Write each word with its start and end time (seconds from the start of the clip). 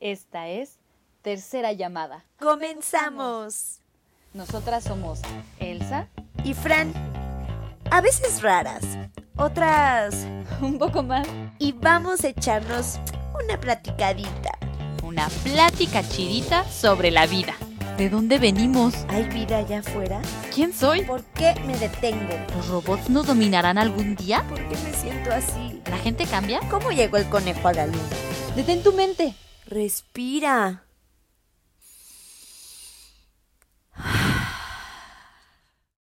Esta 0.00 0.48
es 0.48 0.78
Tercera 1.20 1.72
Llamada. 1.72 2.24
¡Comenzamos! 2.38 3.80
Nosotras 4.32 4.84
somos 4.84 5.20
Elsa 5.58 6.08
y 6.42 6.54
Fran. 6.54 6.94
A 7.90 8.00
veces 8.00 8.40
raras, 8.40 8.82
otras 9.36 10.26
un 10.62 10.78
poco 10.78 11.02
más. 11.02 11.28
Y 11.58 11.72
vamos 11.72 12.24
a 12.24 12.28
echarnos 12.28 12.98
una 13.44 13.60
platicadita. 13.60 14.52
Una 15.02 15.28
plática 15.44 16.02
chidita 16.02 16.64
sobre 16.64 17.10
la 17.10 17.26
vida. 17.26 17.54
¿De 17.98 18.08
dónde 18.08 18.38
venimos? 18.38 18.94
¿Hay 19.08 19.24
vida 19.24 19.58
allá 19.58 19.80
afuera? 19.80 20.22
¿Quién 20.54 20.72
soy? 20.72 21.02
¿Por 21.02 21.24
qué 21.24 21.54
me 21.66 21.76
detengo? 21.76 22.34
¿Los 22.56 22.68
robots 22.68 23.10
nos 23.10 23.26
dominarán 23.26 23.76
algún 23.76 24.16
día? 24.16 24.46
¿Por 24.48 24.66
qué 24.66 24.76
me 24.78 24.94
siento 24.94 25.30
así? 25.30 25.82
¿La 25.90 25.98
gente 25.98 26.24
cambia? 26.24 26.60
¿Cómo 26.70 26.90
llegó 26.90 27.18
el 27.18 27.28
conejo 27.28 27.68
a 27.68 27.74
la 27.74 27.86
luna? 27.86 28.08
Detén 28.56 28.82
tu 28.82 28.94
mente. 28.94 29.34
Respira. 29.70 30.82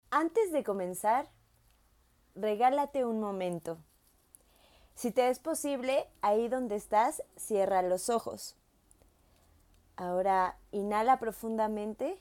Antes 0.09 0.51
de 0.51 0.63
comenzar, 0.63 1.29
regálate 2.33 3.05
un 3.05 3.19
momento. 3.19 3.77
Si 4.95 5.11
te 5.11 5.29
es 5.29 5.37
posible, 5.37 6.07
ahí 6.23 6.47
donde 6.47 6.77
estás, 6.77 7.21
cierra 7.37 7.83
los 7.83 8.09
ojos. 8.09 8.55
Ahora 9.97 10.57
inhala 10.71 11.19
profundamente 11.19 12.19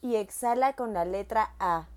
y 0.00 0.16
exhala 0.16 0.72
con 0.72 0.94
la 0.94 1.04
letra 1.04 1.54
A. 1.58 1.88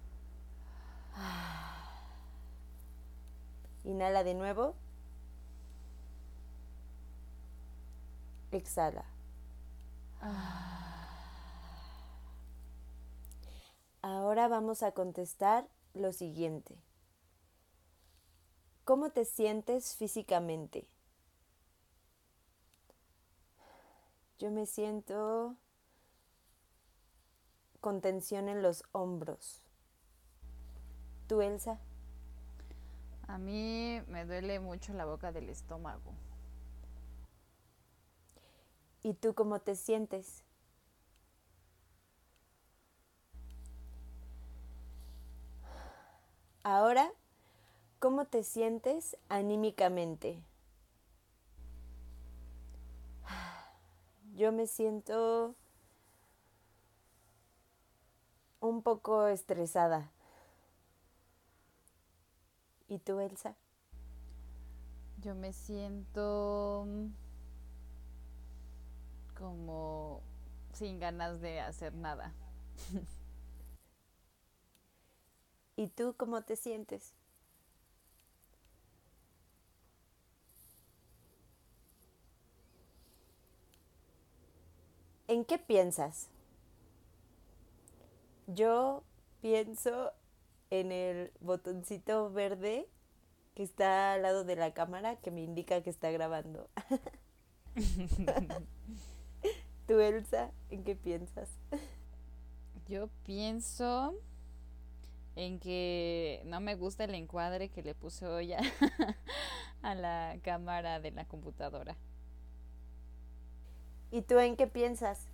Inhala 3.85 4.25
de 4.25 4.33
nuevo. 4.33 4.75
Exhala. 8.51 9.05
Ahora 14.01 14.47
vamos 14.47 14.83
a 14.83 14.91
contestar 14.91 15.67
lo 15.93 16.13
siguiente. 16.13 16.75
¿Cómo 18.85 19.11
te 19.11 19.25
sientes 19.25 19.95
físicamente? 19.95 20.87
Yo 24.39 24.51
me 24.51 24.65
siento 24.65 25.55
con 27.81 28.01
tensión 28.01 28.49
en 28.49 28.61
los 28.61 28.83
hombros. 28.93 29.61
¿Tú, 31.27 31.41
Elsa? 31.41 31.79
A 33.27 33.37
mí 33.37 34.01
me 34.07 34.25
duele 34.25 34.59
mucho 34.59 34.93
la 34.93 35.05
boca 35.05 35.31
del 35.31 35.49
estómago. 35.49 36.13
¿Y 39.01 39.13
tú 39.13 39.33
cómo 39.33 39.59
te 39.59 39.75
sientes? 39.75 40.43
Ahora, 46.63 47.11
¿cómo 47.99 48.25
te 48.25 48.43
sientes 48.43 49.17
anímicamente? 49.29 50.43
Yo 54.35 54.51
me 54.51 54.67
siento 54.67 55.55
un 58.59 58.81
poco 58.83 59.27
estresada. 59.27 60.11
¿Y 62.87 62.99
tú, 62.99 63.19
Elsa? 63.19 63.55
Yo 65.21 65.35
me 65.35 65.53
siento 65.53 66.87
como 69.39 70.21
sin 70.73 70.99
ganas 70.99 71.39
de 71.41 71.61
hacer 71.61 71.95
nada. 71.95 72.33
¿Y 75.75 75.87
tú 75.87 76.13
cómo 76.17 76.41
te 76.41 76.57
sientes? 76.57 77.13
¿En 85.27 85.45
qué 85.45 85.57
piensas? 85.57 86.27
Yo 88.47 89.03
pienso 89.41 90.11
en 90.69 90.91
el 90.91 91.31
botoncito 91.39 92.31
verde 92.31 92.87
que 93.55 93.63
está 93.63 94.13
al 94.13 94.23
lado 94.23 94.43
de 94.43 94.55
la 94.55 94.73
cámara 94.73 95.15
que 95.17 95.31
me 95.31 95.41
indica 95.41 95.81
que 95.83 95.91
está 95.91 96.11
grabando. 96.11 96.67
¿Tú, 99.89 99.99
Elsa, 100.01 100.51
en 100.69 100.83
qué 100.83 100.95
piensas? 100.95 101.49
Yo 102.87 103.09
pienso 103.25 104.13
en 105.35 105.59
que 105.59 106.43
no 106.45 106.59
me 106.59 106.75
gusta 106.75 107.05
el 107.05 107.15
encuadre 107.15 107.69
que 107.69 107.81
le 107.81 107.95
puse 107.95 108.27
hoy 108.27 108.53
a, 108.53 108.59
a 109.81 109.95
la 109.95 110.37
cámara 110.43 110.99
de 110.99 111.09
la 111.09 111.25
computadora. 111.25 111.97
¿Y 114.11 114.21
tú 114.21 114.37
en 114.37 114.55
qué 114.55 114.67
piensas? 114.67 115.25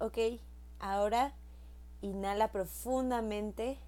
Ok, 0.00 0.18
ahora 0.80 1.32
inhala 2.02 2.50
profundamente 2.50 3.78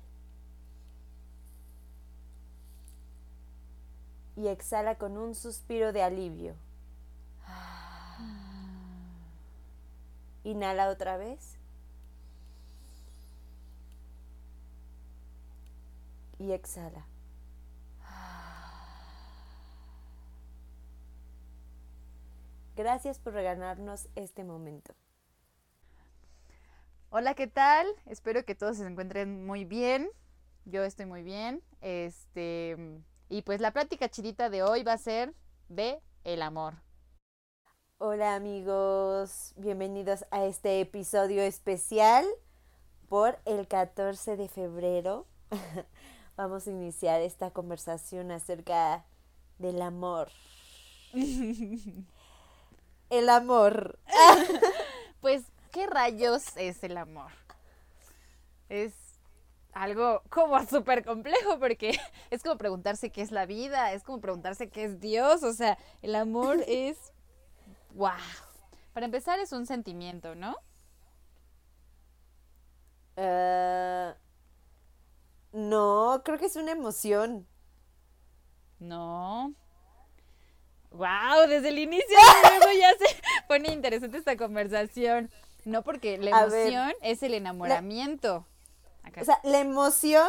y 4.41 4.49
exhala 4.49 4.97
con 4.97 5.19
un 5.19 5.35
suspiro 5.35 5.93
de 5.93 6.03
alivio. 6.03 6.57
Inhala 10.45 10.89
otra 10.89 11.19
vez. 11.19 11.59
Y 16.39 16.53
exhala. 16.53 17.07
Gracias 22.77 23.19
por 23.19 23.35
regalarnos 23.35 24.09
este 24.15 24.43
momento. 24.43 24.95
Hola, 27.11 27.35
¿qué 27.35 27.47
tal? 27.47 27.87
Espero 28.07 28.47
que 28.47 28.55
todos 28.55 28.79
se 28.79 28.87
encuentren 28.87 29.45
muy 29.45 29.67
bien. 29.67 30.09
Yo 30.65 30.83
estoy 30.83 31.05
muy 31.05 31.23
bien. 31.23 31.63
Este, 31.83 33.03
y 33.31 33.43
pues 33.43 33.61
la 33.61 33.73
plática 33.73 34.11
chidita 34.11 34.51
de 34.51 34.65
hoy 34.65 34.83
va 34.83 34.95
a 34.95 34.99
ser 34.99 35.33
de 35.69 36.03
el 36.25 36.43
amor. 36.43 36.75
Hola 37.99 38.35
amigos, 38.35 39.55
bienvenidos 39.57 40.25
a 40.33 40.45
este 40.47 40.81
episodio 40.81 41.43
especial 41.43 42.27
por 43.09 43.39
el 43.45 43.69
14 43.69 44.37
de 44.37 44.49
febrero. 44.49 45.29
Vamos 46.37 46.67
a 46.67 46.71
iniciar 46.73 47.21
esta 47.21 47.53
conversación 47.53 48.33
acerca 48.33 49.05
del 49.59 49.81
amor. 49.81 50.33
el 53.11 53.29
amor. 53.29 54.01
pues, 55.21 55.45
¿qué 55.71 55.87
rayos 55.87 56.57
es 56.57 56.83
el 56.83 56.97
amor? 56.97 57.31
Es 58.69 59.00
algo 59.73 60.23
como 60.29 60.59
súper 60.67 61.05
complejo 61.05 61.59
porque 61.59 61.99
es 62.31 62.43
como 62.43 62.57
preguntarse 62.57 63.11
qué 63.11 63.23
es 63.23 63.31
la 63.31 63.47
vida, 63.47 63.93
es 63.93 64.03
como 64.03 64.21
preguntarse 64.21 64.69
qué 64.69 64.85
es 64.85 65.01
Dios, 65.01 65.43
o 65.43 65.53
sea, 65.53 65.79
el 66.03 66.15
amor 66.15 66.65
es 66.69 67.13
wow. 67.95 68.13
Para 68.93 69.07
empezar 69.07 69.39
es 69.39 69.53
un 69.53 69.67
sentimiento, 69.67 70.35
¿no? 70.35 70.57
Uh, 73.17 74.15
no, 75.53 76.23
creo 76.25 76.39
que 76.39 76.47
es 76.47 76.57
una 76.57 76.73
emoción. 76.73 77.47
No. 78.79 79.55
Wow, 80.91 81.47
desde 81.49 81.69
el 81.69 81.79
inicio 81.79 82.17
ya 82.79 82.91
se 82.99 83.23
pone 83.47 83.73
interesante 83.73 84.19
esta 84.19 84.37
conversación. 84.37 85.31
No, 85.65 85.83
porque 85.83 86.19
la 86.19 86.31
emoción 86.31 86.93
es 87.03 87.23
el 87.23 87.35
enamoramiento. 87.35 88.47
O 89.19 89.25
sea, 89.25 89.41
la 89.43 89.61
emoción 89.61 90.29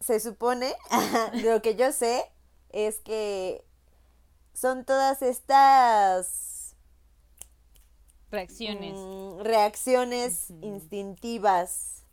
se 0.00 0.18
supone, 0.20 0.74
lo 1.44 1.62
que 1.62 1.76
yo 1.76 1.92
sé, 1.92 2.24
es 2.70 2.98
que 3.00 3.64
son 4.54 4.84
todas 4.84 5.22
estas 5.22 6.74
reacciones. 8.30 8.94
Mm, 8.96 9.40
reacciones 9.40 10.50
instintivas. 10.62 12.04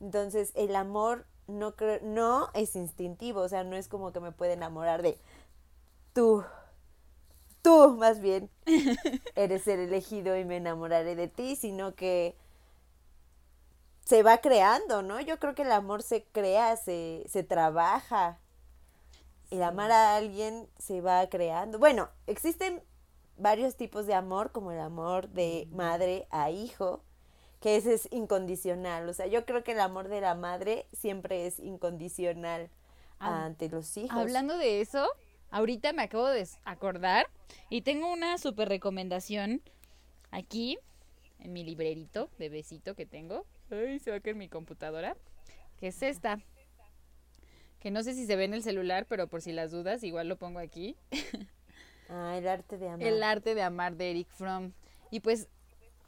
Entonces, 0.00 0.52
el 0.54 0.74
amor 0.76 1.26
no, 1.46 1.74
no 2.02 2.50
es 2.54 2.76
instintivo, 2.76 3.40
o 3.40 3.48
sea, 3.48 3.64
no 3.64 3.76
es 3.76 3.88
como 3.88 4.12
que 4.12 4.20
me 4.20 4.32
puede 4.32 4.54
enamorar 4.54 5.02
de 5.02 5.18
tú. 6.12 6.44
Tú, 7.62 7.96
más 7.96 8.20
bien, 8.20 8.50
eres 9.36 9.66
el 9.68 9.80
elegido 9.80 10.36
y 10.36 10.44
me 10.44 10.56
enamoraré 10.56 11.14
de 11.14 11.28
ti, 11.28 11.54
sino 11.54 11.94
que 11.94 12.34
se 14.04 14.22
va 14.22 14.38
creando, 14.38 15.02
¿no? 15.02 15.20
Yo 15.20 15.38
creo 15.38 15.54
que 15.54 15.62
el 15.62 15.72
amor 15.72 16.02
se 16.02 16.24
crea, 16.24 16.76
se, 16.76 17.24
se 17.28 17.42
trabaja. 17.42 18.38
El 19.50 19.62
amar 19.62 19.92
a 19.92 20.16
alguien 20.16 20.68
se 20.78 21.00
va 21.00 21.26
creando. 21.28 21.78
Bueno, 21.78 22.08
existen 22.26 22.82
varios 23.36 23.76
tipos 23.76 24.06
de 24.06 24.14
amor, 24.14 24.50
como 24.52 24.72
el 24.72 24.80
amor 24.80 25.28
de 25.28 25.68
madre 25.72 26.26
a 26.30 26.50
hijo, 26.50 27.02
que 27.60 27.76
ese 27.76 27.94
es 27.94 28.08
incondicional. 28.10 29.08
O 29.08 29.12
sea, 29.12 29.26
yo 29.26 29.44
creo 29.44 29.62
que 29.62 29.72
el 29.72 29.80
amor 29.80 30.08
de 30.08 30.20
la 30.20 30.34
madre 30.34 30.86
siempre 30.92 31.46
es 31.46 31.58
incondicional 31.58 32.70
ante 33.18 33.68
los 33.68 33.96
hijos. 33.96 34.18
Hablando 34.18 34.58
de 34.58 34.80
eso, 34.80 35.06
ahorita 35.50 35.92
me 35.92 36.02
acabo 36.02 36.26
de 36.26 36.48
acordar 36.64 37.28
y 37.70 37.82
tengo 37.82 38.12
una 38.12 38.38
super 38.38 38.68
recomendación 38.68 39.62
aquí 40.30 40.78
en 41.38 41.52
mi 41.52 41.62
librerito 41.62 42.30
de 42.38 42.48
besito 42.48 42.94
que 42.94 43.06
tengo. 43.06 43.46
Ay, 43.72 43.98
se 43.98 44.10
va 44.10 44.18
a 44.18 44.20
caer 44.20 44.36
mi 44.36 44.48
computadora. 44.48 45.16
Que 45.78 45.88
es 45.88 46.02
esta. 46.02 46.38
Que 47.80 47.90
no 47.90 48.02
sé 48.02 48.14
si 48.14 48.26
se 48.26 48.36
ve 48.36 48.44
en 48.44 48.54
el 48.54 48.62
celular, 48.62 49.06
pero 49.08 49.28
por 49.28 49.40
si 49.40 49.52
las 49.52 49.70
dudas, 49.70 50.04
igual 50.04 50.28
lo 50.28 50.36
pongo 50.36 50.58
aquí. 50.58 50.96
Ah, 52.08 52.36
el 52.36 52.46
arte 52.46 52.76
de 52.76 52.88
amar. 52.88 53.02
El 53.06 53.22
arte 53.22 53.54
de 53.54 53.62
amar 53.62 53.96
de 53.96 54.10
Eric 54.10 54.28
Fromm. 54.28 54.72
Y 55.10 55.20
pues 55.20 55.48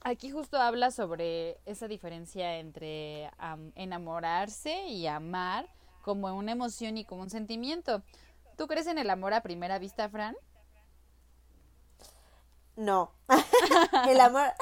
aquí 0.03 0.31
justo 0.31 0.59
habla 0.59 0.91
sobre 0.91 1.57
esa 1.65 1.89
diferencia 1.89 2.59
entre 2.59 3.31
enamorarse 3.75 4.87
y 4.89 5.07
amar 5.07 5.67
como 6.03 6.29
una 6.37 6.53
emoción 6.53 6.99
y 6.99 7.07
como 7.07 7.23
un 7.23 7.31
sentimiento. 7.31 8.03
¿Tú 8.59 8.67
crees 8.67 8.87
en 8.87 8.99
el 8.99 9.09
amor 9.09 9.33
a 9.33 9.43
primera 9.43 9.79
vista, 9.79 10.11
Fran? 10.11 10.37
No. 12.77 13.13
el 14.09 14.21
amor. 14.21 14.53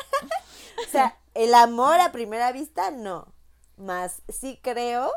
O 0.86 0.90
sea, 0.90 1.18
el 1.34 1.54
amor 1.54 2.00
a 2.00 2.12
primera 2.12 2.52
vista, 2.52 2.90
no. 2.90 3.26
Más 3.76 4.22
sí 4.28 4.58
creo 4.62 5.10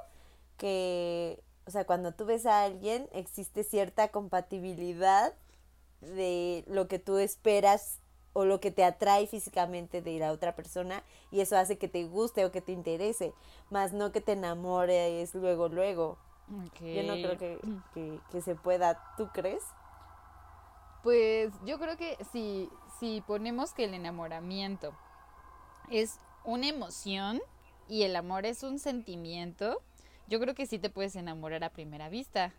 que, 0.58 1.44
o 1.66 1.72
sea, 1.72 1.86
cuando 1.86 2.14
tú 2.14 2.26
ves 2.26 2.46
a 2.46 2.64
alguien, 2.64 3.10
existe 3.12 3.64
cierta 3.64 4.10
compatibilidad 4.10 5.34
de 6.02 6.64
lo 6.68 6.88
que 6.88 7.00
tú 7.00 7.18
esperas 7.18 8.00
o 8.34 8.44
lo 8.44 8.60
que 8.60 8.70
te 8.70 8.84
atrae 8.84 9.28
físicamente 9.28 10.02
de 10.02 10.20
la 10.20 10.32
otra 10.32 10.56
persona 10.56 11.04
y 11.32 11.40
eso 11.40 11.58
hace 11.58 11.78
que 11.78 11.88
te 11.88 12.04
guste 12.04 12.44
o 12.44 12.52
que 12.52 12.62
te 12.62 12.74
interese, 12.74 13.34
más 13.70 13.94
no 13.94 14.12
que 14.12 14.20
te 14.20 14.34
enamores 14.34 15.34
luego, 15.34 15.70
luego. 15.70 16.18
Yo 16.80 17.04
no 17.04 17.14
creo 17.14 17.38
que, 17.38 18.20
que, 18.32 18.42
se 18.42 18.56
pueda, 18.56 19.02
¿tú 19.18 19.30
crees? 19.34 19.64
Pues 21.02 21.52
yo 21.66 21.80
creo 21.80 21.98
que 21.98 22.18
si, 22.32 22.70
si 23.00 23.22
ponemos 23.22 23.74
que 23.74 23.86
el 23.86 23.94
enamoramiento 23.94 24.94
es 25.92 26.20
una 26.44 26.68
emoción 26.68 27.42
y 27.88 28.04
el 28.04 28.16
amor 28.16 28.46
es 28.46 28.64
un 28.64 28.80
sentimiento, 28.80 29.82
yo 30.28 30.40
creo 30.40 30.56
que 30.56 30.66
sí 30.66 30.80
te 30.80 30.90
puedes 30.90 31.16
enamorar 31.16 31.64
a 31.64 31.70
primera 31.70 32.10
vista. 32.10 32.54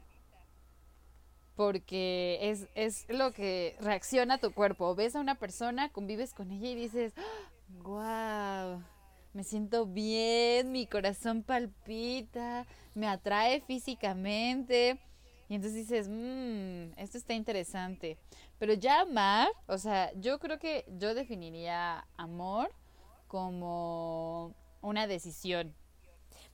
Porque 1.56 2.38
es, 2.42 2.68
es 2.74 3.06
lo 3.08 3.32
que 3.32 3.76
reacciona 3.80 4.38
tu 4.38 4.52
cuerpo. 4.52 4.94
Ves 4.94 5.16
a 5.16 5.20
una 5.20 5.36
persona, 5.36 5.88
convives 5.88 6.34
con 6.34 6.50
ella 6.50 6.68
y 6.68 6.74
dices, 6.74 7.14
wow, 7.82 8.82
me 9.32 9.42
siento 9.42 9.86
bien, 9.86 10.70
mi 10.70 10.86
corazón 10.86 11.42
palpita, 11.42 12.66
me 12.94 13.08
atrae 13.08 13.62
físicamente. 13.62 15.00
Y 15.48 15.54
entonces 15.54 15.88
dices, 15.88 16.08
mmm, 16.08 16.98
esto 16.98 17.16
está 17.16 17.32
interesante. 17.32 18.18
Pero 18.58 18.74
ya 18.74 19.00
amar, 19.00 19.48
o 19.66 19.78
sea, 19.78 20.12
yo 20.14 20.38
creo 20.38 20.58
que 20.58 20.84
yo 20.98 21.14
definiría 21.14 22.06
amor 22.16 22.70
como 23.26 24.54
una 24.82 25.06
decisión. 25.06 25.74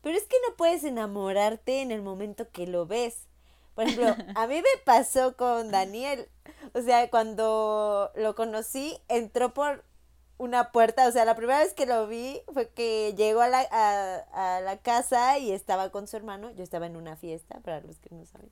Pero 0.03 0.17
es 0.17 0.25
que 0.25 0.37
no 0.49 0.57
puedes 0.57 0.85
enamorarte 0.85 1.81
en 1.81 1.93
el 1.93 2.03
momento 2.03 2.51
que 2.51 2.67
lo 2.67 2.87
ves. 2.87 3.29
Por 3.75 3.85
ejemplo, 3.85 4.15
a 4.35 4.47
mí 4.47 4.57
me 4.57 4.83
pasó 4.85 5.37
con 5.37 5.71
Daniel. 5.71 6.29
O 6.75 6.83
sea, 6.83 7.09
cuando 7.09 8.11
lo 8.17 8.35
conocí, 8.35 8.99
entró 9.09 9.55
por 9.55 9.85
una 10.39 10.73
puerta. 10.73 11.07
O 11.07 11.13
sea, 11.13 11.25
la 11.25 11.37
primera 11.37 11.61
vez 11.61 11.73
que 11.73 11.87
lo 11.87 12.07
vi 12.09 12.41
fue 12.53 12.69
que 12.71 13.15
llegó 13.17 13.41
a 13.41 13.49
la, 13.49 13.61
a, 14.33 14.61
la 14.61 14.77
casa 14.79 15.39
y 15.39 15.53
estaba 15.53 15.91
con 15.91 16.09
su 16.09 16.17
hermano. 16.17 16.51
Yo 16.51 16.65
estaba 16.65 16.87
en 16.87 16.97
una 16.97 17.17
fiesta, 17.17 17.61
para 17.61 17.81
los 17.81 17.99
que 17.99 18.15
no 18.15 18.27
saben. 18.27 18.51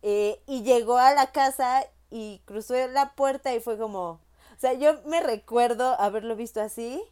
Eh, 0.00 0.40
y 0.46 0.62
llegó 0.62 0.96
a 0.96 1.14
la 1.14 1.30
casa 1.32 1.84
y 2.10 2.40
cruzó 2.46 2.74
la 2.88 3.14
puerta 3.14 3.54
y 3.54 3.60
fue 3.60 3.78
como. 3.78 4.20
O 4.56 4.58
sea, 4.58 4.72
yo 4.72 5.02
me 5.04 5.20
recuerdo 5.20 6.00
haberlo 6.00 6.34
visto 6.34 6.60
así 6.60 7.02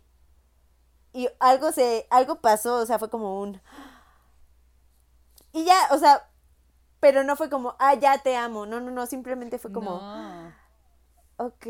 y 1.12 1.28
algo 1.38 1.72
se, 1.72 2.06
algo 2.10 2.40
pasó, 2.40 2.76
o 2.76 2.86
sea, 2.86 2.98
fue 2.98 3.10
como 3.10 3.40
un... 3.40 3.60
Y 5.52 5.64
ya, 5.64 5.88
o 5.90 5.98
sea, 5.98 6.28
pero 7.00 7.24
no 7.24 7.36
fue 7.36 7.50
como, 7.50 7.74
ah, 7.78 7.94
ya 7.94 8.18
te 8.18 8.36
amo, 8.36 8.66
no, 8.66 8.80
no, 8.80 8.90
no, 8.90 9.06
simplemente 9.06 9.58
fue 9.58 9.72
como... 9.72 9.98
No. 10.00 10.60
Ok, 11.38 11.66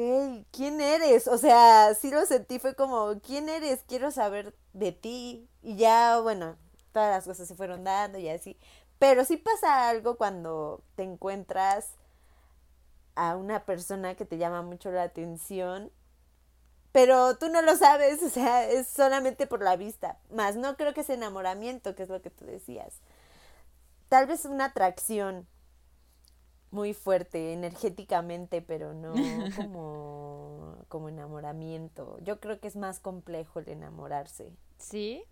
¿quién 0.50 0.80
eres? 0.80 1.28
O 1.28 1.38
sea, 1.38 1.94
sí 1.94 2.10
lo 2.10 2.26
sentí, 2.26 2.58
fue 2.58 2.74
como, 2.74 3.20
¿quién 3.20 3.48
eres? 3.48 3.84
Quiero 3.86 4.10
saber 4.10 4.52
de 4.72 4.90
ti. 4.90 5.48
Y 5.62 5.76
ya, 5.76 6.18
bueno, 6.20 6.56
todas 6.92 7.14
las 7.14 7.24
cosas 7.24 7.46
se 7.46 7.54
fueron 7.54 7.84
dando 7.84 8.18
y 8.18 8.28
así. 8.28 8.58
Pero 8.98 9.24
sí 9.24 9.36
pasa 9.36 9.88
algo 9.88 10.16
cuando 10.16 10.82
te 10.96 11.04
encuentras 11.04 11.94
a 13.14 13.36
una 13.36 13.64
persona 13.64 14.16
que 14.16 14.24
te 14.24 14.38
llama 14.38 14.62
mucho 14.62 14.90
la 14.90 15.04
atención 15.04 15.92
pero 16.92 17.36
tú 17.36 17.48
no 17.48 17.62
lo 17.62 17.76
sabes, 17.76 18.22
o 18.22 18.30
sea, 18.30 18.68
es 18.68 18.88
solamente 18.88 19.46
por 19.46 19.62
la 19.62 19.76
vista. 19.76 20.18
Más 20.30 20.56
no 20.56 20.76
creo 20.76 20.94
que 20.94 21.02
es 21.02 21.10
enamoramiento, 21.10 21.94
que 21.94 22.04
es 22.04 22.08
lo 22.08 22.22
que 22.22 22.30
tú 22.30 22.44
decías. 22.44 23.00
Tal 24.08 24.26
vez 24.26 24.44
una 24.44 24.66
atracción 24.66 25.46
muy 26.70 26.94
fuerte 26.94 27.52
energéticamente, 27.52 28.62
pero 28.62 28.94
no 28.94 29.14
como, 29.56 30.84
como 30.88 31.08
enamoramiento. 31.08 32.18
Yo 32.22 32.40
creo 32.40 32.60
que 32.60 32.68
es 32.68 32.76
más 32.76 33.00
complejo 33.00 33.60
el 33.60 33.68
enamorarse. 33.68 34.52
¿Sí? 34.78 35.24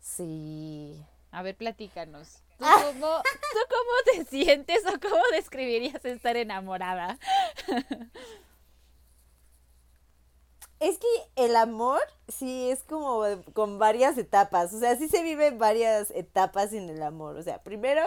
Sí. 0.00 1.04
A 1.30 1.42
ver, 1.42 1.56
platícanos. 1.56 2.42
¿Tú 2.58 2.64
cómo, 2.64 3.22
¿Tú 3.22 3.58
cómo 3.68 3.92
te 4.24 4.24
sientes 4.26 4.82
o 4.86 5.00
cómo 5.00 5.22
describirías 5.32 6.04
estar 6.04 6.36
enamorada? 6.36 7.18
Es 10.82 10.98
que 10.98 11.06
el 11.36 11.54
amor 11.54 12.00
sí 12.26 12.68
es 12.68 12.82
como 12.82 13.22
con 13.52 13.78
varias 13.78 14.18
etapas, 14.18 14.72
o 14.72 14.80
sea, 14.80 14.96
sí 14.96 15.06
se 15.06 15.22
viven 15.22 15.56
varias 15.56 16.10
etapas 16.10 16.72
en 16.72 16.90
el 16.90 17.00
amor, 17.04 17.36
o 17.36 17.42
sea, 17.44 17.62
primero 17.62 18.02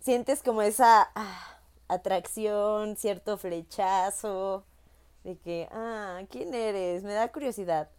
sientes 0.00 0.40
como 0.40 0.62
esa 0.62 1.10
ah, 1.16 1.58
atracción, 1.88 2.94
cierto 2.96 3.38
flechazo 3.38 4.62
de 5.24 5.36
que, 5.38 5.68
ah, 5.72 6.22
¿quién 6.30 6.54
eres? 6.54 7.02
Me 7.02 7.12
da 7.12 7.32
curiosidad. 7.32 7.90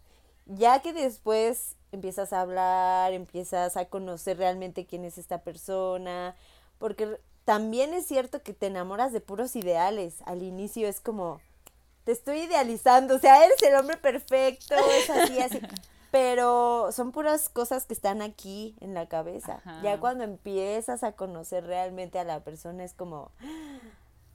Ya 0.46 0.80
que 0.80 0.94
después 0.94 1.76
empiezas 1.92 2.32
a 2.32 2.40
hablar, 2.40 3.12
empiezas 3.12 3.76
a 3.76 3.84
conocer 3.90 4.38
realmente 4.38 4.86
quién 4.86 5.04
es 5.04 5.18
esta 5.18 5.42
persona, 5.42 6.34
porque 6.78 7.20
también 7.44 7.92
es 7.92 8.06
cierto 8.06 8.42
que 8.42 8.54
te 8.54 8.68
enamoras 8.68 9.12
de 9.12 9.20
puros 9.20 9.54
ideales. 9.54 10.22
Al 10.24 10.42
inicio 10.42 10.88
es 10.88 10.98
como, 11.00 11.42
te 12.06 12.12
estoy 12.12 12.42
idealizando, 12.42 13.16
o 13.16 13.18
sea, 13.18 13.44
eres 13.44 13.60
el 13.64 13.74
hombre 13.74 13.96
perfecto, 13.96 14.76
es 14.76 15.10
así, 15.10 15.40
así. 15.40 15.60
Pero 16.12 16.92
son 16.92 17.10
puras 17.10 17.48
cosas 17.48 17.84
que 17.84 17.92
están 17.92 18.22
aquí 18.22 18.76
en 18.80 18.94
la 18.94 19.06
cabeza. 19.06 19.60
Ya 19.82 19.98
cuando 19.98 20.22
empiezas 20.22 21.02
a 21.02 21.12
conocer 21.12 21.66
realmente 21.66 22.20
a 22.20 22.24
la 22.24 22.40
persona 22.40 22.84
es 22.84 22.94
como, 22.94 23.32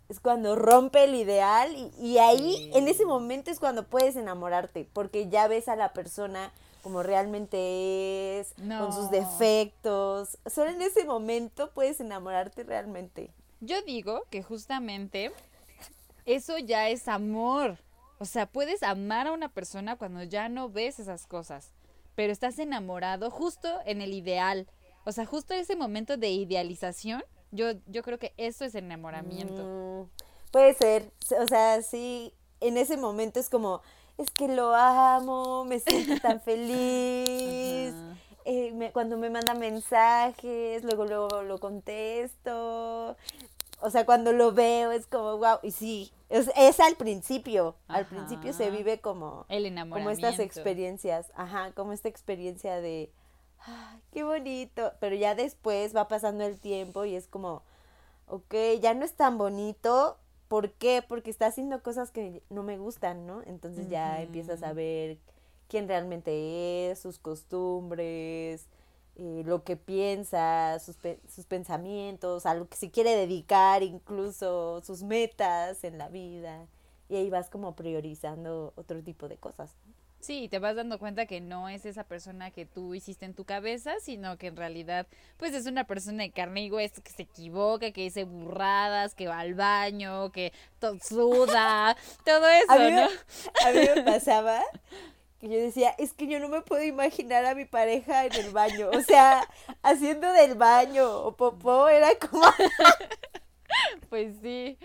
es 0.09 0.19
cuando 0.19 0.57
rompe 0.57 1.05
el 1.05 1.15
ideal 1.15 1.73
y, 1.97 2.17
ahí, 2.17 2.69
en 2.75 2.89
ese 2.89 3.05
momento 3.05 3.49
es 3.49 3.59
cuando 3.59 3.87
puedes 3.87 4.17
enamorarte, 4.17 4.87
porque 4.91 5.29
ya 5.29 5.47
ves 5.47 5.69
a 5.69 5.77
la 5.77 5.93
persona 5.93 6.51
como 6.83 7.03
realmente 7.03 8.41
es, 8.41 8.53
con 8.53 8.91
sus 8.91 9.09
defectos. 9.09 10.37
Solo 10.45 10.71
en 10.71 10.81
ese 10.81 11.05
momento 11.05 11.71
puedes 11.71 12.01
enamorarte 12.01 12.63
realmente. 12.63 13.31
Yo 13.61 13.81
digo 13.83 14.23
que 14.29 14.43
justamente 14.43 15.31
eso 16.25 16.57
ya 16.57 16.89
es 16.89 17.07
amor. 17.07 17.77
O 18.19 18.25
sea, 18.25 18.45
puedes 18.45 18.83
amar 18.83 19.27
a 19.27 19.31
una 19.31 19.49
persona 19.49 19.95
cuando 19.95 20.23
ya 20.23 20.47
no 20.47 20.69
ves 20.69 20.99
esas 20.99 21.25
cosas, 21.25 21.73
pero 22.15 22.31
estás 22.31 22.59
enamorado 22.59 23.31
justo 23.31 23.67
en 23.85 24.01
el 24.01 24.13
ideal. 24.13 24.67
O 25.05 25.11
sea, 25.11 25.25
justo 25.25 25.53
ese 25.53 25.75
momento 25.75 26.17
de 26.17 26.29
idealización, 26.29 27.23
yo, 27.51 27.71
yo 27.87 28.03
creo 28.03 28.19
que 28.19 28.33
eso 28.37 28.63
es 28.63 28.75
enamoramiento. 28.75 29.63
Mm, 29.63 30.51
puede 30.51 30.73
ser, 30.75 31.11
o 31.39 31.47
sea, 31.47 31.81
sí, 31.81 32.33
en 32.59 32.77
ese 32.77 32.95
momento 32.97 33.39
es 33.39 33.49
como, 33.49 33.81
es 34.17 34.29
que 34.29 34.47
lo 34.47 34.75
amo, 34.75 35.65
me 35.65 35.79
siento 35.79 36.19
tan 36.21 36.39
feliz. 36.41 37.93
Eh, 38.43 38.89
cuando 38.93 39.17
me 39.17 39.29
manda 39.29 39.53
mensajes, 39.53 40.83
luego, 40.83 41.05
luego 41.05 41.43
lo 41.43 41.59
contesto, 41.59 43.15
o 43.81 43.89
sea, 43.89 44.05
cuando 44.05 44.31
lo 44.33 44.51
veo 44.53 44.91
es 44.91 45.07
como, 45.07 45.37
wow, 45.37 45.57
y 45.63 45.71
sí, 45.71 46.11
es, 46.29 46.49
es 46.55 46.79
al 46.79 46.95
principio, 46.95 47.75
al 47.87 48.05
principio 48.05 48.53
se 48.53 48.69
vive 48.71 48.99
como, 49.01 49.45
El 49.49 49.63
como 49.63 49.67
enamoramiento. 49.67 50.27
estas 50.27 50.39
experiencias, 50.39 51.31
ajá, 51.35 51.71
como 51.73 51.91
esta 51.93 52.07
experiencia 52.09 52.79
de, 52.81 53.11
"Ay, 53.59 53.99
qué 54.11 54.23
bonito, 54.23 54.93
pero 54.99 55.15
ya 55.15 55.35
después 55.35 55.95
va 55.95 56.07
pasando 56.07 56.43
el 56.45 56.59
tiempo 56.59 57.05
y 57.05 57.15
es 57.15 57.27
como, 57.27 57.63
ok, 58.27 58.53
ya 58.81 58.93
no 58.93 59.03
es 59.05 59.13
tan 59.15 59.37
bonito, 59.37 60.17
¿por 60.47 60.71
qué? 60.73 61.03
Porque 61.07 61.29
está 61.29 61.47
haciendo 61.47 61.81
cosas 61.83 62.11
que 62.11 62.43
no 62.49 62.63
me 62.63 62.77
gustan, 62.77 63.25
¿no? 63.27 63.41
Entonces 63.45 63.89
ya 63.89 64.21
empiezas 64.21 64.63
a 64.63 64.73
ver 64.73 65.17
quién 65.67 65.87
realmente 65.87 66.91
es, 66.91 66.99
sus 66.99 67.19
costumbres, 67.19 68.67
eh, 69.23 69.43
lo 69.45 69.63
que 69.63 69.77
piensa, 69.77 70.79
sus, 70.79 70.97
pe- 70.97 71.19
sus 71.29 71.45
pensamientos, 71.45 72.47
a 72.47 72.55
lo 72.55 72.67
que 72.67 72.75
se 72.77 72.89
quiere 72.89 73.15
dedicar, 73.15 73.83
incluso 73.83 74.81
sus 74.83 75.03
metas 75.03 75.83
en 75.83 75.99
la 75.99 76.09
vida. 76.09 76.65
Y 77.07 77.15
ahí 77.17 77.29
vas 77.29 77.49
como 77.49 77.75
priorizando 77.75 78.73
otro 78.75 79.03
tipo 79.03 79.27
de 79.27 79.37
cosas. 79.37 79.75
Sí, 80.21 80.47
te 80.49 80.59
vas 80.59 80.75
dando 80.75 80.99
cuenta 80.99 81.25
que 81.25 81.41
no 81.41 81.67
es 81.67 81.83
esa 81.85 82.03
persona 82.03 82.51
que 82.51 82.65
tú 82.65 82.93
hiciste 82.93 83.25
en 83.25 83.33
tu 83.33 83.43
cabeza, 83.43 83.93
sino 84.01 84.37
que 84.37 84.47
en 84.47 84.55
realidad, 84.55 85.07
pues 85.37 85.53
es 85.55 85.65
una 85.65 85.85
persona 85.85 86.21
de 86.23 86.31
carne 86.31 86.63
y 86.65 86.71
hueso 86.71 87.01
que 87.03 87.11
se 87.11 87.23
equivoca, 87.23 87.91
que 87.91 88.01
dice 88.01 88.23
burradas, 88.23 89.15
que 89.15 89.27
va 89.27 89.39
al 89.39 89.55
baño, 89.55 90.31
que 90.31 90.53
to- 90.79 90.99
suda, 90.99 91.95
todo 92.25 92.47
eso, 92.47 92.71
A 92.71 92.77
mí, 92.77 92.91
¿no? 92.91 93.01
a 93.65 93.71
mí 93.71 93.79
me 93.95 94.03
pasaba 94.03 94.61
que 95.41 95.49
yo 95.49 95.57
decía, 95.59 95.93
es 95.97 96.13
que 96.13 96.27
yo 96.27 96.39
no 96.39 96.47
me 96.47 96.61
puedo 96.61 96.83
imaginar 96.83 97.45
a 97.45 97.55
mi 97.55 97.65
pareja 97.65 98.25
en 98.25 98.33
el 98.33 98.51
baño. 98.51 98.89
O 98.93 99.01
sea, 99.01 99.45
haciendo 99.83 100.31
del 100.31 100.55
baño 100.55 101.09
o 101.11 101.35
popó, 101.35 101.89
era 101.89 102.09
como... 102.17 102.45
Pues 104.09 104.33
sí. 104.41 104.77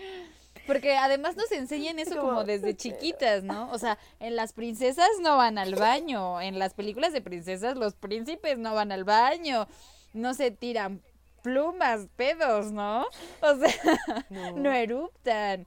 Porque 0.65 0.95
además 0.97 1.35
nos 1.35 1.51
enseñan 1.51 1.99
eso 1.99 2.15
como 2.15 2.27
Como, 2.29 2.43
desde 2.45 2.75
chiquitas, 2.77 3.43
¿no? 3.43 3.69
O 3.71 3.77
sea, 3.77 3.97
en 4.19 4.35
las 4.35 4.53
princesas 4.53 5.07
no 5.21 5.37
van 5.37 5.57
al 5.57 5.75
baño, 5.75 6.41
en 6.41 6.57
las 6.59 6.73
películas 6.73 7.13
de 7.13 7.21
princesas 7.21 7.75
los 7.77 7.93
príncipes 7.95 8.57
no 8.57 8.73
van 8.73 8.91
al 8.91 9.03
baño, 9.03 9.67
no 10.13 10.33
se 10.33 10.51
tiran 10.51 11.01
plumas, 11.43 12.07
pedos, 12.15 12.71
¿no? 12.71 13.05
O 13.41 13.55
sea, 13.55 14.25
No. 14.29 14.51
no 14.57 14.71
eruptan, 14.73 15.65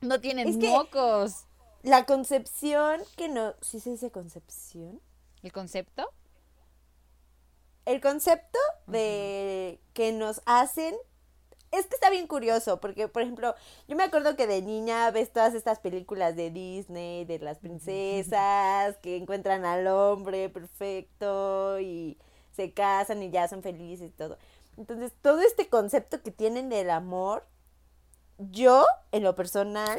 no 0.00 0.20
tienen 0.20 0.48
Es 0.48 0.56
que- 0.58 0.68
mocos. 0.68 1.44
La 1.82 2.06
concepción 2.06 3.00
que 3.16 3.28
no... 3.28 3.54
¿Sí 3.60 3.80
se 3.80 3.90
dice 3.90 4.10
concepción? 4.10 5.00
¿El 5.42 5.52
concepto? 5.52 6.08
El 7.84 8.00
concepto 8.00 8.58
de 8.86 9.80
que 9.92 10.12
nos 10.12 10.40
hacen 10.46 10.94
es 11.72 11.86
que 11.86 11.94
está 11.94 12.10
bien 12.10 12.26
curioso, 12.26 12.80
porque 12.80 13.08
por 13.08 13.22
ejemplo, 13.22 13.54
yo 13.88 13.96
me 13.96 14.04
acuerdo 14.04 14.36
que 14.36 14.46
de 14.46 14.62
niña 14.62 15.10
ves 15.10 15.32
todas 15.32 15.54
estas 15.54 15.80
películas 15.80 16.36
de 16.36 16.50
Disney, 16.50 17.24
de 17.24 17.38
las 17.38 17.58
princesas, 17.58 18.98
que 18.98 19.16
encuentran 19.16 19.64
al 19.64 19.86
hombre 19.88 20.50
perfecto 20.50 21.80
y 21.80 22.18
se 22.52 22.72
casan 22.72 23.22
y 23.22 23.30
ya 23.30 23.48
son 23.48 23.62
felices 23.62 24.10
y 24.10 24.12
todo. 24.12 24.38
Entonces, 24.76 25.12
todo 25.22 25.40
este 25.40 25.68
concepto 25.68 26.22
que 26.22 26.30
tienen 26.30 26.68
del 26.68 26.90
amor, 26.90 27.44
yo, 28.38 28.84
en 29.10 29.22
lo 29.24 29.34
personal, 29.34 29.98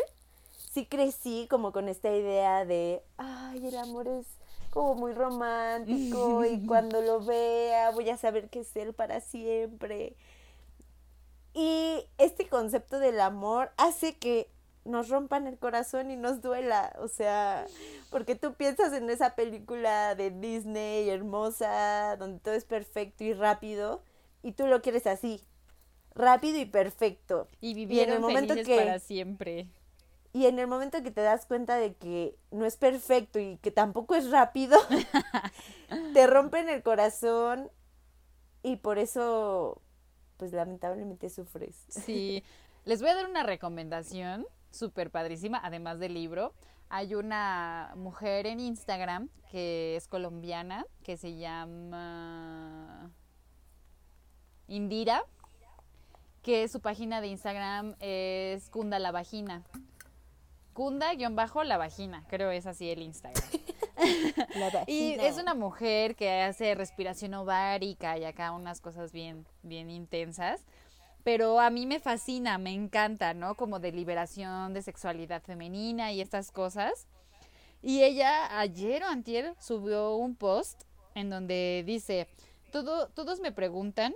sí 0.73 0.85
crecí 0.85 1.47
como 1.49 1.71
con 1.71 1.87
esta 1.89 2.09
idea 2.15 2.65
de, 2.65 3.03
ay, 3.17 3.67
el 3.67 3.77
amor 3.77 4.07
es 4.07 4.25
como 4.71 4.95
muy 4.95 5.13
romántico 5.13 6.43
y 6.45 6.65
cuando 6.67 7.01
lo 7.01 7.23
vea 7.23 7.91
voy 7.91 8.09
a 8.09 8.17
saber 8.17 8.49
que 8.49 8.61
es 8.61 8.75
él 8.75 8.93
para 8.93 9.21
siempre. 9.21 10.15
Y 11.53 12.03
este 12.17 12.47
concepto 12.49 12.97
del 12.99 13.19
amor 13.19 13.71
hace 13.77 14.17
que 14.17 14.49
nos 14.85 15.09
rompan 15.09 15.45
el 15.47 15.57
corazón 15.59 16.09
y 16.11 16.17
nos 16.17 16.41
duela, 16.41 16.93
o 16.99 17.07
sea, 17.07 17.67
porque 18.09 18.35
tú 18.35 18.55
piensas 18.55 18.91
en 18.93 19.09
esa 19.09 19.35
película 19.35 20.15
de 20.15 20.31
Disney 20.31 21.07
hermosa, 21.09 22.17
donde 22.17 22.39
todo 22.39 22.53
es 22.55 22.65
perfecto 22.65 23.23
y 23.23 23.33
rápido, 23.33 24.01
y 24.41 24.53
tú 24.53 24.67
lo 24.67 24.81
quieres 24.81 25.07
así, 25.07 25.39
rápido 26.15 26.57
y 26.59 26.65
perfecto. 26.65 27.47
Y 27.61 27.75
vivieron 27.75 28.19
momento 28.19 28.55
felices 28.55 28.67
que- 28.67 28.75
para 28.75 28.99
siempre. 28.99 29.67
Y 30.33 30.47
en 30.47 30.57
el 30.57 30.65
momento 30.65 31.03
que 31.03 31.11
te 31.11 31.21
das 31.21 31.45
cuenta 31.45 31.75
de 31.75 31.93
que 31.93 32.35
no 32.49 32.65
es 32.65 32.75
perfecto 32.75 33.39
y 33.39 33.57
que 33.57 33.69
tampoco 33.69 34.15
es 34.15 34.31
rápido, 34.31 34.79
te 36.13 36.25
rompen 36.25 36.69
el 36.69 36.81
corazón 36.81 37.69
y 38.63 38.77
por 38.77 38.97
eso, 38.97 39.79
pues 40.37 40.51
lamentablemente 40.51 41.29
sufres. 41.29 41.85
Sí, 41.87 42.43
les 42.83 42.99
voy 43.01 43.11
a 43.11 43.15
dar 43.15 43.29
una 43.29 43.43
recomendación 43.43 44.47
súper 44.71 45.11
padrísima, 45.11 45.61
además 45.63 45.99
del 45.99 46.15
libro. 46.15 46.55
Hay 46.89 47.13
una 47.13 47.93
mujer 47.95 48.47
en 48.47 48.59
Instagram 48.59 49.29
que 49.51 49.95
es 49.95 50.07
colombiana, 50.07 50.87
que 51.03 51.15
se 51.15 51.35
llama 51.35 53.11
Indira, 54.67 55.23
que 56.41 56.67
su 56.67 56.81
página 56.81 57.21
de 57.21 57.27
Instagram 57.27 57.95
es 57.99 58.69
Cunda 58.71 58.97
la 58.97 59.11
Vagina. 59.11 59.63
Cunda-la 60.73 61.77
vagina, 61.77 62.23
creo 62.27 62.51
es 62.51 62.65
así 62.65 62.89
el 62.89 63.01
Instagram. 63.01 63.43
La 64.55 64.83
Y 64.87 65.13
es 65.13 65.37
una 65.37 65.53
mujer 65.53 66.15
que 66.15 66.41
hace 66.41 66.75
respiración 66.75 67.33
ovárica 67.35 68.17
y 68.17 68.25
acá 68.25 68.51
unas 68.51 68.81
cosas 68.81 69.11
bien, 69.11 69.45
bien 69.61 69.89
intensas. 69.89 70.65
Pero 71.23 71.59
a 71.59 71.69
mí 71.69 71.85
me 71.85 71.99
fascina, 71.99 72.57
me 72.57 72.73
encanta, 72.73 73.33
¿no? 73.33 73.55
Como 73.55 73.79
de 73.79 73.91
liberación 73.91 74.73
de 74.73 74.81
sexualidad 74.81 75.41
femenina 75.41 76.11
y 76.11 76.19
estas 76.19 76.51
cosas. 76.51 77.07
Y 77.81 78.03
ella 78.03 78.59
ayer 78.59 79.03
o 79.03 79.07
antier 79.07 79.55
subió 79.59 80.15
un 80.15 80.35
post 80.35 80.83
en 81.15 81.29
donde 81.29 81.83
dice, 81.85 82.27
Todo, 82.71 83.07
todos 83.09 83.39
me 83.39 83.51
preguntan 83.51 84.13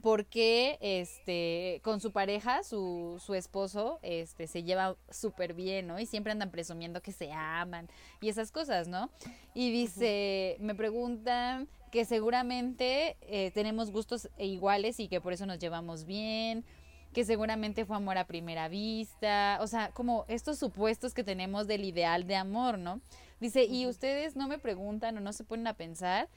por 0.00 0.26
qué 0.26 0.78
este, 0.80 1.80
con 1.82 2.00
su 2.00 2.12
pareja, 2.12 2.62
su, 2.62 3.20
su 3.24 3.34
esposo, 3.34 3.98
este, 4.02 4.46
se 4.46 4.62
lleva 4.62 4.96
súper 5.10 5.54
bien, 5.54 5.86
¿no? 5.86 5.98
Y 5.98 6.06
siempre 6.06 6.32
andan 6.32 6.50
presumiendo 6.50 7.00
que 7.02 7.12
se 7.12 7.32
aman 7.32 7.88
y 8.20 8.28
esas 8.28 8.52
cosas, 8.52 8.88
¿no? 8.88 9.10
Y 9.54 9.70
dice, 9.70 10.56
me 10.60 10.74
preguntan 10.74 11.68
que 11.90 12.04
seguramente 12.04 13.16
eh, 13.22 13.50
tenemos 13.52 13.90
gustos 13.90 14.28
iguales 14.38 15.00
y 15.00 15.08
que 15.08 15.20
por 15.20 15.32
eso 15.32 15.46
nos 15.46 15.58
llevamos 15.58 16.04
bien, 16.04 16.64
que 17.12 17.24
seguramente 17.24 17.84
fue 17.84 17.96
amor 17.96 18.18
a 18.18 18.26
primera 18.26 18.68
vista, 18.68 19.58
o 19.60 19.66
sea, 19.66 19.90
como 19.90 20.24
estos 20.28 20.58
supuestos 20.58 21.12
que 21.12 21.24
tenemos 21.24 21.66
del 21.66 21.84
ideal 21.84 22.26
de 22.26 22.36
amor, 22.36 22.78
¿no? 22.78 23.00
Dice, 23.40 23.64
y 23.64 23.86
ustedes 23.86 24.36
no 24.36 24.48
me 24.48 24.58
preguntan 24.58 25.16
o 25.16 25.20
no 25.20 25.32
se 25.32 25.44
ponen 25.44 25.66
a 25.66 25.74
pensar 25.74 26.28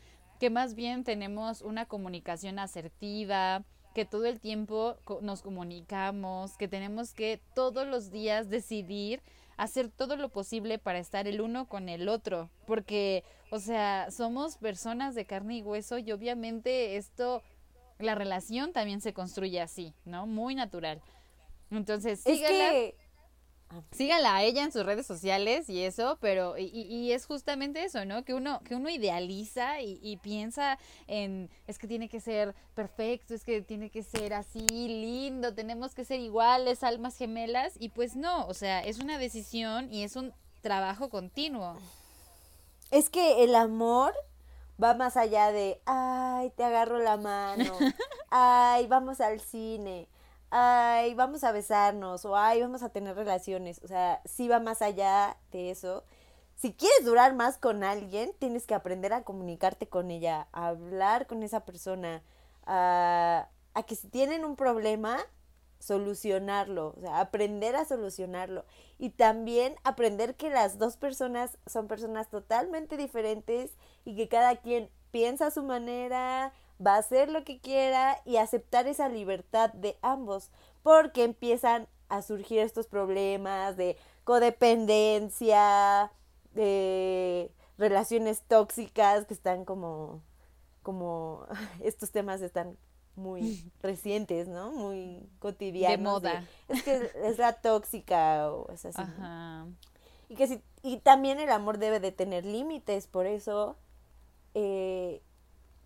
que 0.44 0.50
más 0.50 0.76
bien 0.76 1.06
tenemos 1.06 1.62
una 1.62 1.86
comunicación 1.86 2.60
asertiva, 2.60 3.64
que 3.96 4.04
todo 4.04 4.26
el 4.26 4.42
tiempo 4.42 4.98
nos 5.22 5.42
comunicamos, 5.42 6.58
que 6.58 6.68
tenemos 6.68 7.14
que 7.14 7.40
todos 7.56 7.88
los 7.88 8.12
días 8.12 8.50
decidir 8.50 9.22
hacer 9.56 9.88
todo 9.88 10.18
lo 10.18 10.28
posible 10.28 10.80
para 10.80 11.00
estar 11.00 11.30
el 11.30 11.40
uno 11.40 11.70
con 11.70 11.88
el 11.88 12.10
otro, 12.10 12.50
porque, 12.68 13.24
o 13.52 13.60
sea, 13.60 14.12
somos 14.12 14.58
personas 14.58 15.16
de 15.16 15.24
carne 15.24 15.60
y 15.60 15.62
hueso 15.62 15.98
y 15.98 16.12
obviamente 16.12 16.98
esto, 16.98 17.42
la 17.98 18.14
relación 18.14 18.74
también 18.74 19.00
se 19.00 19.14
construye 19.14 19.62
así, 19.62 19.94
¿no? 20.04 20.28
Muy 20.28 20.56
natural. 20.56 21.02
Entonces, 21.72 22.22
Es 22.26 22.42
que 22.42 22.98
síganla 23.92 24.36
a 24.36 24.44
ella 24.44 24.64
en 24.64 24.72
sus 24.72 24.86
redes 24.86 25.06
sociales 25.06 25.70
y 25.70 25.84
eso, 25.84 26.18
pero 26.22 26.58
y, 26.58 26.64
y- 26.66 27.12
es 27.12 27.26
justamente 27.26 27.84
eso, 27.84 28.06
¿no? 28.06 28.24
Que 28.24 28.34
uno 28.34 28.60
que 28.64 28.76
uno 28.76 28.90
idealiza 28.90 29.82
y, 29.82 30.00
y 30.02 30.18
piensa 30.18 30.78
en 31.08 31.50
es 31.68 31.78
que 31.78 31.88
tiene 31.88 32.10
que 32.10 32.20
ser 32.20 32.56
perfecto, 32.76 33.34
es 33.34 33.44
que 33.44 33.62
tiene 33.62 33.90
que 33.90 34.04
ser 34.04 34.34
así 34.34 34.60
lindo, 34.68 35.54
tenemos 35.54 35.94
que 35.96 36.06
ser 36.06 36.20
iguales, 36.20 36.84
almas 36.84 37.16
gemelas 37.18 37.74
y 37.80 37.90
pues 37.90 38.16
no, 38.16 38.46
o 38.48 38.54
sea, 38.54 38.82
es 38.82 39.00
una 39.00 39.18
decisión 39.18 39.92
y 39.94 40.04
es 40.04 40.16
un 40.16 40.34
trabajo 40.62 41.10
continuo. 41.10 41.78
Es 42.92 43.10
que 43.10 43.44
el 43.44 43.56
amor 43.56 44.14
va 44.82 44.94
más 44.94 45.18
allá 45.18 45.52
de, 45.52 45.80
ay, 45.86 46.52
te 46.56 46.64
agarro 46.64 47.00
la 47.00 47.18
mano, 47.18 47.64
ay, 48.30 48.88
vamos 48.88 49.20
al 49.22 49.40
cine, 49.40 50.08
ay, 50.56 51.16
vamos 51.16 51.44
a 51.44 51.52
besarnos, 51.52 52.26
o 52.26 52.38
ay, 52.38 52.62
vamos 52.62 52.84
a 52.84 52.90
tener 52.90 53.16
relaciones. 53.16 53.82
O 53.84 53.88
sea, 53.88 54.22
sí 54.26 54.48
va 54.48 54.60
más 54.60 54.84
allá 54.84 55.38
de 55.52 55.72
eso. 55.72 56.04
Si 56.56 56.74
quieres 56.74 57.06
durar 57.06 57.34
más 57.34 57.58
con 57.58 57.84
alguien, 57.84 58.34
tienes 58.38 58.68
que 58.68 58.76
aprender 58.76 59.14
a 59.14 59.24
comunicarte 59.24 59.90
con 59.90 60.12
ella, 60.12 60.48
a 60.52 60.68
hablar 60.68 61.26
con 61.26 61.42
esa 61.42 61.66
persona, 61.66 62.22
a, 62.68 63.50
a 63.74 63.84
que 63.84 63.96
si 63.96 64.08
tienen 64.10 64.46
un 64.46 64.56
problema, 64.56 65.18
solucionarlo, 65.80 66.94
o 66.98 67.02
sea, 67.02 67.20
aprender 67.20 67.76
a 67.76 67.86
solucionarlo 67.86 68.64
y 69.00 69.10
también 69.10 69.76
aprender 69.84 70.36
que 70.36 70.50
las 70.52 70.78
dos 70.78 70.98
personas 70.98 71.58
son 71.66 71.88
personas 71.88 72.30
totalmente 72.30 72.96
diferentes 72.96 73.72
y 74.06 74.16
que 74.16 74.30
cada 74.30 74.58
quien 74.58 74.90
piensa 75.12 75.48
a 75.48 75.52
su 75.52 75.64
manera, 75.64 76.54
va 76.86 76.96
a 76.96 77.00
hacer 77.00 77.30
lo 77.30 77.44
que 77.44 77.60
quiera 77.60 78.22
y 78.26 78.38
aceptar 78.38 78.88
esa 78.88 79.10
libertad 79.10 79.72
de 79.74 79.98
ambos, 80.02 80.50
porque 80.82 81.24
empiezan 81.24 81.88
a 82.10 82.22
surgir 82.22 82.60
estos 82.60 82.88
problemas 82.88 83.78
de 83.78 83.98
codependencia, 84.24 86.12
de 86.54 87.52
relaciones 87.78 88.42
tóxicas 88.48 89.26
que 89.26 89.34
están 89.34 89.66
como, 89.66 90.22
como, 90.82 91.46
estos 91.84 92.12
temas 92.12 92.42
están 92.42 92.78
muy 93.16 93.72
recientes, 93.82 94.48
¿no? 94.48 94.72
Muy 94.72 95.28
cotidianos. 95.40 95.98
De 95.98 96.30
moda. 96.30 96.48
es 96.68 96.84
que 96.84 97.12
es 97.24 97.38
la 97.38 97.54
tóxica 97.54 98.52
o 98.52 98.72
es 98.72 98.86
así. 98.86 99.02
Y 100.30 100.36
que 100.36 100.48
si, 100.48 100.62
y 100.82 100.98
también 100.98 101.40
el 101.40 101.50
amor 101.50 101.78
debe 101.78 102.00
de 102.00 102.12
tener 102.12 102.46
límites, 102.46 103.08
por 103.08 103.26
eso, 103.26 103.78
eh, 104.54 105.22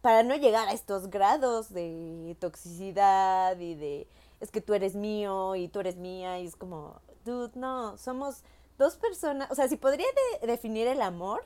para 0.02 0.24
no 0.24 0.36
llegar 0.36 0.68
a 0.68 0.74
estos 0.74 1.10
grados 1.10 1.74
de 1.74 2.36
toxicidad 2.40 3.60
y 3.60 3.76
de 3.76 4.08
es 4.40 4.52
que 4.52 4.62
tú 4.62 4.74
eres 4.74 4.96
mío 4.96 5.56
y 5.56 5.68
tú 5.68 5.80
eres 5.80 5.96
mía 5.96 6.40
y 6.40 6.46
es 6.46 6.56
como, 6.56 7.02
dude, 7.26 7.52
no, 7.56 7.98
somos 7.98 8.44
dos 8.78 8.96
personas, 8.98 9.50
o 9.50 9.56
sea, 9.56 9.68
si 9.68 9.78
podría 9.78 10.06
definir 10.44 10.88
el 10.88 11.02
amor, 11.02 11.46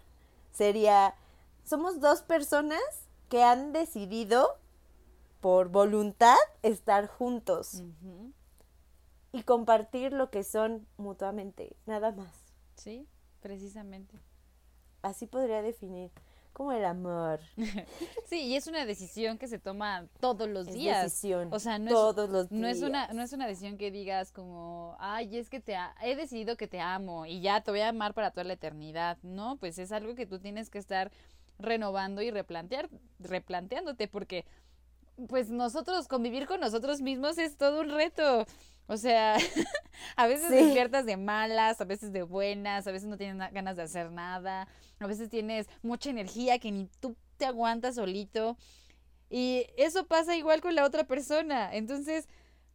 sería, 0.51 1.15
somos 1.63 2.01
dos 2.01 2.21
personas 2.21 2.81
que 3.29 3.43
han 3.43 3.71
decidido 3.71 4.57
por 5.39 5.69
voluntad 5.69 6.37
estar 6.61 7.07
juntos 7.07 7.81
y 9.31 9.43
compartir 9.43 10.11
lo 10.11 10.29
que 10.29 10.43
son 10.43 10.85
mutuamente, 10.97 11.75
nada 11.85 12.11
más. 12.11 12.35
Sí, 12.75 13.07
precisamente. 13.39 14.19
Así 15.01 15.25
podría 15.25 15.61
definir 15.61 16.11
como 16.53 16.71
el 16.71 16.85
amor. 16.85 17.39
sí, 18.25 18.41
y 18.43 18.55
es 18.55 18.67
una 18.67 18.85
decisión 18.85 19.37
que 19.37 19.47
se 19.47 19.59
toma 19.59 20.07
todos 20.19 20.49
los 20.49 20.67
días. 20.67 21.03
Decisión. 21.03 21.49
O 21.51 21.59
sea, 21.59 21.79
no 21.79 21.89
todos 21.91 22.25
es, 22.25 22.31
los 22.31 22.49
días. 22.49 22.61
No 22.61 22.67
es 22.67 22.81
una 22.81 23.07
no 23.13 23.21
es 23.21 23.33
una 23.33 23.47
decisión 23.47 23.77
que 23.77 23.91
digas 23.91 24.31
como, 24.31 24.95
"Ay, 24.99 25.37
es 25.37 25.49
que 25.49 25.59
te 25.59 25.75
he 26.03 26.15
decidido 26.15 26.57
que 26.57 26.67
te 26.67 26.79
amo 26.79 27.25
y 27.25 27.41
ya 27.41 27.61
te 27.61 27.71
voy 27.71 27.81
a 27.81 27.89
amar 27.89 28.13
para 28.13 28.31
toda 28.31 28.43
la 28.43 28.53
eternidad." 28.53 29.17
No, 29.23 29.57
pues 29.57 29.77
es 29.77 29.91
algo 29.91 30.15
que 30.15 30.25
tú 30.25 30.39
tienes 30.39 30.69
que 30.69 30.77
estar 30.79 31.11
renovando 31.59 32.21
y 32.21 32.31
replantear 32.31 32.89
replanteándote 33.19 34.07
porque 34.07 34.45
pues 35.27 35.49
nosotros 35.49 36.07
convivir 36.07 36.47
con 36.47 36.59
nosotros 36.59 37.01
mismos 37.01 37.37
es 37.37 37.57
todo 37.57 37.81
un 37.81 37.89
reto. 37.89 38.45
O 38.87 38.97
sea, 38.97 39.35
a 40.15 40.27
veces 40.27 40.49
despiertas 40.49 41.05
de 41.05 41.17
malas, 41.17 41.79
a 41.81 41.85
veces 41.85 42.11
de 42.11 42.23
buenas, 42.23 42.87
a 42.87 42.91
veces 42.91 43.07
no 43.07 43.17
tienes 43.17 43.51
ganas 43.51 43.77
de 43.77 43.83
hacer 43.83 44.11
nada, 44.11 44.67
a 44.99 45.07
veces 45.07 45.29
tienes 45.29 45.67
mucha 45.81 46.09
energía 46.09 46.59
que 46.59 46.71
ni 46.71 46.87
tú 46.99 47.15
te 47.37 47.45
aguantas 47.45 47.95
solito. 47.95 48.57
Y 49.29 49.65
eso 49.77 50.05
pasa 50.07 50.35
igual 50.35 50.61
con 50.61 50.75
la 50.75 50.85
otra 50.85 51.05
persona. 51.05 51.73
Entonces, 51.73 52.27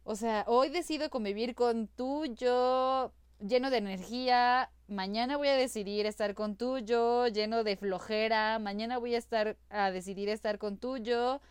o 0.03 0.15
sea, 0.15 0.43
hoy 0.47 0.69
decido 0.69 1.09
convivir 1.09 1.53
con 1.53 1.87
tú, 1.87 2.25
yo 2.25 3.13
lleno 3.39 3.69
de 3.69 3.77
energía, 3.77 4.71
mañana 4.87 5.37
voy 5.37 5.49
a 5.49 5.55
decidir 5.55 6.05
estar 6.05 6.33
con 6.33 6.55
tú, 6.55 6.79
yo 6.79 7.27
lleno 7.27 7.63
de 7.63 7.77
flojera, 7.77 8.57
mañana 8.59 8.97
voy 8.97 9.15
a 9.15 9.17
estar 9.17 9.57
a 9.69 9.91
decidir 9.91 10.29
estar 10.29 10.57
con 10.57 10.77
tú, 10.77 10.97
yo 10.97 11.41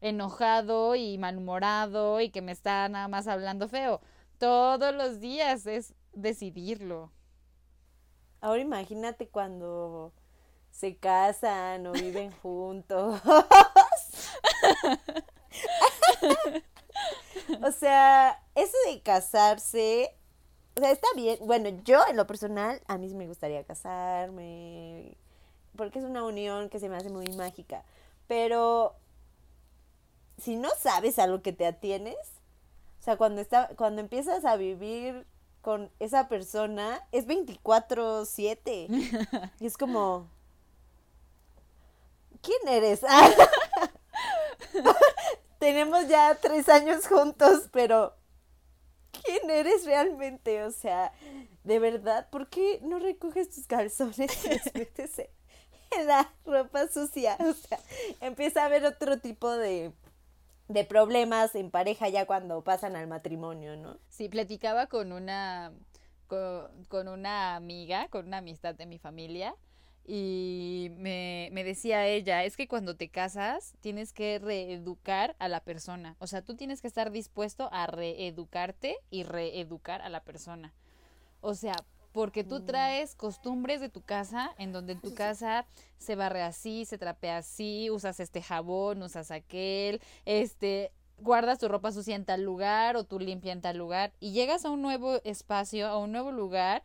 enojado 0.00 0.94
y 0.94 1.18
malhumorado 1.18 2.20
y 2.20 2.30
que 2.30 2.42
me 2.42 2.52
está 2.52 2.88
nada 2.88 3.08
más 3.08 3.26
hablando 3.26 3.68
feo. 3.68 4.00
Todos 4.38 4.94
los 4.94 5.18
días 5.20 5.66
es 5.66 5.94
decidirlo. 6.12 7.10
Ahora 8.40 8.62
imagínate 8.62 9.28
cuando 9.28 10.12
se 10.70 10.96
casan 10.96 11.86
o 11.86 11.92
viven 11.92 12.30
juntos. 12.30 13.20
o 17.62 17.72
sea, 17.72 18.40
eso 18.54 18.76
de 18.86 19.02
casarse, 19.02 20.14
o 20.76 20.80
sea, 20.80 20.92
está 20.92 21.08
bien. 21.16 21.38
Bueno, 21.42 21.70
yo 21.84 22.00
en 22.08 22.16
lo 22.16 22.28
personal, 22.28 22.80
a 22.86 22.98
mí 22.98 23.12
me 23.14 23.26
gustaría 23.26 23.64
casarme, 23.64 25.16
porque 25.76 25.98
es 25.98 26.04
una 26.04 26.22
unión 26.24 26.68
que 26.68 26.78
se 26.78 26.88
me 26.88 26.96
hace 26.96 27.10
muy 27.10 27.26
mágica. 27.36 27.82
Pero 28.28 28.94
si 30.38 30.56
no 30.56 30.70
sabes 30.80 31.18
a 31.18 31.26
lo 31.26 31.42
que 31.42 31.52
te 31.52 31.66
atienes, 31.66 32.16
o 33.00 33.02
sea, 33.02 33.16
cuando, 33.16 33.40
está, 33.40 33.70
cuando 33.76 34.00
empiezas 34.00 34.44
a 34.44 34.56
vivir 34.56 35.26
con 35.62 35.90
esa 35.98 36.28
persona, 36.28 37.04
es 37.12 37.26
24/7. 37.26 39.50
y 39.60 39.66
es 39.66 39.76
como, 39.76 40.28
¿quién 42.42 42.68
eres? 42.68 43.00
Tenemos 45.58 46.08
ya 46.08 46.34
tres 46.36 46.68
años 46.68 47.06
juntos, 47.06 47.68
pero 47.72 48.14
¿quién 49.10 49.50
eres 49.50 49.84
realmente? 49.84 50.62
O 50.64 50.70
sea, 50.70 51.12
de 51.64 51.78
verdad, 51.78 52.28
¿por 52.30 52.48
qué 52.48 52.80
no 52.82 52.98
recoges 52.98 53.50
tus 53.50 53.66
calzones 53.66 54.44
y 54.44 54.48
los 54.48 54.74
metes 54.74 55.18
en 55.90 56.06
la 56.06 56.32
ropa 56.44 56.88
sucia? 56.88 57.36
O 57.40 57.52
sea, 57.52 57.80
empieza 58.20 58.62
a 58.62 58.66
haber 58.66 58.84
otro 58.84 59.18
tipo 59.18 59.50
de 59.50 59.92
de 60.68 60.84
problemas 60.84 61.54
en 61.54 61.70
pareja 61.70 62.08
ya 62.08 62.26
cuando 62.26 62.62
pasan 62.62 62.94
al 62.94 63.06
matrimonio, 63.06 63.76
¿no? 63.76 63.98
Sí, 64.08 64.28
platicaba 64.28 64.86
con 64.86 65.12
una, 65.12 65.72
con, 66.26 67.08
una 67.08 67.56
amiga, 67.56 68.08
con 68.08 68.26
una 68.26 68.38
amistad 68.38 68.74
de 68.74 68.86
mi 68.86 68.98
familia, 68.98 69.54
y 70.04 70.90
me, 70.96 71.50
me, 71.52 71.64
decía 71.64 72.06
ella, 72.06 72.44
es 72.44 72.56
que 72.56 72.66
cuando 72.66 72.96
te 72.96 73.10
casas 73.10 73.74
tienes 73.80 74.14
que 74.14 74.38
reeducar 74.38 75.36
a 75.38 75.48
la 75.48 75.60
persona, 75.60 76.16
o 76.18 76.26
sea, 76.26 76.40
tú 76.40 76.54
tienes 76.56 76.80
que 76.80 76.88
estar 76.88 77.10
dispuesto 77.10 77.68
a 77.72 77.86
reeducarte 77.86 78.96
y 79.10 79.24
reeducar 79.24 80.00
a 80.00 80.08
la 80.08 80.24
persona. 80.24 80.72
O 81.40 81.54
sea, 81.54 81.74
porque 82.12 82.44
tú 82.44 82.64
traes 82.64 83.14
costumbres 83.14 83.80
de 83.80 83.88
tu 83.88 84.02
casa, 84.02 84.54
en 84.58 84.72
donde 84.72 84.94
en 84.94 85.00
tu 85.00 85.14
casa 85.14 85.66
se 85.98 86.16
barre 86.16 86.42
así, 86.42 86.84
se 86.84 86.98
trapea 86.98 87.38
así, 87.38 87.90
usas 87.90 88.20
este 88.20 88.42
jabón, 88.42 89.02
usas 89.02 89.30
aquel, 89.30 90.00
este, 90.24 90.92
guardas 91.18 91.58
tu 91.58 91.68
ropa 91.68 91.92
sucia 91.92 92.16
en 92.16 92.24
tal 92.24 92.42
lugar 92.42 92.96
o 92.96 93.04
tú 93.04 93.18
limpia 93.18 93.52
en 93.52 93.60
tal 93.60 93.76
lugar 93.76 94.12
y 94.20 94.32
llegas 94.32 94.64
a 94.64 94.70
un 94.70 94.82
nuevo 94.82 95.20
espacio, 95.24 95.86
a 95.86 95.98
un 95.98 96.12
nuevo 96.12 96.32
lugar 96.32 96.82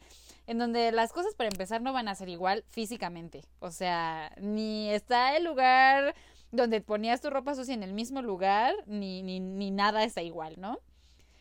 en 0.47 0.57
donde 0.57 0.91
las 0.91 1.13
cosas 1.13 1.35
para 1.35 1.49
empezar 1.49 1.81
no 1.81 1.93
van 1.93 2.07
a 2.07 2.15
ser 2.15 2.29
igual 2.29 2.65
físicamente. 2.67 3.45
O 3.59 3.71
sea, 3.71 4.33
ni 4.41 4.89
está 4.89 5.37
el 5.37 5.45
lugar 5.45 6.15
donde 6.51 6.81
ponías 6.81 7.21
tu 7.21 7.29
ropa 7.29 7.55
sucia 7.55 7.73
en 7.73 7.83
el 7.83 7.93
mismo 7.93 8.21
lugar, 8.21 8.73
ni, 8.85 9.23
ni, 9.23 9.39
ni 9.39 9.71
nada 9.71 10.03
está 10.03 10.21
igual, 10.21 10.55
¿no? 10.59 10.79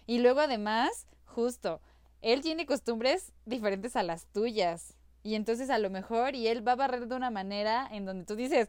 Y 0.07 0.18
luego 0.18 0.40
además, 0.40 1.07
justo, 1.27 1.81
él 2.23 2.41
tiene 2.41 2.67
costumbres 2.67 3.33
diferentes 3.45 3.97
a 3.97 4.03
las 4.03 4.27
tuyas. 4.27 4.95
Y 5.23 5.35
entonces 5.35 5.71
a 5.71 5.79
lo 5.79 5.91
mejor, 5.91 6.35
y 6.35 6.49
él 6.49 6.67
va 6.67 6.73
a 6.73 6.77
barrer 6.77 7.07
de 7.07 7.15
una 7.15 7.31
manera 7.31 7.89
en 7.93 8.05
donde 8.07 8.25
tú 8.25 8.35
dices, 8.35 8.69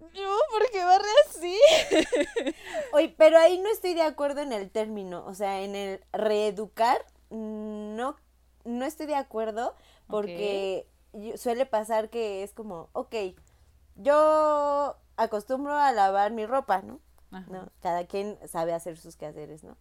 no, 0.00 0.36
¿por 0.50 0.70
qué 0.70 0.84
barre 0.84 1.08
así? 1.28 1.58
Oye, 2.92 3.14
pero 3.16 3.38
ahí 3.38 3.58
no 3.58 3.70
estoy 3.70 3.94
de 3.94 4.02
acuerdo 4.02 4.40
en 4.42 4.52
el 4.52 4.70
término, 4.70 5.24
o 5.26 5.34
sea, 5.34 5.62
en 5.62 5.74
el 5.74 6.00
reeducar, 6.12 7.04
no, 7.30 8.16
no 8.64 8.84
estoy 8.84 9.06
de 9.06 9.16
acuerdo 9.16 9.74
porque 10.06 10.86
suele 11.36 11.66
pasar 11.66 12.10
que 12.10 12.42
es 12.42 12.52
como, 12.52 12.88
ok, 12.92 13.14
yo 13.96 14.96
acostumbro 15.16 15.74
a 15.74 15.92
lavar 15.92 16.32
mi 16.32 16.46
ropa, 16.46 16.82
¿no? 16.82 17.00
¿no? 17.48 17.68
Cada 17.80 18.06
quien 18.06 18.38
sabe 18.46 18.72
hacer 18.72 18.96
sus 18.96 19.16
quehaceres, 19.16 19.64
¿no? 19.64 19.76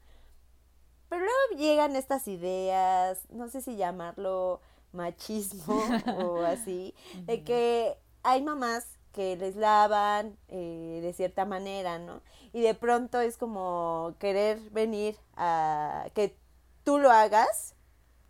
Pero 1.14 1.26
luego 1.26 1.64
llegan 1.64 1.96
estas 1.96 2.28
ideas, 2.28 3.20
no 3.30 3.48
sé 3.48 3.62
si 3.62 3.76
llamarlo 3.76 4.62
machismo 4.94 5.80
o 6.18 6.42
así, 6.42 6.96
de 7.28 7.44
que 7.44 7.96
hay 8.24 8.42
mamás 8.42 8.88
que 9.12 9.36
les 9.36 9.56
lavan 9.56 10.36
eh, 10.48 11.02
de 11.04 11.14
cierta 11.14 11.46
manera, 11.46 12.00
¿no? 12.00 12.24
Y 12.52 12.62
de 12.62 12.74
pronto 12.74 13.20
es 13.20 13.38
como 13.38 14.16
querer 14.18 14.60
venir 14.72 15.16
a 15.38 16.08
que 16.16 16.36
tú 16.84 16.98
lo 16.98 17.12
hagas, 17.12 17.76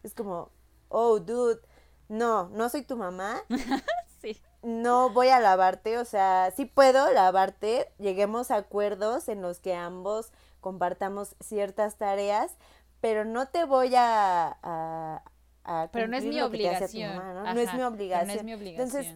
es 0.03 0.13
como, 0.13 0.49
oh, 0.89 1.21
dude, 1.21 1.61
no, 2.09 2.49
no 2.49 2.67
soy 2.67 2.81
tu 2.81 2.97
mamá. 2.97 3.43
sí. 4.21 4.37
No 4.61 5.09
voy 5.09 5.29
a 5.29 5.39
lavarte, 5.39 5.99
o 5.99 6.03
sea, 6.05 6.51
sí 6.53 6.65
puedo 6.65 7.13
lavarte, 7.13 7.93
lleguemos 7.97 8.51
a 8.51 8.57
acuerdos 8.57 9.29
en 9.29 9.41
los 9.41 9.59
que 9.59 9.73
ambos 9.73 10.33
compartamos 10.63 11.35
ciertas 11.39 11.97
tareas, 11.97 12.57
pero 13.01 13.25
no 13.25 13.49
te 13.49 13.65
voy 13.65 13.93
a... 13.95 14.57
a, 14.63 15.89
pero 15.91 16.07
no 16.07 16.17
es 16.17 16.23
mi 16.23 16.41
obligación. 16.41 17.15
¿no? 17.15 17.47
es 17.47 17.73
mi 17.75 17.83
obligación. 17.83 18.27
no 18.27 18.33
es 18.33 18.43
mi 18.43 18.53
obligación. 18.55 18.87
Entonces, 18.87 19.15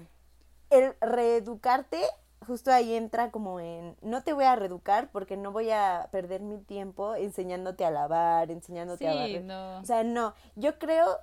el 0.69 0.93
reeducarte, 1.01 2.01
justo 2.45 2.71
ahí 2.71 2.93
entra 2.93 3.31
como 3.31 3.59
en, 3.59 3.95
no 4.01 4.23
te 4.23 4.33
voy 4.33 4.45
a 4.45 4.55
reeducar 4.55 5.09
porque 5.11 5.37
no 5.37 5.51
voy 5.51 5.71
a 5.71 6.09
perder 6.11 6.41
mi 6.41 6.59
tiempo 6.59 7.15
enseñándote 7.15 7.85
a 7.85 7.89
lavar, 7.91 8.51
enseñándote 8.51 9.07
a 9.07 9.15
barrer. 9.15 9.43
No. 9.43 9.79
O 9.79 9.85
sea, 9.85 10.03
no, 10.03 10.35
yo 10.55 10.77
creo 10.77 11.17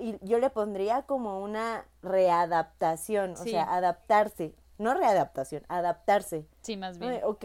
y 0.00 0.18
yo 0.22 0.38
le 0.38 0.50
pondría 0.50 1.02
como 1.02 1.40
una 1.40 1.86
readaptación, 2.02 3.32
o 3.32 3.44
sea, 3.44 3.64
adaptarse, 3.64 4.54
no 4.78 4.94
readaptación, 4.94 5.62
adaptarse. 5.68 6.46
Sí, 6.62 6.76
más 6.76 6.98
bien. 6.98 7.20
Ok. 7.24 7.44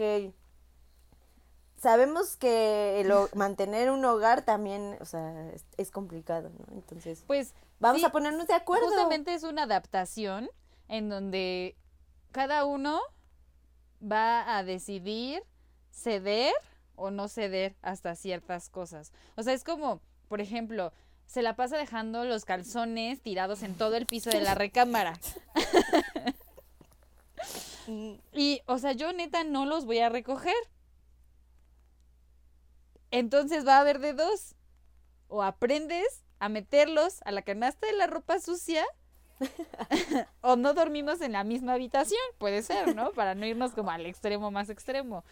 Sabemos 1.76 2.36
que 2.36 3.06
mantener 3.34 3.90
un 3.90 4.04
hogar 4.04 4.42
también, 4.42 4.96
o 5.00 5.04
sea, 5.04 5.50
es, 5.50 5.64
es 5.76 5.90
complicado, 5.90 6.50
¿no? 6.50 6.74
Entonces, 6.74 7.24
Pues 7.26 7.54
vamos 7.80 8.00
sí, 8.00 8.06
a 8.06 8.10
ponernos 8.10 8.46
de 8.46 8.54
acuerdo. 8.54 8.86
Justamente 8.86 9.34
es 9.34 9.42
una 9.42 9.64
adaptación 9.64 10.48
en 10.88 11.08
donde 11.08 11.76
cada 12.32 12.64
uno 12.64 13.00
va 14.00 14.56
a 14.56 14.62
decidir 14.62 15.42
ceder 15.90 16.52
o 16.94 17.10
no 17.10 17.28
ceder 17.28 17.76
hasta 17.82 18.14
ciertas 18.14 18.68
cosas. 18.68 19.12
O 19.36 19.42
sea, 19.42 19.52
es 19.52 19.64
como, 19.64 20.00
por 20.28 20.40
ejemplo, 20.40 20.92
se 21.26 21.42
la 21.42 21.56
pasa 21.56 21.76
dejando 21.76 22.24
los 22.24 22.44
calzones 22.44 23.20
tirados 23.20 23.62
en 23.62 23.74
todo 23.74 23.96
el 23.96 24.06
piso 24.06 24.30
de 24.30 24.40
la 24.40 24.54
recámara. 24.54 25.18
Mm, 27.86 28.14
Y, 28.32 28.62
o 28.66 28.78
sea, 28.78 28.92
yo 28.92 29.12
neta 29.12 29.44
no 29.44 29.66
los 29.66 29.84
voy 29.84 29.98
a 30.00 30.08
recoger. 30.08 30.54
Entonces 33.18 33.66
va 33.66 33.78
a 33.78 33.80
haber 33.80 33.98
de 33.98 34.12
dos. 34.12 34.54
O 35.28 35.42
aprendes 35.42 36.22
a 36.38 36.50
meterlos 36.50 37.22
a 37.24 37.32
la 37.32 37.40
canasta 37.40 37.86
de 37.86 37.94
la 37.94 38.06
ropa 38.06 38.38
sucia. 38.40 38.84
o 40.42 40.56
no 40.56 40.74
dormimos 40.74 41.22
en 41.22 41.32
la 41.32 41.42
misma 41.42 41.72
habitación. 41.72 42.20
Puede 42.36 42.62
ser, 42.62 42.94
¿no? 42.94 43.12
Para 43.14 43.34
no 43.34 43.46
irnos 43.46 43.72
como 43.72 43.90
al 43.90 44.04
extremo 44.04 44.50
más 44.50 44.68
extremo. 44.68 45.24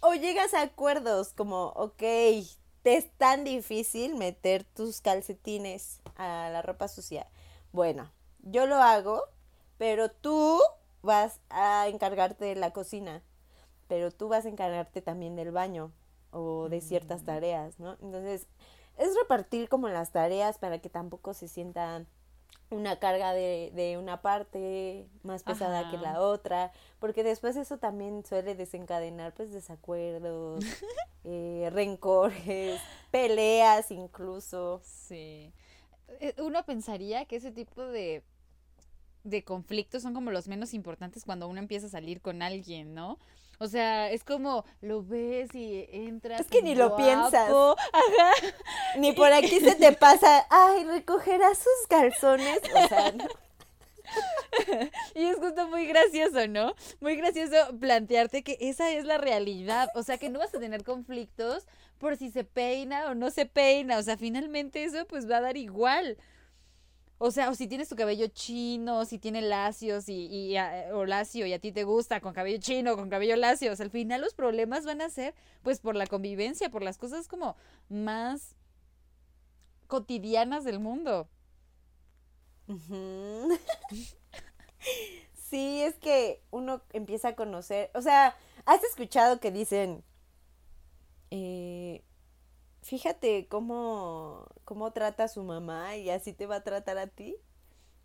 O 0.00 0.14
llegas 0.14 0.54
a 0.54 0.62
acuerdos 0.62 1.34
como, 1.34 1.66
ok, 1.76 1.98
te 2.82 2.96
es 2.96 3.10
tan 3.18 3.44
difícil 3.44 4.14
meter 4.14 4.64
tus 4.64 5.02
calcetines 5.02 6.00
a 6.16 6.48
la 6.50 6.62
ropa 6.62 6.88
sucia. 6.88 7.26
Bueno, 7.70 8.10
yo 8.38 8.64
lo 8.64 8.76
hago, 8.76 9.24
pero 9.76 10.10
tú 10.10 10.58
vas 11.02 11.38
a 11.50 11.86
encargarte 11.88 12.46
de 12.46 12.54
la 12.54 12.72
cocina, 12.72 13.22
pero 13.88 14.10
tú 14.10 14.28
vas 14.28 14.46
a 14.46 14.48
encargarte 14.48 15.02
también 15.02 15.36
del 15.36 15.50
baño 15.50 15.92
o 16.32 16.68
de 16.68 16.80
ciertas 16.80 17.24
tareas, 17.24 17.78
¿no? 17.80 17.92
Entonces, 18.02 18.46
es 18.98 19.14
repartir 19.16 19.68
como 19.68 19.88
las 19.88 20.12
tareas 20.12 20.58
para 20.58 20.78
que 20.80 20.90
tampoco 20.90 21.34
se 21.34 21.48
sienta 21.48 22.04
una 22.70 22.98
carga 23.00 23.32
de, 23.32 23.72
de 23.74 23.98
una 23.98 24.22
parte 24.22 25.08
más 25.22 25.42
pesada 25.42 25.90
que 25.90 25.98
la 25.98 26.20
otra, 26.20 26.72
porque 27.00 27.24
después 27.24 27.56
eso 27.56 27.78
también 27.78 28.24
suele 28.24 28.54
desencadenar 28.54 29.34
pues 29.34 29.52
desacuerdos, 29.52 30.64
eh, 31.24 31.68
rencores, 31.72 32.80
peleas 33.10 33.90
incluso. 33.90 34.80
Sí. 34.84 35.52
Eh, 36.20 36.34
Uno 36.38 36.64
pensaría 36.64 37.24
que 37.24 37.36
ese 37.36 37.50
tipo 37.50 37.82
de, 37.82 38.22
de 39.24 39.44
conflictos 39.44 40.02
son 40.02 40.14
como 40.14 40.30
los 40.30 40.48
menos 40.48 40.72
importantes 40.74 41.24
cuando 41.24 41.48
uno 41.48 41.58
empieza 41.58 41.86
a 41.86 41.90
salir 41.90 42.20
con 42.20 42.42
alguien, 42.42 42.94
¿no? 42.94 43.18
O 43.62 43.68
sea, 43.68 44.10
es 44.10 44.24
como 44.24 44.64
lo 44.80 45.04
ves 45.04 45.54
y 45.54 45.86
entras. 45.92 46.40
Es 46.40 46.46
que 46.46 46.62
ni 46.62 46.74
lo 46.74 46.96
piensas. 46.96 47.50
Ajá. 47.50 48.32
Ni 48.96 49.12
por 49.12 49.30
aquí 49.34 49.60
se 49.60 49.74
te 49.74 49.92
pasa, 50.06 50.46
ay, 50.48 50.84
recogerás 50.84 51.58
sus 51.58 51.86
calzones, 51.86 52.58
o 52.74 52.88
sea, 52.88 53.12
no. 53.12 53.28
Y 55.14 55.24
es 55.24 55.36
justo 55.36 55.68
muy 55.68 55.86
gracioso, 55.86 56.48
¿no? 56.48 56.74
Muy 57.00 57.16
gracioso 57.16 57.54
plantearte 57.78 58.42
que 58.42 58.56
esa 58.60 58.92
es 58.92 59.04
la 59.04 59.18
realidad. 59.18 59.90
O 59.94 60.02
sea, 60.02 60.16
que 60.16 60.30
no 60.30 60.38
vas 60.38 60.54
a 60.54 60.58
tener 60.58 60.82
conflictos 60.82 61.66
por 61.98 62.16
si 62.16 62.30
se 62.30 62.44
peina 62.44 63.10
o 63.10 63.14
no 63.14 63.30
se 63.30 63.44
peina. 63.44 63.98
O 63.98 64.02
sea, 64.02 64.16
finalmente 64.16 64.84
eso 64.84 65.06
pues 65.06 65.30
va 65.30 65.36
a 65.36 65.42
dar 65.42 65.58
igual. 65.58 66.16
O 67.22 67.30
sea, 67.30 67.50
o 67.50 67.54
si 67.54 67.68
tienes 67.68 67.88
tu 67.90 67.96
cabello 67.96 68.28
chino, 68.28 69.04
si 69.04 69.18
tiene 69.18 69.42
lacios 69.42 70.08
y, 70.08 70.56
a- 70.56 70.86
o 70.94 71.04
lacio 71.04 71.46
y 71.46 71.52
a 71.52 71.58
ti 71.60 71.70
te 71.70 71.84
gusta 71.84 72.20
con 72.20 72.32
cabello 72.32 72.58
chino, 72.60 72.96
con 72.96 73.10
cabello 73.10 73.36
lacio, 73.36 73.72
o 73.72 73.76
sea, 73.76 73.84
al 73.84 73.90
final 73.90 74.22
los 74.22 74.32
problemas 74.34 74.86
van 74.86 75.02
a 75.02 75.10
ser 75.10 75.34
pues 75.62 75.80
por 75.80 75.96
la 75.96 76.06
convivencia, 76.06 76.70
por 76.70 76.82
las 76.82 76.96
cosas 76.98 77.28
como 77.28 77.56
más 77.90 78.56
cotidianas 79.88 80.64
del 80.64 80.80
mundo. 80.80 81.28
Sí, 85.34 85.82
es 85.82 85.96
que 85.96 86.42
uno 86.50 86.82
empieza 86.92 87.28
a 87.28 87.34
conocer, 87.36 87.90
o 87.94 88.02
sea, 88.02 88.36
¿has 88.66 88.82
escuchado 88.84 89.40
que 89.40 89.50
dicen, 89.50 90.04
eh, 91.30 92.02
fíjate 92.90 93.46
cómo, 93.46 94.48
cómo 94.64 94.90
trata 94.90 95.24
a 95.24 95.28
su 95.28 95.44
mamá 95.44 95.94
y 95.94 96.10
así 96.10 96.32
te 96.32 96.46
va 96.46 96.56
a 96.56 96.64
tratar 96.64 96.98
a 96.98 97.06
ti? 97.06 97.36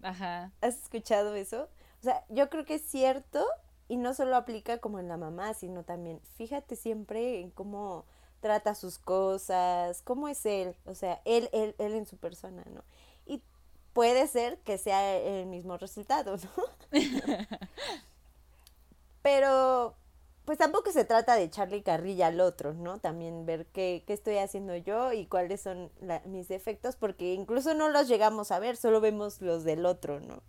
Ajá. 0.03 0.51
¿Has 0.61 0.83
escuchado 0.83 1.33
eso? 1.33 1.69
O 2.01 2.03
sea, 2.03 2.23
yo 2.29 2.51
creo 2.51 2.65
que 2.65 2.75
es 2.75 2.83
cierto 2.83 3.43
y 3.87 3.97
no 3.97 4.13
solo 4.13 4.35
aplica 4.35 4.77
como 4.77 4.99
en 4.99 5.07
la 5.07 5.17
mamá, 5.17 5.55
sino 5.55 5.83
también 5.83 6.21
fíjate 6.35 6.75
siempre 6.75 7.39
en 7.39 7.49
cómo 7.49 8.05
trata 8.41 8.75
sus 8.75 8.99
cosas, 8.99 10.03
cómo 10.03 10.27
es 10.27 10.45
él, 10.45 10.75
o 10.85 10.93
sea, 10.93 11.19
él, 11.25 11.49
él, 11.51 11.73
él 11.79 11.95
en 11.95 12.05
su 12.05 12.17
persona, 12.17 12.63
¿no? 12.69 12.83
Y 13.25 13.41
puede 13.91 14.27
ser 14.27 14.59
que 14.59 14.77
sea 14.77 15.17
el 15.17 15.47
mismo 15.47 15.77
resultado, 15.77 16.37
¿no? 16.37 16.51
Pero, 19.23 19.95
pues 20.45 20.57
tampoco 20.57 20.91
se 20.91 21.05
trata 21.05 21.35
de 21.35 21.43
echarle 21.43 21.83
carrilla 21.83 22.27
al 22.27 22.39
otro, 22.39 22.73
¿no? 22.73 22.99
También 22.99 23.45
ver 23.45 23.65
qué, 23.67 24.03
qué 24.07 24.13
estoy 24.13 24.37
haciendo 24.37 24.75
yo 24.75 25.11
y 25.13 25.25
cuáles 25.25 25.61
son 25.61 25.91
la- 26.01 26.21
mis 26.25 26.47
defectos, 26.47 26.95
porque 26.95 27.33
incluso 27.33 27.73
no 27.73 27.89
los 27.89 28.07
llegamos 28.07 28.51
a 28.51 28.59
ver, 28.59 28.77
solo 28.77 29.01
vemos 29.01 29.41
los 29.41 29.63
del 29.63 29.85
otro, 29.85 30.19
¿no? 30.19 30.41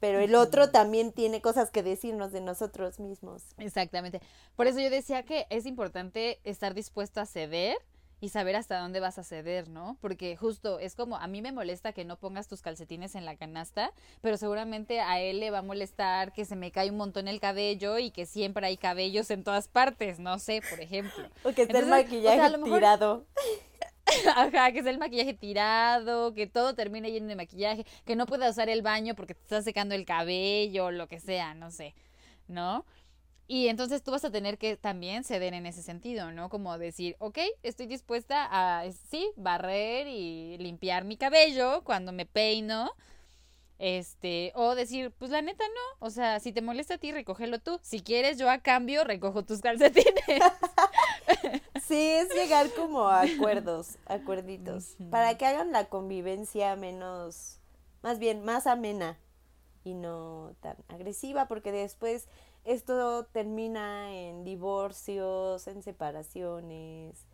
Pero 0.00 0.20
el 0.20 0.34
otro 0.36 0.70
también 0.70 1.12
tiene 1.12 1.40
cosas 1.42 1.70
que 1.70 1.82
decirnos 1.82 2.30
de 2.30 2.40
nosotros 2.40 3.00
mismos. 3.00 3.42
Exactamente. 3.58 4.20
Por 4.54 4.68
eso 4.68 4.78
yo 4.78 4.90
decía 4.90 5.24
que 5.24 5.46
es 5.50 5.66
importante 5.66 6.40
estar 6.44 6.72
dispuesto 6.74 7.20
a 7.20 7.26
ceder 7.26 7.76
y 8.20 8.30
saber 8.30 8.56
hasta 8.56 8.78
dónde 8.80 9.00
vas 9.00 9.18
a 9.18 9.22
ceder, 9.24 9.68
¿no? 9.68 9.96
Porque 10.00 10.36
justo 10.36 10.78
es 10.80 10.94
como, 10.96 11.16
a 11.16 11.26
mí 11.28 11.40
me 11.42 11.52
molesta 11.52 11.92
que 11.92 12.04
no 12.04 12.16
pongas 12.16 12.48
tus 12.48 12.62
calcetines 12.62 13.14
en 13.14 13.24
la 13.24 13.36
canasta, 13.36 13.92
pero 14.22 14.36
seguramente 14.36 15.00
a 15.00 15.20
él 15.20 15.40
le 15.40 15.50
va 15.50 15.58
a 15.58 15.62
molestar 15.62 16.32
que 16.32 16.44
se 16.44 16.56
me 16.56 16.70
cae 16.72 16.90
un 16.90 16.96
montón 16.96 17.28
el 17.28 17.40
cabello 17.40 17.98
y 17.98 18.10
que 18.10 18.26
siempre 18.26 18.66
hay 18.66 18.76
cabellos 18.76 19.30
en 19.30 19.44
todas 19.44 19.68
partes, 19.68 20.18
no 20.18 20.38
sé, 20.38 20.62
por 20.68 20.80
ejemplo. 20.80 21.28
O 21.44 21.52
que 21.52 21.62
esté 21.62 21.78
el 21.78 21.84
Entonces, 21.84 21.84
o 21.84 21.88
sea, 21.88 21.96
maquillaje 22.04 22.58
mejor- 22.58 22.78
tirado. 22.78 23.26
Ajá, 24.36 24.72
que 24.72 24.82
sea 24.82 24.90
el 24.90 24.98
maquillaje 24.98 25.34
tirado, 25.34 26.32
que 26.32 26.46
todo 26.46 26.74
termine 26.74 27.10
lleno 27.12 27.26
de 27.28 27.36
maquillaje, 27.36 27.84
que 28.06 28.16
no 28.16 28.24
pueda 28.26 28.48
usar 28.48 28.68
el 28.70 28.80
baño 28.82 29.14
porque 29.14 29.34
te 29.34 29.42
está 29.42 29.62
secando 29.62 29.94
el 29.94 30.06
cabello, 30.06 30.90
lo 30.90 31.08
que 31.08 31.20
sea, 31.20 31.52
no 31.54 31.70
sé, 31.70 31.94
¿no? 32.46 32.86
Y 33.50 33.68
entonces 33.68 34.02
tú 34.02 34.10
vas 34.10 34.26
a 34.26 34.30
tener 34.30 34.58
que 34.58 34.76
también 34.76 35.24
ceder 35.24 35.54
en 35.54 35.64
ese 35.64 35.82
sentido, 35.82 36.30
¿no? 36.32 36.50
Como 36.50 36.76
decir, 36.76 37.16
ok, 37.18 37.38
estoy 37.62 37.86
dispuesta 37.86 38.46
a, 38.50 38.84
sí, 39.10 39.32
barrer 39.36 40.06
y 40.06 40.58
limpiar 40.58 41.04
mi 41.04 41.16
cabello 41.16 41.82
cuando 41.82 42.12
me 42.12 42.26
peino. 42.26 42.92
Este, 43.78 44.52
o 44.54 44.74
decir, 44.74 45.12
pues 45.12 45.30
la 45.30 45.40
neta 45.40 45.64
no, 45.64 46.06
o 46.06 46.10
sea, 46.10 46.40
si 46.40 46.52
te 46.52 46.60
molesta 46.60 46.94
a 46.94 46.98
ti, 46.98 47.10
recógelo 47.10 47.58
tú. 47.58 47.78
Si 47.82 48.00
quieres, 48.00 48.36
yo 48.36 48.50
a 48.50 48.58
cambio 48.58 49.02
recojo 49.04 49.44
tus 49.44 49.60
calcetines. 49.60 50.14
Sí, 51.86 51.94
es 51.96 52.28
llegar 52.34 52.70
como 52.74 53.08
a 53.08 53.22
acuerdos, 53.22 53.96
acuerditos, 54.04 54.96
para 55.10 55.38
que 55.38 55.46
hagan 55.46 55.72
la 55.72 55.86
convivencia 55.86 56.76
menos, 56.76 57.60
más 58.02 58.18
bien, 58.18 58.44
más 58.44 58.66
amena 58.66 59.18
y 59.84 59.94
no 59.94 60.54
tan 60.60 60.76
agresiva, 60.88 61.48
porque 61.48 61.72
después 61.72 62.28
esto 62.68 63.24
termina 63.32 64.14
en 64.14 64.44
divorcios, 64.44 65.66
en 65.66 65.82
separaciones, 65.82 67.26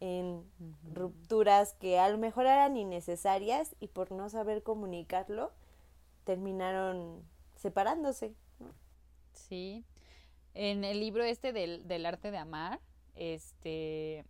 en 0.00 0.44
rupturas 0.92 1.72
que 1.80 1.98
a 1.98 2.10
lo 2.10 2.18
mejor 2.18 2.44
eran 2.44 2.76
innecesarias 2.76 3.74
y 3.80 3.88
por 3.88 4.12
no 4.12 4.28
saber 4.28 4.62
comunicarlo 4.62 5.52
terminaron 6.24 7.22
separándose. 7.56 8.34
¿no? 8.60 8.74
Sí. 9.32 9.86
En 10.52 10.84
el 10.84 11.00
libro 11.00 11.24
este 11.24 11.54
del, 11.54 11.88
del 11.88 12.04
arte 12.04 12.30
de 12.30 12.38
amar, 12.38 12.78
este 13.14 14.26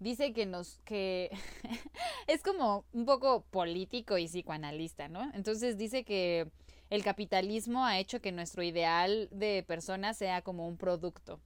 dice 0.00 0.32
que 0.32 0.46
nos, 0.46 0.78
que 0.84 1.30
es 2.26 2.42
como 2.42 2.84
un 2.92 3.04
poco 3.06 3.42
político 3.50 4.18
y 4.18 4.26
psicoanalista, 4.26 5.08
¿no? 5.08 5.30
Entonces 5.32 5.76
dice 5.76 6.04
que 6.04 6.50
el 6.90 7.04
capitalismo 7.04 7.84
ha 7.84 7.98
hecho 7.98 8.20
que 8.20 8.32
nuestro 8.32 8.62
ideal 8.62 9.28
de 9.30 9.64
persona 9.66 10.12
sea 10.12 10.42
como 10.42 10.66
un 10.66 10.76
producto, 10.76 11.40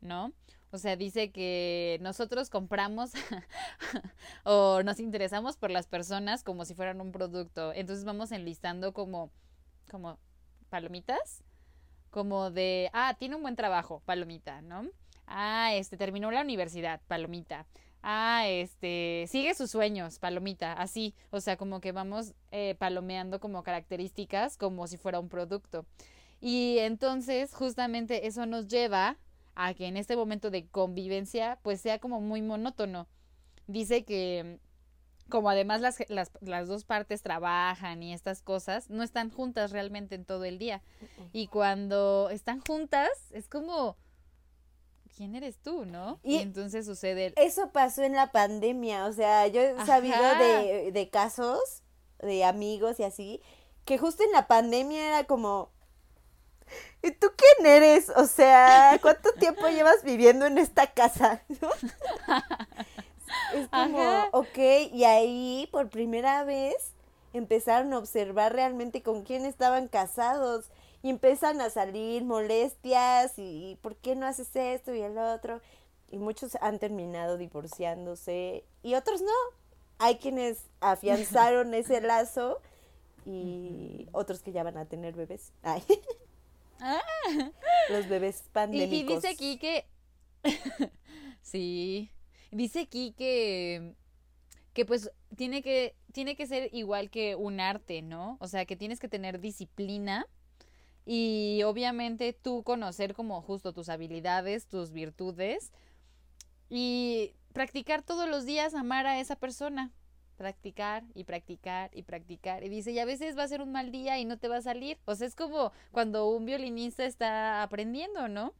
¿no? 0.00 0.32
O 0.72 0.78
sea, 0.78 0.94
dice 0.94 1.32
que 1.32 1.98
nosotros 2.00 2.48
compramos 2.48 3.12
o 4.44 4.82
nos 4.84 5.00
interesamos 5.00 5.56
por 5.56 5.70
las 5.70 5.88
personas 5.88 6.44
como 6.44 6.64
si 6.64 6.74
fueran 6.74 7.00
un 7.00 7.10
producto. 7.10 7.72
Entonces 7.72 8.04
vamos 8.04 8.30
enlistando 8.30 8.92
como, 8.92 9.32
como 9.90 10.18
palomitas, 10.68 11.42
como 12.10 12.50
de, 12.50 12.90
ah, 12.92 13.16
tiene 13.18 13.34
un 13.34 13.42
buen 13.42 13.56
trabajo, 13.56 14.02
palomita, 14.04 14.62
¿no? 14.62 14.88
Ah, 15.26 15.74
este, 15.74 15.96
terminó 15.96 16.30
la 16.30 16.42
universidad, 16.42 17.00
palomita. 17.08 17.66
Ah, 18.02 18.44
este, 18.46 19.26
sigue 19.28 19.54
sus 19.54 19.70
sueños, 19.70 20.18
palomita, 20.18 20.72
así. 20.72 21.14
O 21.30 21.40
sea, 21.40 21.56
como 21.56 21.80
que 21.80 21.92
vamos 21.92 22.34
eh, 22.50 22.74
palomeando 22.78 23.40
como 23.40 23.62
características 23.62 24.56
como 24.56 24.86
si 24.86 24.96
fuera 24.96 25.20
un 25.20 25.28
producto. 25.28 25.86
Y 26.40 26.78
entonces 26.78 27.54
justamente 27.54 28.26
eso 28.26 28.46
nos 28.46 28.68
lleva 28.68 29.18
a 29.54 29.74
que 29.74 29.86
en 29.86 29.96
este 29.96 30.16
momento 30.16 30.50
de 30.50 30.66
convivencia 30.66 31.58
pues 31.62 31.80
sea 31.80 31.98
como 31.98 32.20
muy 32.20 32.40
monótono. 32.40 33.06
Dice 33.66 34.04
que 34.04 34.58
como 35.30 35.48
además 35.48 35.80
las, 35.80 35.98
las, 36.08 36.30
las, 36.40 36.68
dos 36.68 36.84
partes 36.84 37.22
trabajan 37.22 38.02
y 38.02 38.12
estas 38.12 38.42
cosas, 38.42 38.90
no 38.90 39.02
están 39.02 39.30
juntas 39.30 39.70
realmente 39.70 40.14
en 40.16 40.24
todo 40.26 40.44
el 40.44 40.58
día. 40.58 40.82
Y 41.32 41.46
cuando 41.46 42.28
están 42.30 42.60
juntas, 42.60 43.08
es 43.30 43.48
como, 43.48 43.96
¿quién 45.20 45.34
eres 45.34 45.58
tú, 45.58 45.84
no? 45.84 46.18
Y, 46.22 46.38
entonces 46.38 46.86
sucede... 46.86 47.34
Eso 47.36 47.72
pasó 47.72 48.02
en 48.02 48.14
la 48.14 48.32
pandemia, 48.32 49.04
o 49.04 49.12
sea, 49.12 49.46
yo 49.48 49.60
he 49.60 49.84
sabido 49.84 50.16
de, 50.38 50.92
de 50.92 51.10
casos 51.10 51.82
de 52.20 52.42
amigos 52.42 52.98
y 53.00 53.02
así, 53.02 53.42
que 53.84 53.98
justo 53.98 54.22
en 54.24 54.32
la 54.32 54.46
pandemia 54.46 55.08
era 55.08 55.24
como... 55.24 55.68
¿Y 57.02 57.10
tú 57.10 57.26
quién 57.36 57.66
eres? 57.66 58.08
O 58.16 58.24
sea, 58.24 58.98
¿cuánto 59.02 59.30
tiempo 59.38 59.68
llevas 59.68 60.02
viviendo 60.04 60.46
en 60.46 60.56
esta 60.56 60.86
casa? 60.86 61.42
Es 63.54 63.68
como, 63.68 64.24
ok, 64.32 64.58
y 64.90 65.04
ahí 65.04 65.68
por 65.70 65.90
primera 65.90 66.44
vez 66.44 66.94
empezaron 67.34 67.92
a 67.92 67.98
observar 67.98 68.54
realmente 68.54 69.02
con 69.02 69.22
quién 69.22 69.44
estaban 69.44 69.86
casados 69.86 70.70
y 71.02 71.10
empiezan 71.10 71.60
a 71.60 71.70
salir 71.70 72.24
molestias 72.24 73.34
y, 73.38 73.78
por 73.80 73.96
qué 73.96 74.14
no 74.14 74.26
haces 74.26 74.54
esto 74.54 74.94
y 74.94 75.00
el 75.00 75.16
otro. 75.16 75.60
Y 76.10 76.18
muchos 76.18 76.56
han 76.60 76.78
terminado 76.78 77.38
divorciándose 77.38 78.64
y 78.82 78.94
otros 78.94 79.22
no. 79.22 79.32
Hay 79.98 80.16
quienes 80.16 80.68
afianzaron 80.80 81.72
ese 81.74 82.00
lazo 82.00 82.60
y 83.24 84.08
otros 84.12 84.42
que 84.42 84.52
ya 84.52 84.62
van 84.62 84.76
a 84.76 84.86
tener 84.86 85.14
bebés. 85.14 85.52
Ay. 85.62 85.82
Ah. 86.80 87.00
Los 87.90 88.08
bebés 88.08 88.44
pandémicos. 88.52 88.92
Y, 88.92 89.12
y 89.12 89.16
dice 89.16 89.28
aquí 89.28 89.58
que... 89.58 89.86
sí. 91.42 92.10
Dice 92.50 92.80
aquí 92.80 93.12
que, 93.16 93.94
que 94.72 94.84
pues 94.84 95.10
tiene 95.36 95.62
que, 95.62 95.94
tiene 96.12 96.36
que 96.36 96.46
ser 96.46 96.68
igual 96.74 97.10
que 97.10 97.36
un 97.36 97.60
arte, 97.60 98.02
¿no? 98.02 98.36
O 98.40 98.48
sea, 98.48 98.66
que 98.66 98.76
tienes 98.76 98.98
que 98.98 99.08
tener 99.08 99.40
disciplina 99.40 100.26
y 101.06 101.62
obviamente 101.64 102.32
tú 102.32 102.62
conocer 102.62 103.14
como 103.14 103.40
justo 103.42 103.72
tus 103.72 103.88
habilidades, 103.88 104.66
tus 104.66 104.92
virtudes 104.92 105.72
y 106.68 107.34
practicar 107.52 108.02
todos 108.02 108.28
los 108.28 108.44
días 108.44 108.74
amar 108.74 109.06
a 109.06 109.20
esa 109.20 109.36
persona. 109.36 109.90
Practicar 110.36 111.04
y 111.14 111.24
practicar 111.24 111.90
y 111.92 112.02
practicar. 112.02 112.64
Y 112.64 112.70
dice, 112.70 112.92
y 112.92 112.98
a 112.98 113.04
veces 113.04 113.36
va 113.36 113.42
a 113.42 113.48
ser 113.48 113.60
un 113.60 113.72
mal 113.72 113.90
día 113.90 114.18
y 114.18 114.24
no 114.24 114.38
te 114.38 114.48
va 114.48 114.56
a 114.56 114.62
salir. 114.62 114.98
O 115.04 115.14
sea, 115.14 115.26
es 115.26 115.34
como 115.34 115.70
cuando 115.92 116.30
un 116.30 116.46
violinista 116.46 117.04
está 117.04 117.62
aprendiendo, 117.62 118.26
¿no? 118.28 118.54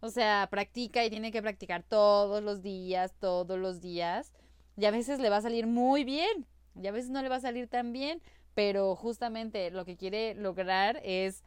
O 0.00 0.08
sea, 0.08 0.48
practica 0.50 1.04
y 1.04 1.10
tiene 1.10 1.32
que 1.32 1.42
practicar 1.42 1.82
todos 1.82 2.42
los 2.42 2.62
días, 2.62 3.12
todos 3.18 3.58
los 3.58 3.80
días. 3.82 4.32
Y 4.78 4.84
a 4.86 4.90
veces 4.90 5.18
le 5.18 5.28
va 5.28 5.38
a 5.38 5.42
salir 5.42 5.66
muy 5.66 6.04
bien, 6.04 6.46
y 6.80 6.86
a 6.86 6.92
veces 6.92 7.10
no 7.10 7.22
le 7.22 7.28
va 7.28 7.36
a 7.36 7.40
salir 7.40 7.66
tan 7.66 7.92
bien, 7.92 8.22
pero 8.54 8.94
justamente 8.94 9.70
lo 9.70 9.84
que 9.84 9.96
quiere 9.96 10.34
lograr 10.34 11.00
es 11.02 11.42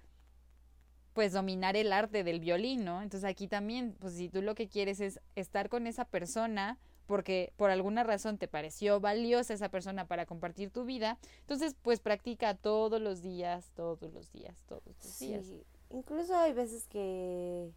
pues 1.14 1.34
dominar 1.34 1.76
el 1.76 1.92
arte 1.92 2.24
del 2.24 2.40
violín, 2.40 2.86
¿no? 2.86 3.02
Entonces 3.02 3.30
aquí 3.30 3.48
también, 3.48 3.96
pues 4.00 4.14
si 4.14 4.30
tú 4.30 4.42
lo 4.42 4.56
que 4.56 4.68
quieres 4.68 5.00
es 5.00 5.20
estar 5.36 5.70
con 5.70 5.88
esa 5.88 6.06
persona 6.06 6.78
porque 7.10 7.54
por 7.58 7.72
alguna 7.72 8.04
razón 8.04 8.38
te 8.38 8.48
pareció 8.48 9.00
valiosa 9.00 9.56
esa 9.56 9.70
persona 9.70 10.06
para 10.06 10.28
compartir 10.28 10.70
tu 10.70 10.86
vida, 10.86 11.18
entonces 11.40 11.76
pues 11.82 12.00
practica 12.00 12.54
todos 12.54 13.02
los 13.02 13.24
días, 13.24 13.72
todos 13.76 14.14
los 14.14 14.32
días, 14.32 14.56
todos 14.68 14.84
los 14.86 15.20
días. 15.20 15.44
Sí, 15.44 15.64
incluso 15.90 16.38
hay 16.38 16.54
veces 16.54 16.86
que 16.86 17.72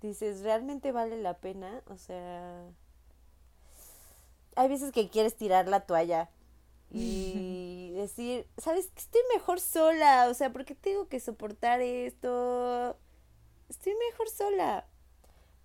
dices, 0.00 0.42
¿realmente 0.42 0.92
vale 0.92 1.20
la 1.20 1.38
pena? 1.38 1.82
O 1.86 1.96
sea, 1.96 2.64
hay 4.54 4.68
veces 4.68 4.92
que 4.92 5.08
quieres 5.08 5.34
tirar 5.34 5.66
la 5.66 5.80
toalla 5.80 6.30
y 6.94 7.92
decir, 7.94 8.46
¿sabes 8.58 8.88
que 8.88 9.00
estoy 9.00 9.20
mejor 9.34 9.60
sola? 9.60 10.28
O 10.28 10.34
sea, 10.34 10.52
¿por 10.52 10.64
qué 10.64 10.74
tengo 10.74 11.08
que 11.08 11.20
soportar 11.20 11.80
esto? 11.80 12.96
Estoy 13.68 13.94
mejor 14.10 14.28
sola. 14.28 14.86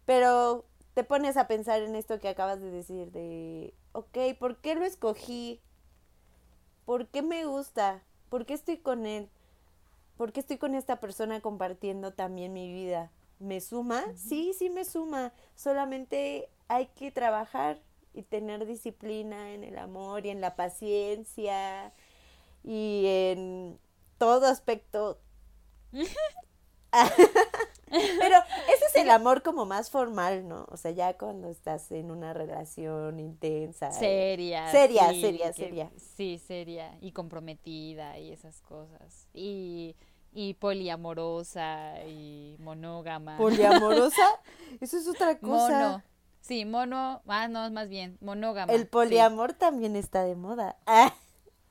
Pero 0.06 0.66
te 0.94 1.04
pones 1.04 1.36
a 1.36 1.48
pensar 1.48 1.82
en 1.82 1.96
esto 1.96 2.20
que 2.20 2.30
acabas 2.30 2.62
de 2.62 2.72
decir, 2.72 3.12
de, 3.12 3.74
ok, 3.92 4.18
¿por 4.40 4.58
qué 4.62 4.76
lo 4.76 4.86
escogí? 4.86 5.62
¿Por 6.86 7.08
qué 7.08 7.22
me 7.22 7.46
gusta? 7.46 8.04
¿Por 8.30 8.46
qué 8.46 8.54
estoy 8.54 8.78
con 8.78 9.06
él? 9.06 9.30
¿Por 10.16 10.32
qué 10.32 10.40
estoy 10.40 10.58
con 10.58 10.76
esta 10.76 11.00
persona 11.00 11.42
compartiendo 11.42 12.14
también 12.14 12.54
mi 12.54 12.72
vida? 12.72 13.12
¿Me 13.40 13.60
suma? 13.60 14.04
Sí, 14.16 14.54
sí 14.58 14.70
me 14.70 14.86
suma. 14.86 15.34
Solamente 15.56 16.50
hay 16.70 16.88
que 16.88 17.12
trabajar 17.12 17.82
y 18.18 18.24
tener 18.24 18.66
disciplina 18.66 19.54
en 19.54 19.64
el 19.64 19.78
amor 19.78 20.26
y 20.26 20.30
en 20.30 20.42
la 20.42 20.56
paciencia 20.56 21.94
y 22.64 23.04
en 23.06 23.80
todo 24.18 24.48
aspecto. 24.48 25.20
Pero 27.90 28.36
ese 28.74 28.86
es 28.90 28.96
el 28.96 29.10
amor 29.12 29.44
como 29.44 29.66
más 29.66 29.92
formal, 29.92 30.48
¿no? 30.48 30.66
O 30.70 30.78
sea, 30.78 30.92
ya 30.92 31.18
cuando 31.18 31.48
estás 31.48 31.92
en 31.92 32.12
una 32.12 32.34
relación 32.34 33.20
intensa. 33.20 33.92
Seria. 33.92 34.72
Seria, 34.72 35.10
seria, 35.10 35.54
seria. 35.54 35.92
Sí, 35.96 36.42
seria 36.46 36.98
y 37.00 37.12
comprometida 37.12 38.18
y 38.20 38.32
esas 38.32 38.62
cosas. 38.62 39.28
Y 39.34 39.96
y 40.34 40.54
poliamorosa 40.54 42.04
y 42.06 42.56
monógama. 42.60 43.38
¿Poliamorosa? 43.38 44.40
Eso 44.82 44.98
es 44.98 45.08
otra 45.08 45.40
cosa. 45.40 45.80
Mono. 45.80 46.04
Sí, 46.42 46.66
mono, 46.66 47.22
ah, 47.28 47.48
no, 47.48 47.70
más 47.72 47.90
bien, 47.90 48.18
monógama. 48.22 48.72
El 48.72 48.88
poliamor 48.88 49.54
también 49.54 49.96
está 49.96 50.24
de 50.24 50.36
moda. 50.36 50.78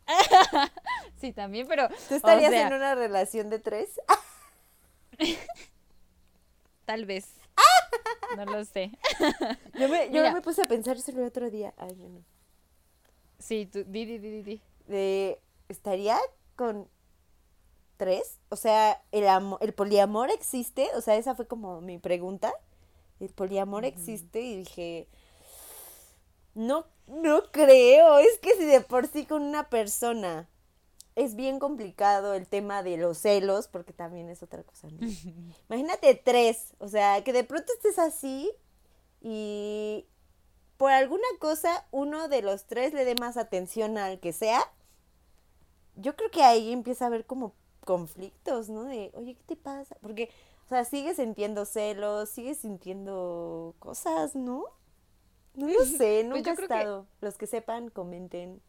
sí, 1.16 1.32
también, 1.32 1.66
pero... 1.66 1.88
¿Tú 2.08 2.14
estarías 2.14 2.52
en 2.52 2.72
una 2.72 2.94
relación 2.94 3.48
de 3.50 3.58
tres? 3.58 4.00
Tal 6.84 7.06
vez. 7.06 7.36
No 8.36 8.44
lo 8.44 8.64
sé. 8.64 8.90
Yo 9.78 9.88
me, 9.88 10.10
yo 10.10 10.32
me 10.32 10.40
puse 10.42 10.62
a 10.62 10.66
pensar 10.66 10.96
eso 10.96 11.10
el 11.12 11.24
otro 11.24 11.50
día. 11.50 11.72
Ay, 11.76 11.94
no. 11.96 12.22
Sí, 13.38 13.66
tú, 13.66 13.84
di, 13.86 14.04
di, 14.04 14.18
di, 14.18 14.42
di. 14.42 14.62
De, 14.86 15.40
¿Estaría 15.68 16.18
con 16.54 16.88
tres? 17.96 18.40
O 18.48 18.56
sea, 18.56 19.02
¿el, 19.12 19.24
¿el 19.60 19.74
poliamor 19.74 20.30
existe? 20.30 20.88
O 20.96 21.00
sea, 21.00 21.16
esa 21.16 21.34
fue 21.34 21.46
como 21.46 21.80
mi 21.80 21.98
pregunta. 21.98 22.52
¿El 23.20 23.30
poliamor 23.30 23.84
existe? 23.84 24.40
Y 24.40 24.56
dije, 24.58 25.08
no, 26.54 26.86
no 27.06 27.50
creo. 27.50 28.18
Es 28.18 28.38
que 28.40 28.54
si 28.56 28.64
de 28.64 28.80
por 28.80 29.06
sí 29.06 29.26
con 29.26 29.42
una 29.42 29.68
persona 29.68 30.48
es 31.16 31.34
bien 31.34 31.58
complicado 31.58 32.34
el 32.34 32.46
tema 32.46 32.82
de 32.82 32.98
los 32.98 33.18
celos, 33.18 33.68
porque 33.68 33.92
también 33.92 34.28
es 34.28 34.42
otra 34.42 34.62
cosa. 34.62 34.88
Imagínate 35.68 36.14
tres, 36.14 36.74
o 36.78 36.88
sea, 36.88 37.24
que 37.24 37.32
de 37.32 37.42
pronto 37.42 37.72
estés 37.72 37.98
así 37.98 38.50
y 39.22 40.06
por 40.76 40.92
alguna 40.92 41.26
cosa 41.40 41.86
uno 41.90 42.28
de 42.28 42.42
los 42.42 42.66
tres 42.66 42.92
le 42.92 43.06
dé 43.06 43.14
más 43.14 43.38
atención 43.38 43.96
al 43.96 44.20
que 44.20 44.32
sea. 44.32 44.60
Yo 45.96 46.14
creo 46.14 46.30
que 46.30 46.42
ahí 46.42 46.70
empieza 46.70 47.06
a 47.06 47.08
haber 47.08 47.24
como 47.24 47.54
conflictos, 47.86 48.68
¿no? 48.68 48.84
De, 48.84 49.10
oye, 49.14 49.34
¿qué 49.34 49.44
te 49.46 49.56
pasa? 49.56 49.96
Porque, 50.02 50.30
o 50.66 50.68
sea, 50.68 50.84
sigues 50.84 51.16
sintiendo 51.16 51.64
celos, 51.64 52.28
sigues 52.28 52.58
sintiendo 52.58 53.74
cosas, 53.78 54.34
¿no? 54.34 54.64
No 55.54 55.68
lo 55.68 55.84
sé, 55.84 56.24
pues 56.24 56.26
nunca 56.26 56.50
he 56.50 56.54
estado. 56.54 57.06
Los 57.20 57.38
que 57.38 57.46
sepan, 57.46 57.88
comenten 57.88 58.60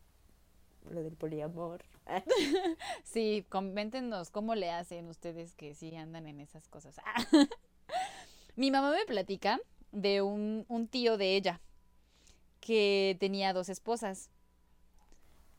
lo 0.90 1.04
del 1.04 1.16
poliamor. 1.16 1.84
sí, 3.04 3.46
coméntenos 3.50 4.30
cómo 4.30 4.56
le 4.56 4.70
hacen 4.70 5.08
ustedes 5.08 5.54
que 5.56 5.74
sí 5.74 5.96
andan 5.96 6.28
en 6.28 6.40
esas 6.40 6.68
cosas. 6.70 6.96
Mi 8.56 8.72
mamá 8.72 8.92
me 8.92 9.06
platica 9.06 9.60
de 9.92 10.22
un, 10.22 10.66
un 10.70 10.88
tío 10.88 11.18
de 11.18 11.36
ella 11.36 11.60
que 12.60 13.18
tenía 13.20 13.54
dos 13.54 13.70
esposas. 13.70 14.30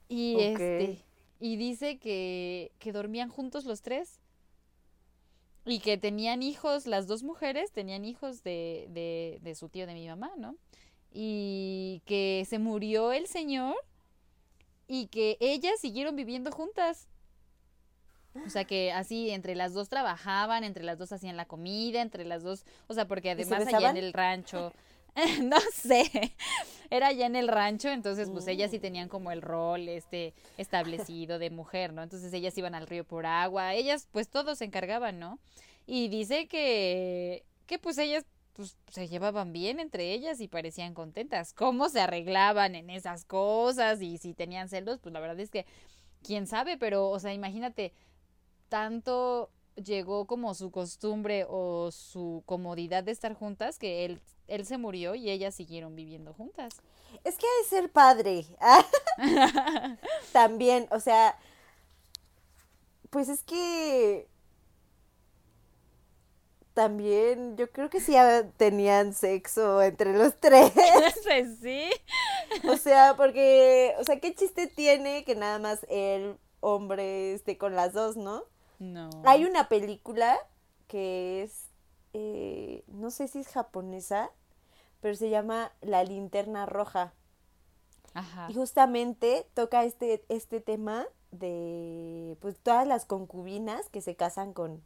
Y 0.08 0.40
este 0.40 1.04
y 1.40 1.56
dice 1.56 1.98
que, 1.98 2.72
que 2.78 2.92
dormían 2.92 3.28
juntos 3.28 3.64
los 3.64 3.82
tres 3.82 4.18
y 5.68 5.80
que 5.80 5.98
tenían 5.98 6.42
hijos, 6.42 6.86
las 6.86 7.06
dos 7.06 7.22
mujeres 7.22 7.72
tenían 7.72 8.04
hijos 8.04 8.42
de, 8.42 8.86
de, 8.90 9.38
de 9.42 9.54
su 9.54 9.68
tío 9.68 9.86
de 9.86 9.94
mi 9.94 10.06
mamá, 10.06 10.32
¿no? 10.36 10.56
Y 11.12 12.02
que 12.06 12.46
se 12.48 12.58
murió 12.58 13.12
el 13.12 13.26
señor 13.26 13.76
y 14.86 15.06
que 15.08 15.36
ellas 15.40 15.80
siguieron 15.80 16.16
viviendo 16.16 16.50
juntas. 16.50 17.08
O 18.46 18.50
sea 18.50 18.64
que 18.64 18.92
así 18.92 19.30
entre 19.30 19.54
las 19.54 19.74
dos 19.74 19.88
trabajaban, 19.88 20.62
entre 20.62 20.84
las 20.84 20.98
dos 20.98 21.12
hacían 21.12 21.36
la 21.36 21.46
comida, 21.46 22.02
entre 22.02 22.24
las 22.24 22.42
dos, 22.42 22.64
o 22.86 22.94
sea, 22.94 23.08
porque 23.08 23.30
además 23.30 23.66
allá 23.66 23.90
en 23.90 23.96
el 23.96 24.12
rancho 24.12 24.72
no 25.42 25.58
sé, 25.72 26.34
era 26.90 27.12
ya 27.12 27.26
en 27.26 27.36
el 27.36 27.48
rancho, 27.48 27.88
entonces 27.88 28.30
pues 28.30 28.46
ellas 28.46 28.70
sí 28.70 28.78
tenían 28.78 29.08
como 29.08 29.30
el 29.30 29.42
rol 29.42 29.88
este 29.88 30.34
establecido 30.56 31.38
de 31.38 31.50
mujer, 31.50 31.92
¿no? 31.92 32.02
Entonces 32.02 32.32
ellas 32.32 32.56
iban 32.56 32.74
al 32.74 32.86
río 32.86 33.04
por 33.04 33.26
agua, 33.26 33.74
ellas 33.74 34.08
pues 34.12 34.28
todos 34.28 34.58
se 34.58 34.64
encargaban, 34.64 35.18
¿no? 35.18 35.38
Y 35.86 36.08
dice 36.08 36.48
que, 36.48 37.44
que 37.66 37.78
pues 37.78 37.98
ellas 37.98 38.24
pues 38.54 38.76
se 38.90 39.06
llevaban 39.06 39.52
bien 39.52 39.78
entre 39.78 40.12
ellas 40.12 40.40
y 40.40 40.48
parecían 40.48 40.92
contentas. 40.92 41.52
¿Cómo 41.52 41.88
se 41.88 42.00
arreglaban 42.00 42.74
en 42.74 42.90
esas 42.90 43.24
cosas? 43.24 44.02
Y 44.02 44.18
si 44.18 44.34
tenían 44.34 44.68
celos, 44.68 44.98
pues 44.98 45.12
la 45.12 45.20
verdad 45.20 45.38
es 45.38 45.50
que 45.50 45.64
quién 46.24 46.46
sabe, 46.46 46.76
pero 46.76 47.08
o 47.08 47.20
sea, 47.20 47.32
imagínate, 47.32 47.92
tanto 48.68 49.50
llegó 49.76 50.26
como 50.26 50.54
su 50.54 50.70
costumbre 50.70 51.46
o 51.48 51.90
su 51.92 52.42
comodidad 52.46 53.04
de 53.04 53.12
estar 53.12 53.34
juntas 53.34 53.78
que 53.78 54.04
él, 54.04 54.20
él 54.48 54.66
se 54.66 54.78
murió 54.78 55.14
y 55.14 55.30
ellas 55.30 55.54
siguieron 55.54 55.94
viviendo 55.94 56.34
juntas. 56.34 56.80
Es 57.24 57.36
que 57.36 57.46
hay 57.46 57.68
ser 57.68 57.90
padre. 57.90 58.46
También, 60.32 60.88
o 60.90 61.00
sea, 61.00 61.38
pues 63.10 63.28
es 63.28 63.42
que 63.42 64.28
también 66.78 67.56
yo 67.56 67.72
creo 67.72 67.90
que 67.90 68.00
sí 68.00 68.14
tenían 68.56 69.12
sexo 69.12 69.82
entre 69.82 70.16
los 70.16 70.36
tres. 70.40 70.72
sí. 71.60 71.90
O 72.68 72.76
sea, 72.76 73.16
porque, 73.16 73.96
o 73.98 74.04
sea, 74.04 74.20
¿qué 74.20 74.32
chiste 74.32 74.68
tiene 74.68 75.24
que 75.24 75.34
nada 75.34 75.58
más 75.58 75.84
el 75.88 76.38
hombre 76.60 77.34
esté 77.34 77.58
con 77.58 77.74
las 77.74 77.94
dos, 77.94 78.16
no? 78.16 78.44
No. 78.78 79.10
Hay 79.24 79.44
una 79.44 79.68
película 79.68 80.38
que 80.86 81.42
es, 81.42 81.64
eh, 82.12 82.84
no 82.86 83.10
sé 83.10 83.26
si 83.26 83.40
es 83.40 83.48
japonesa, 83.48 84.30
pero 85.00 85.14
se 85.14 85.30
llama 85.30 85.72
La 85.80 86.04
linterna 86.04 86.66
roja. 86.66 87.12
Ajá. 88.14 88.46
Y 88.50 88.54
justamente 88.54 89.46
toca 89.54 89.84
este, 89.84 90.24
este 90.28 90.60
tema 90.60 91.06
de 91.30 92.36
pues 92.40 92.58
todas 92.58 92.86
las 92.86 93.04
concubinas 93.04 93.88
que 93.90 94.00
se 94.00 94.16
casan 94.16 94.52
con, 94.52 94.82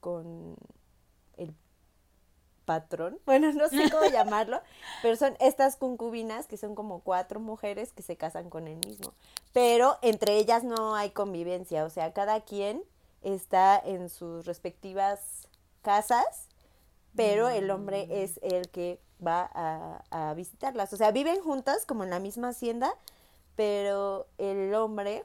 con 0.00 0.56
el 1.36 1.54
patrón, 2.64 3.18
bueno, 3.26 3.52
no 3.52 3.68
sé 3.68 3.90
cómo 3.90 4.04
llamarlo, 4.12 4.60
pero 5.02 5.16
son 5.16 5.36
estas 5.40 5.76
concubinas 5.76 6.46
que 6.46 6.56
son 6.56 6.74
como 6.74 7.00
cuatro 7.00 7.40
mujeres 7.40 7.92
que 7.92 8.02
se 8.02 8.16
casan 8.16 8.50
con 8.50 8.68
el 8.68 8.76
mismo, 8.86 9.14
pero 9.52 9.98
entre 10.02 10.36
ellas 10.36 10.64
no 10.64 10.94
hay 10.94 11.10
convivencia, 11.10 11.84
o 11.84 11.90
sea, 11.90 12.12
cada 12.12 12.40
quien 12.42 12.82
está 13.22 13.78
en 13.78 14.10
sus 14.10 14.44
respectivas 14.44 15.48
casas, 15.82 16.48
pero 17.16 17.48
el 17.48 17.70
hombre 17.70 18.06
mm. 18.06 18.12
es 18.12 18.40
el 18.42 18.68
que 18.68 19.00
va 19.24 19.50
a, 19.54 20.04
a 20.10 20.34
visitarlas, 20.34 20.92
o 20.92 20.96
sea, 20.96 21.10
viven 21.10 21.40
juntas 21.42 21.86
como 21.86 22.04
en 22.04 22.10
la 22.10 22.18
misma 22.18 22.48
hacienda, 22.48 22.94
pero 23.56 24.26
el 24.38 24.74
hombre 24.74 25.24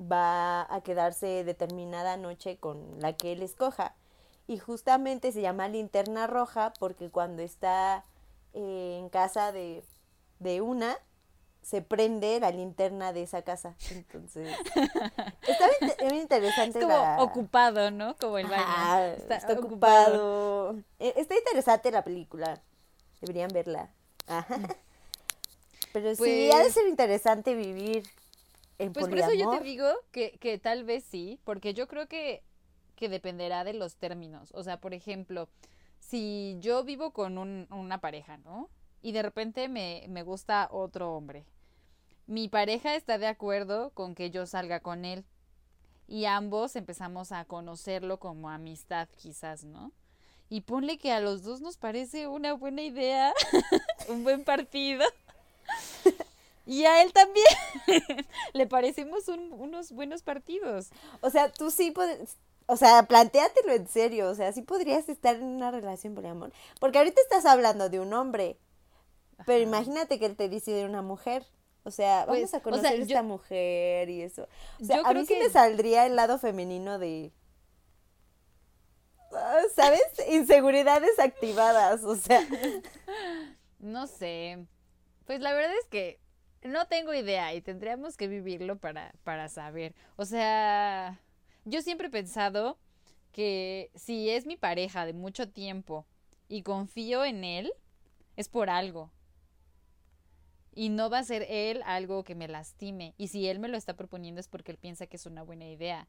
va 0.00 0.72
a 0.74 0.80
quedarse 0.82 1.44
determinada 1.44 2.16
noche 2.16 2.58
con 2.58 3.00
la 3.00 3.14
que 3.14 3.32
él 3.32 3.42
escoja 3.42 3.94
y 4.46 4.58
justamente 4.58 5.32
se 5.32 5.40
llama 5.40 5.68
linterna 5.68 6.26
roja 6.26 6.72
porque 6.78 7.10
cuando 7.10 7.42
está 7.42 8.04
eh, 8.52 8.96
en 9.00 9.08
casa 9.08 9.52
de, 9.52 9.82
una, 10.60 10.96
se 11.62 11.82
prende 11.82 12.38
la 12.38 12.50
linterna 12.50 13.12
de 13.12 13.24
esa 13.24 13.42
casa. 13.42 13.74
Entonces, 13.90 14.56
está 15.46 15.66
bien, 16.00 16.14
interesante. 16.14 16.78
Es 16.78 16.84
como 16.84 17.22
ocupado, 17.22 17.90
¿no? 17.90 18.16
Como 18.16 18.38
el 18.38 18.46
baño. 18.46 19.16
está, 19.28 19.52
ocupado. 19.54 20.76
E, 20.98 21.14
está 21.16 21.36
interesante 21.36 21.90
la 21.90 22.04
película. 22.04 22.62
Deberían 23.20 23.50
verla. 23.52 23.90
Pero 25.92 26.14
sí, 26.14 26.50
ha 26.50 26.58
de 26.58 26.62
pues 26.64 26.74
ser 26.74 26.86
interesante 26.88 27.54
vivir 27.54 28.02
en 28.78 28.92
Pues 28.92 29.06
por 29.08 29.18
eso 29.18 29.32
yo 29.32 29.50
te 29.50 29.60
digo 29.60 29.88
que, 30.10 30.32
que 30.38 30.58
tal 30.58 30.84
vez 30.84 31.04
sí, 31.04 31.38
porque 31.44 31.74
yo 31.74 31.86
creo 31.86 32.06
que 32.06 32.42
que 32.96 33.08
dependerá 33.08 33.62
de 33.62 33.74
los 33.74 33.96
términos. 33.96 34.50
O 34.54 34.64
sea, 34.64 34.80
por 34.80 34.94
ejemplo, 34.94 35.48
si 36.00 36.56
yo 36.60 36.82
vivo 36.82 37.12
con 37.12 37.38
una 37.38 38.00
pareja, 38.00 38.38
¿no? 38.38 38.68
Y 39.02 39.12
de 39.12 39.22
repente 39.22 39.68
me, 39.68 40.06
me 40.08 40.22
gusta 40.22 40.68
otro 40.72 41.14
hombre. 41.14 41.44
Mi 42.26 42.48
pareja 42.48 42.96
está 42.96 43.18
de 43.18 43.28
acuerdo 43.28 43.90
con 43.90 44.14
que 44.14 44.30
yo 44.30 44.46
salga 44.46 44.80
con 44.80 45.04
él. 45.04 45.24
Y 46.08 46.24
ambos 46.24 46.74
empezamos 46.74 47.32
a 47.32 47.44
conocerlo 47.44 48.18
como 48.18 48.50
amistad, 48.50 49.08
quizás, 49.16 49.64
¿no? 49.64 49.92
Y 50.48 50.60
ponle 50.62 50.98
que 50.98 51.12
a 51.12 51.20
los 51.20 51.42
dos 51.42 51.60
nos 51.60 51.76
parece 51.76 52.28
una 52.28 52.52
buena 52.52 52.82
idea, 52.82 53.34
un 54.08 54.24
buen 54.24 54.44
partido. 54.44 55.04
Y 56.66 56.84
a 56.84 57.00
él 57.00 57.12
también 57.12 57.46
le 58.52 58.66
parecemos 58.66 59.28
unos 59.28 59.92
buenos 59.92 60.22
partidos. 60.22 60.90
O 61.20 61.30
sea, 61.30 61.50
tú 61.52 61.70
sí 61.70 61.92
puedes, 61.92 62.36
o 62.66 62.76
sea, 62.76 63.04
plantéatelo 63.04 63.72
en 63.72 63.86
serio. 63.86 64.28
O 64.28 64.34
sea, 64.34 64.52
sí 64.52 64.62
podrías 64.62 65.08
estar 65.08 65.36
en 65.36 65.44
una 65.44 65.70
relación 65.70 66.14
poliamor. 66.14 66.52
Porque 66.80 66.98
ahorita 66.98 67.20
estás 67.20 67.46
hablando 67.46 67.88
de 67.88 68.00
un 68.00 68.12
hombre. 68.12 68.58
Pero 69.46 69.62
imagínate 69.62 70.18
que 70.18 70.26
él 70.26 70.36
te 70.36 70.48
dice 70.48 70.72
de 70.72 70.84
una 70.84 71.02
mujer. 71.02 71.46
O 71.84 71.92
sea, 71.92 72.26
vamos 72.26 72.40
pues, 72.40 72.54
a 72.54 72.60
conocer 72.60 72.86
a 72.86 72.94
esta 72.94 73.22
mujer 73.22 74.10
y 74.10 74.22
eso. 74.22 74.48
O 74.80 74.84
sea, 74.84 75.02
a 75.04 75.14
mí 75.14 75.24
sí 75.24 75.36
me 75.40 75.48
saldría 75.50 76.04
el 76.04 76.16
lado 76.16 76.36
femenino 76.38 76.98
de. 76.98 77.30
¿Sabes? 79.74 80.02
Inseguridades 80.30 81.18
activadas. 81.18 82.04
O 82.04 82.16
sea. 82.16 82.46
No 83.78 84.06
sé. 84.06 84.66
Pues 85.26 85.40
la 85.40 85.52
verdad 85.52 85.72
es 85.80 85.86
que 85.88 86.18
no 86.62 86.86
tengo 86.86 87.14
idea 87.14 87.54
y 87.54 87.60
tendríamos 87.60 88.16
que 88.16 88.26
vivirlo 88.26 88.78
para, 88.78 89.12
para 89.22 89.48
saber. 89.48 89.94
O 90.16 90.24
sea 90.24 91.20
yo 91.66 91.82
siempre 91.82 92.06
he 92.06 92.10
pensado 92.10 92.78
que 93.32 93.90
si 93.94 94.30
es 94.30 94.46
mi 94.46 94.56
pareja 94.56 95.04
de 95.04 95.12
mucho 95.12 95.50
tiempo 95.50 96.06
y 96.48 96.62
confío 96.62 97.24
en 97.24 97.42
él, 97.42 97.72
es 98.36 98.48
por 98.48 98.70
algo. 98.70 99.10
Y 100.72 100.90
no 100.90 101.10
va 101.10 101.18
a 101.18 101.24
ser 101.24 101.44
él 101.48 101.82
algo 101.84 102.22
que 102.22 102.36
me 102.36 102.46
lastime. 102.46 103.14
Y 103.18 103.28
si 103.28 103.48
él 103.48 103.58
me 103.58 103.68
lo 103.68 103.76
está 103.76 103.96
proponiendo 103.96 104.40
es 104.40 104.46
porque 104.46 104.70
él 104.70 104.78
piensa 104.78 105.08
que 105.08 105.16
es 105.16 105.26
una 105.26 105.42
buena 105.42 105.66
idea. 105.66 106.06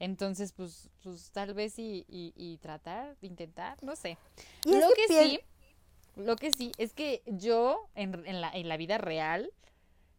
Entonces, 0.00 0.52
pues, 0.52 0.90
pues 1.02 1.30
tal 1.32 1.54
vez 1.54 1.78
y, 1.78 2.04
y, 2.08 2.58
tratar, 2.58 3.16
intentar, 3.20 3.82
no 3.82 3.96
sé. 3.96 4.16
lo 4.64 4.88
que, 4.94 5.08
sí, 5.08 5.40
lo 6.16 6.36
que 6.36 6.52
sí 6.52 6.72
es 6.78 6.92
que 6.92 7.22
yo 7.26 7.88
en, 7.94 8.24
en, 8.26 8.40
la, 8.40 8.50
en 8.50 8.68
la 8.68 8.76
vida 8.76 8.98
real 8.98 9.50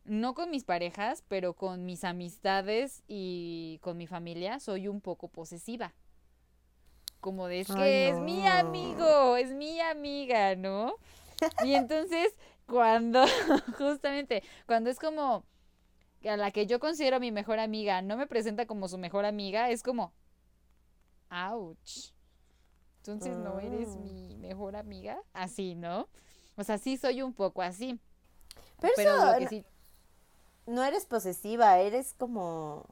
no 0.04 0.34
con 0.34 0.50
mis 0.50 0.64
parejas, 0.64 1.24
pero 1.28 1.54
con 1.54 1.86
mis 1.86 2.04
amistades 2.04 3.04
y 3.08 3.80
con 3.82 3.96
mi 3.98 4.08
familia, 4.08 4.60
soy 4.60 4.88
un 4.88 5.02
poco 5.02 5.28
posesiva. 5.28 5.94
Como 7.22 7.48
de, 7.48 7.62
es 7.62 7.68
que 7.68 8.10
es 8.10 8.20
mi 8.20 8.46
amigo, 8.48 9.38
es 9.38 9.52
mi 9.52 9.80
amiga, 9.80 10.56
¿no? 10.56 10.96
Y 11.64 11.76
entonces, 11.76 12.34
cuando, 12.66 13.26
justamente, 13.78 14.44
cuando 14.66 14.90
es 14.90 15.00
como 15.00 15.44
a 16.26 16.38
la 16.38 16.52
que 16.52 16.66
yo 16.66 16.80
considero 16.80 17.20
mi 17.20 17.32
mejor 17.32 17.60
amiga 17.60 18.02
no 18.02 18.18
me 18.18 18.28
presenta 18.28 18.66
como 18.66 18.88
su 18.88 18.98
mejor 18.98 19.26
amiga, 19.26 19.70
es 19.70 19.84
como, 19.84 20.14
ouch. 21.30 22.12
Entonces 22.98 23.38
no 23.38 23.60
eres 23.60 23.90
ah. 23.92 24.00
mi 24.02 24.36
mejor 24.36 24.76
amiga, 24.76 25.22
así, 25.34 25.76
¿no? 25.76 26.10
O 26.56 26.64
sea, 26.64 26.78
sí 26.78 26.98
soy 26.98 27.22
un 27.22 27.34
poco 27.34 27.62
así. 27.62 28.00
Pero, 28.96 29.38
que 29.38 29.48
sí 29.48 29.66
no 30.70 30.84
eres 30.84 31.06
posesiva, 31.06 31.80
eres 31.80 32.14
como 32.14 32.86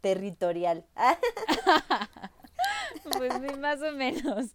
territorial. 0.00 0.84
pues 3.16 3.58
más 3.58 3.80
o 3.82 3.92
menos, 3.92 4.46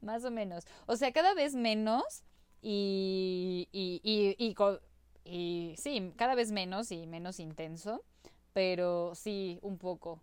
más 0.00 0.24
o 0.24 0.30
menos. 0.30 0.64
O 0.86 0.96
sea, 0.96 1.12
cada 1.12 1.34
vez 1.34 1.54
menos 1.54 2.24
y, 2.60 3.68
y, 3.72 4.00
y, 4.02 4.36
y, 4.38 4.54
y 5.28 5.74
sí, 5.76 6.12
cada 6.16 6.34
vez 6.34 6.50
menos 6.50 6.90
y 6.90 7.06
menos 7.06 7.38
intenso, 7.40 8.02
pero 8.52 9.14
sí, 9.14 9.58
un 9.62 9.78
poco. 9.78 10.20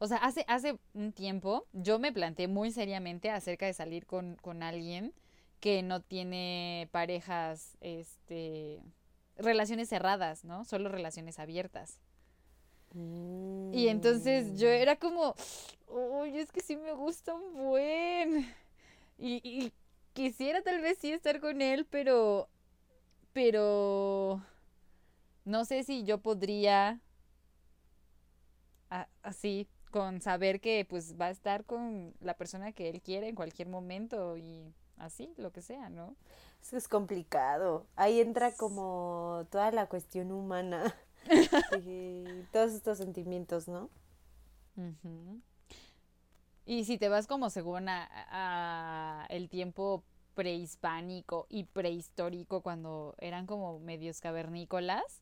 O 0.00 0.06
sea, 0.06 0.18
hace, 0.18 0.44
hace 0.48 0.78
un 0.94 1.12
tiempo 1.12 1.66
yo 1.72 1.98
me 1.98 2.12
planteé 2.12 2.48
muy 2.48 2.70
seriamente 2.70 3.30
acerca 3.30 3.66
de 3.66 3.72
salir 3.72 4.06
con, 4.06 4.36
con 4.36 4.62
alguien 4.62 5.12
que 5.60 5.82
no 5.82 6.00
tiene 6.00 6.88
parejas, 6.92 7.76
este, 7.80 8.80
relaciones 9.36 9.88
cerradas, 9.88 10.44
¿no? 10.44 10.64
Solo 10.64 10.88
relaciones 10.88 11.38
abiertas. 11.38 11.98
Y 12.94 13.88
entonces 13.88 14.58
yo 14.58 14.68
mm. 14.68 14.72
era 14.72 14.96
como, 14.96 15.34
uy, 15.88 16.38
es 16.38 16.50
que 16.52 16.60
sí 16.60 16.76
me 16.76 16.92
gusta 16.92 17.34
un 17.34 17.54
buen. 17.54 18.54
Y, 19.18 19.72
quisiera 20.12 20.62
tal 20.62 20.80
vez 20.80 20.98
sí 20.98 21.12
estar 21.12 21.40
con 21.40 21.62
él, 21.62 21.84
pero, 21.84 22.48
pero, 23.38 24.42
no 25.44 25.64
sé 25.64 25.84
si 25.84 26.02
yo 26.02 26.18
podría, 26.18 27.00
así, 29.22 29.68
con 29.92 30.20
saber 30.20 30.60
que 30.60 30.84
pues 30.84 31.14
va 31.16 31.26
a 31.26 31.30
estar 31.30 31.64
con 31.64 32.14
la 32.18 32.34
persona 32.34 32.72
que 32.72 32.88
él 32.88 33.00
quiere 33.00 33.28
en 33.28 33.36
cualquier 33.36 33.68
momento 33.68 34.36
y 34.36 34.74
así, 34.96 35.32
lo 35.36 35.52
que 35.52 35.62
sea, 35.62 35.88
¿no? 35.88 36.16
Eso 36.60 36.76
es 36.76 36.88
complicado. 36.88 37.86
Ahí 37.94 38.20
entra 38.20 38.50
como 38.50 39.46
toda 39.52 39.70
la 39.70 39.86
cuestión 39.86 40.32
humana. 40.32 40.92
y 41.86 42.24
todos 42.52 42.72
estos 42.72 42.98
sentimientos, 42.98 43.68
¿no? 43.68 43.88
Y 46.66 46.86
si 46.86 46.98
te 46.98 47.08
vas 47.08 47.28
como 47.28 47.50
según 47.50 47.88
a, 47.88 49.26
el 49.30 49.48
tiempo 49.48 50.02
prehispánico 50.38 51.48
y 51.48 51.64
prehistórico, 51.64 52.60
cuando 52.60 53.16
eran 53.18 53.44
como 53.44 53.80
medios 53.80 54.20
cavernícolas, 54.20 55.20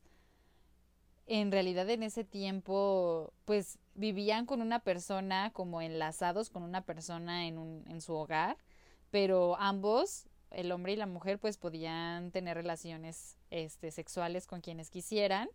en 1.25 1.51
realidad 1.51 1.89
en 1.89 2.03
ese 2.03 2.23
tiempo, 2.23 3.33
pues 3.45 3.79
vivían 3.95 4.45
con 4.45 4.61
una 4.61 4.77
persona, 4.77 5.49
como 5.53 5.81
enlazados 5.81 6.51
con 6.51 6.61
una 6.61 6.81
persona 6.81 7.47
en, 7.47 7.57
un, 7.57 7.83
en 7.87 7.99
su 8.01 8.13
hogar, 8.13 8.57
pero 9.09 9.57
ambos, 9.59 10.27
el 10.51 10.71
hombre 10.71 10.93
y 10.93 10.97
la 10.97 11.07
mujer, 11.07 11.39
pues 11.39 11.57
podían 11.57 12.29
tener 12.29 12.55
relaciones 12.55 13.39
este, 13.49 13.89
sexuales 13.89 14.45
con 14.45 14.61
quienes 14.61 14.91
quisieran 14.91 15.49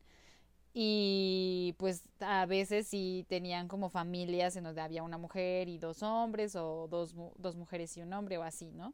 y 0.74 1.76
pues 1.78 2.02
a 2.18 2.46
veces 2.46 2.88
sí 2.88 3.26
tenían 3.28 3.68
como 3.68 3.90
familias 3.90 4.56
en 4.56 4.64
donde 4.64 4.80
había 4.80 5.04
una 5.04 5.18
mujer 5.18 5.68
y 5.68 5.78
dos 5.78 6.02
hombres 6.02 6.56
o 6.56 6.88
dos, 6.88 7.14
dos 7.36 7.54
mujeres 7.54 7.96
y 7.96 8.02
un 8.02 8.12
hombre 8.12 8.38
o 8.38 8.42
así, 8.42 8.72
¿no? 8.72 8.92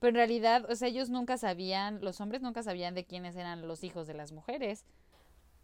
Pero 0.00 0.10
en 0.10 0.14
realidad, 0.16 0.68
o 0.68 0.74
sea, 0.74 0.88
ellos 0.88 1.10
nunca 1.10 1.38
sabían, 1.38 2.00
los 2.00 2.20
hombres 2.20 2.42
nunca 2.42 2.62
sabían 2.62 2.94
de 2.94 3.04
quiénes 3.04 3.36
eran 3.36 3.68
los 3.68 3.84
hijos 3.84 4.06
de 4.06 4.14
las 4.14 4.32
mujeres. 4.32 4.84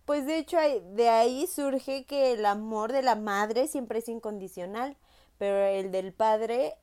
Pues 0.04 0.26
de 0.26 0.38
hecho 0.38 0.58
de 0.94 1.08
ahí 1.08 1.46
surge 1.48 2.04
que 2.04 2.32
el 2.32 2.46
amor 2.46 2.92
de 2.92 3.02
la 3.02 3.16
madre 3.16 3.66
siempre 3.66 3.98
es 3.98 4.08
incondicional, 4.08 4.96
pero 5.38 5.56
el 5.56 5.90
del 5.90 6.12
padre 6.12 6.74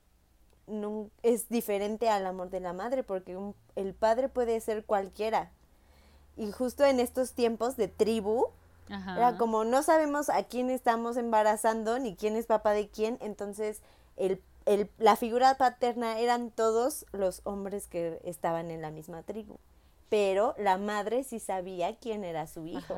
no, 0.67 1.09
es 1.21 1.47
diferente 1.47 2.09
al 2.09 2.25
amor 2.25 2.49
de 2.49 2.59
la 2.59 2.73
madre, 2.73 3.03
porque 3.03 3.37
el 3.75 3.93
padre 3.93 4.29
puede 4.29 4.59
ser 4.59 4.83
cualquiera. 4.83 5.51
Y 6.35 6.51
justo 6.51 6.83
en 6.83 6.99
estos 6.99 7.33
tiempos 7.33 7.77
de 7.77 7.87
tribu, 7.87 8.47
era 8.89 9.37
como 9.37 9.63
no 9.63 9.81
sabemos 9.81 10.29
a 10.29 10.43
quién 10.43 10.69
estamos 10.69 11.17
embarazando 11.17 11.97
ni 11.99 12.15
quién 12.15 12.35
es 12.35 12.45
papá 12.45 12.71
de 12.71 12.89
quién, 12.89 13.17
entonces 13.21 13.81
el, 14.17 14.41
el, 14.65 14.89
la 14.97 15.15
figura 15.15 15.55
paterna 15.55 16.19
eran 16.19 16.51
todos 16.51 17.05
los 17.11 17.41
hombres 17.43 17.87
que 17.87 18.19
estaban 18.23 18.71
en 18.71 18.81
la 18.81 18.91
misma 18.91 19.23
tribu 19.23 19.59
pero 20.13 20.53
la 20.59 20.77
madre 20.77 21.23
sí 21.23 21.39
sabía 21.39 21.95
quién 21.95 22.23
era 22.23 22.45
su 22.45 22.67
hijo. 22.67 22.95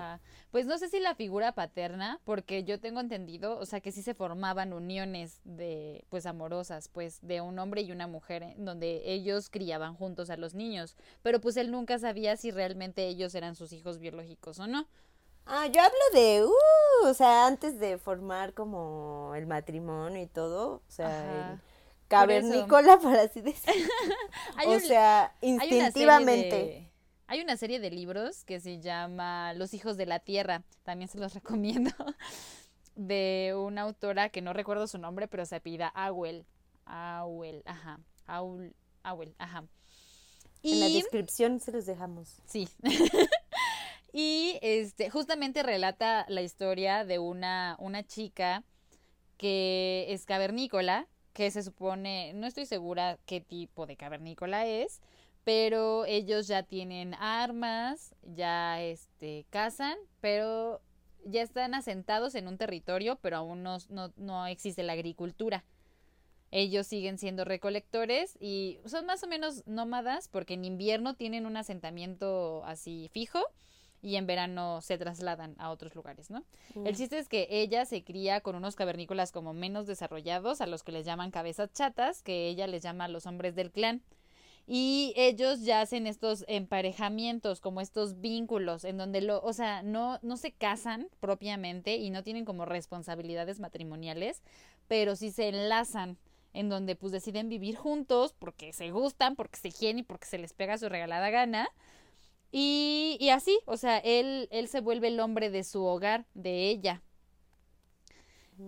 Pues 0.51 0.65
no 0.65 0.77
sé 0.77 0.89
si 0.89 0.99
la 0.99 1.15
figura 1.15 1.53
paterna, 1.53 2.19
porque 2.25 2.65
yo 2.65 2.81
tengo 2.81 2.99
entendido, 2.99 3.57
o 3.57 3.65
sea, 3.65 3.79
que 3.79 3.93
sí 3.93 4.01
se 4.01 4.13
formaban 4.13 4.73
uniones 4.73 5.39
de, 5.45 6.03
pues, 6.09 6.25
amorosas, 6.25 6.89
pues, 6.89 7.19
de 7.21 7.39
un 7.39 7.57
hombre 7.57 7.83
y 7.83 7.93
una 7.93 8.07
mujer, 8.07 8.43
eh, 8.43 8.55
donde 8.57 9.01
ellos 9.05 9.49
criaban 9.49 9.95
juntos 9.95 10.29
a 10.29 10.35
los 10.35 10.55
niños, 10.55 10.97
pero 11.21 11.39
pues 11.39 11.55
él 11.55 11.71
nunca 11.71 11.99
sabía 11.99 12.35
si 12.35 12.51
realmente 12.51 13.07
ellos 13.07 13.33
eran 13.33 13.55
sus 13.55 13.71
hijos 13.71 13.97
biológicos 13.97 14.59
o 14.59 14.67
no. 14.67 14.85
Ah, 15.45 15.67
yo 15.67 15.79
hablo 15.81 15.99
de, 16.13 16.43
uh, 16.43 17.07
o 17.07 17.13
sea, 17.13 17.45
antes 17.45 17.79
de 17.79 17.97
formar 17.97 18.53
como 18.53 19.33
el 19.35 19.45
matrimonio 19.45 20.21
y 20.21 20.27
todo, 20.27 20.81
o 20.87 20.91
sea, 20.91 21.61
cavernícola, 22.07 22.99
para 22.99 23.23
así 23.23 23.41
decirlo. 23.41 23.91
o 24.67 24.79
sea, 24.79 25.35
instintivamente. 25.41 26.91
Hay 27.27 27.41
una 27.41 27.57
serie 27.57 27.79
de 27.79 27.89
libros 27.89 28.43
que 28.43 28.59
se 28.59 28.79
llama 28.79 29.53
Los 29.53 29.73
hijos 29.73 29.97
de 29.97 30.05
la 30.05 30.19
tierra, 30.19 30.63
también 30.83 31.09
se 31.09 31.19
los 31.19 31.33
recomiendo, 31.35 31.91
de 32.95 33.53
una 33.57 33.81
autora 33.81 34.29
que 34.29 34.41
no 34.41 34.53
recuerdo 34.53 34.87
su 34.87 34.97
nombre, 34.97 35.27
pero 35.27 35.45
se 35.45 35.57
apida 35.57 35.87
Awel. 35.89 36.45
Awel, 36.85 37.61
ajá. 37.65 37.99
Aul, 38.25 38.75
Awel, 39.03 39.35
ajá. 39.37 39.63
Y, 40.61 40.73
en 40.73 40.79
la 40.79 40.89
descripción 40.89 41.59
se 41.59 41.71
los 41.71 41.85
dejamos. 41.85 42.41
Sí. 42.47 42.67
y 44.17 44.59
este, 44.61 45.09
justamente 45.09 45.61
relata 45.61 46.25
la 46.29 46.41
historia 46.41 47.03
de 47.03 47.19
una, 47.19 47.75
una 47.79 48.01
chica 48.01 48.63
que 49.35 50.05
es 50.07 50.25
cavernícola, 50.25 51.09
que 51.33 51.51
se 51.51 51.61
supone, 51.61 52.31
no 52.33 52.47
estoy 52.47 52.65
segura 52.65 53.19
qué 53.25 53.41
tipo 53.41 53.85
de 53.85 53.97
cavernícola 53.97 54.67
es, 54.67 55.01
pero 55.43 56.05
ellos 56.05 56.47
ya 56.47 56.63
tienen 56.63 57.13
armas, 57.15 58.15
ya 58.23 58.81
este, 58.81 59.47
cazan, 59.49 59.97
pero 60.21 60.79
ya 61.25 61.41
están 61.41 61.73
asentados 61.73 62.35
en 62.35 62.47
un 62.47 62.57
territorio, 62.57 63.17
pero 63.17 63.35
aún 63.35 63.63
no, 63.63 63.79
no, 64.15 64.47
existe 64.47 64.83
la 64.83 64.93
agricultura. 64.93 65.65
Ellos 66.51 66.87
siguen 66.87 67.17
siendo 67.17 67.43
recolectores 67.43 68.37
y 68.39 68.79
son 68.85 69.07
más 69.07 69.21
o 69.23 69.27
menos 69.27 69.67
nómadas 69.67 70.29
porque 70.29 70.53
en 70.53 70.63
invierno 70.63 71.15
tienen 71.15 71.45
un 71.45 71.57
asentamiento 71.57 72.63
así 72.63 73.09
fijo 73.11 73.41
y 74.05 74.17
en 74.17 74.27
verano 74.27 74.81
se 74.81 74.99
trasladan 74.99 75.55
a 75.57 75.71
otros 75.71 75.95
lugares, 75.95 76.29
¿no? 76.29 76.43
El 76.75 76.93
mm. 76.93 76.95
chiste 76.95 77.17
es 77.17 77.27
que 77.27 77.47
ella 77.49 77.85
se 77.85 78.03
cría 78.03 78.41
con 78.41 78.55
unos 78.55 78.75
cavernícolas 78.75 79.31
como 79.31 79.53
menos 79.53 79.87
desarrollados, 79.87 80.61
a 80.61 80.67
los 80.67 80.83
que 80.83 80.91
les 80.91 81.05
llaman 81.05 81.31
cabezas 81.31 81.73
chatas, 81.73 82.21
que 82.21 82.47
ella 82.47 82.67
les 82.67 82.83
llama 82.83 83.07
los 83.07 83.25
hombres 83.25 83.55
del 83.55 83.71
clan 83.71 84.03
y 84.67 85.13
ellos 85.15 85.63
ya 85.63 85.81
hacen 85.81 86.05
estos 86.05 86.45
emparejamientos, 86.47 87.61
como 87.61 87.81
estos 87.81 88.19
vínculos, 88.19 88.83
en 88.83 88.97
donde 88.97 89.21
lo, 89.21 89.41
o 89.41 89.53
sea, 89.53 89.81
no, 89.81 90.19
no 90.21 90.37
se 90.37 90.51
casan 90.51 91.07
propiamente 91.19 91.95
y 91.97 92.11
no 92.11 92.23
tienen 92.23 92.45
como 92.45 92.65
responsabilidades 92.65 93.59
matrimoniales, 93.59 94.41
pero 94.87 95.15
sí 95.15 95.31
se 95.31 95.49
enlazan, 95.49 96.17
en 96.53 96.69
donde 96.69 96.95
pues 96.95 97.11
deciden 97.11 97.49
vivir 97.49 97.75
juntos 97.75 98.33
porque 98.37 98.71
se 98.71 98.89
gustan, 98.89 99.35
porque 99.35 99.57
se 99.57 99.71
quieren 99.71 99.99
y 99.99 100.03
porque 100.03 100.25
se 100.25 100.37
les 100.37 100.53
pega 100.53 100.77
su 100.77 100.89
regalada 100.89 101.29
gana. 101.29 101.69
Y, 102.57 103.17
y 103.19 103.31
así, 103.31 103.59
o 103.65 103.75
sea, 103.75 103.97
él, 103.97 104.47
él 104.49 104.69
se 104.69 104.79
vuelve 104.79 105.09
el 105.09 105.19
hombre 105.19 105.49
de 105.49 105.65
su 105.65 105.83
hogar, 105.83 106.25
de 106.33 106.69
ella. 106.69 107.03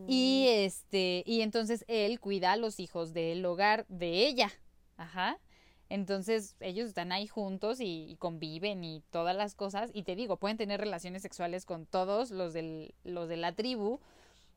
Y 0.10 0.46
mm. 0.46 0.66
este, 0.66 1.24
y 1.26 1.40
entonces 1.40 1.86
él 1.88 2.20
cuida 2.20 2.52
a 2.52 2.58
los 2.58 2.82
hijos 2.82 3.14
del 3.14 3.46
hogar 3.46 3.86
de 3.88 4.28
ella. 4.28 4.52
Ajá. 4.98 5.40
Entonces 5.88 6.58
ellos 6.60 6.90
están 6.90 7.14
ahí 7.14 7.28
juntos 7.28 7.78
y, 7.80 8.18
conviven 8.20 8.84
y 8.84 9.04
todas 9.10 9.38
las 9.38 9.56
cosas. 9.56 9.90
Y 9.94 10.04
te 10.04 10.18
digo, 10.18 10.36
pueden 10.36 10.58
tener 10.58 10.82
relaciones 10.82 11.22
sexuales 11.22 11.66
con 11.66 11.86
todos 11.86 12.30
los, 12.30 12.52
del, 12.52 12.94
los 13.06 13.30
de 13.30 13.38
la 13.38 13.54
tribu, 13.54 14.02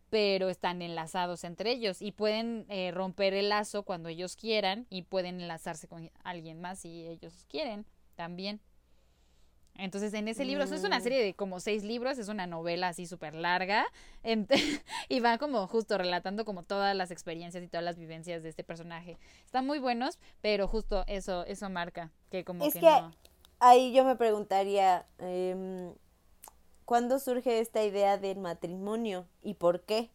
pero 0.08 0.48
están 0.48 0.82
enlazados 0.82 1.44
entre 1.44 1.70
ellos 1.70 2.02
y 2.02 2.10
pueden 2.10 2.66
eh, 2.68 2.90
romper 2.90 3.34
el 3.34 3.50
lazo 3.50 3.84
cuando 3.84 4.08
ellos 4.08 4.34
quieran 4.34 4.88
y 4.90 5.02
pueden 5.02 5.40
enlazarse 5.40 5.86
con 5.86 6.10
alguien 6.24 6.60
más 6.60 6.80
si 6.80 7.06
ellos 7.06 7.46
quieren 7.48 7.86
también. 8.16 8.60
Entonces, 9.80 10.12
en 10.14 10.28
ese 10.28 10.44
libro, 10.44 10.64
eso 10.64 10.74
es 10.74 10.84
una 10.84 10.98
mm. 10.98 11.02
serie 11.02 11.22
de 11.22 11.34
como 11.34 11.60
seis 11.60 11.82
libros, 11.82 12.18
es 12.18 12.28
una 12.28 12.46
novela 12.46 12.88
así 12.88 13.06
súper 13.06 13.34
larga, 13.34 13.86
y 15.08 15.20
va 15.20 15.38
como 15.38 15.66
justo 15.66 15.98
relatando 15.98 16.44
como 16.44 16.62
todas 16.62 16.94
las 16.94 17.10
experiencias 17.10 17.64
y 17.64 17.68
todas 17.68 17.84
las 17.84 17.96
vivencias 17.96 18.42
de 18.42 18.48
este 18.48 18.64
personaje. 18.64 19.18
Están 19.44 19.66
muy 19.66 19.78
buenos, 19.78 20.18
pero 20.40 20.68
justo 20.68 21.04
eso, 21.06 21.44
eso 21.46 21.68
marca 21.70 22.10
que 22.30 22.44
como 22.44 22.64
es 22.64 22.74
que, 22.74 22.88
ahí 23.58 23.92
yo 23.92 24.04
me 24.04 24.16
preguntaría, 24.16 25.06
eh, 25.18 25.92
¿cuándo 26.84 27.18
surge 27.18 27.60
esta 27.60 27.82
idea 27.82 28.18
del 28.18 28.38
matrimonio 28.38 29.26
y 29.42 29.54
por 29.54 29.82
qué? 29.82 30.10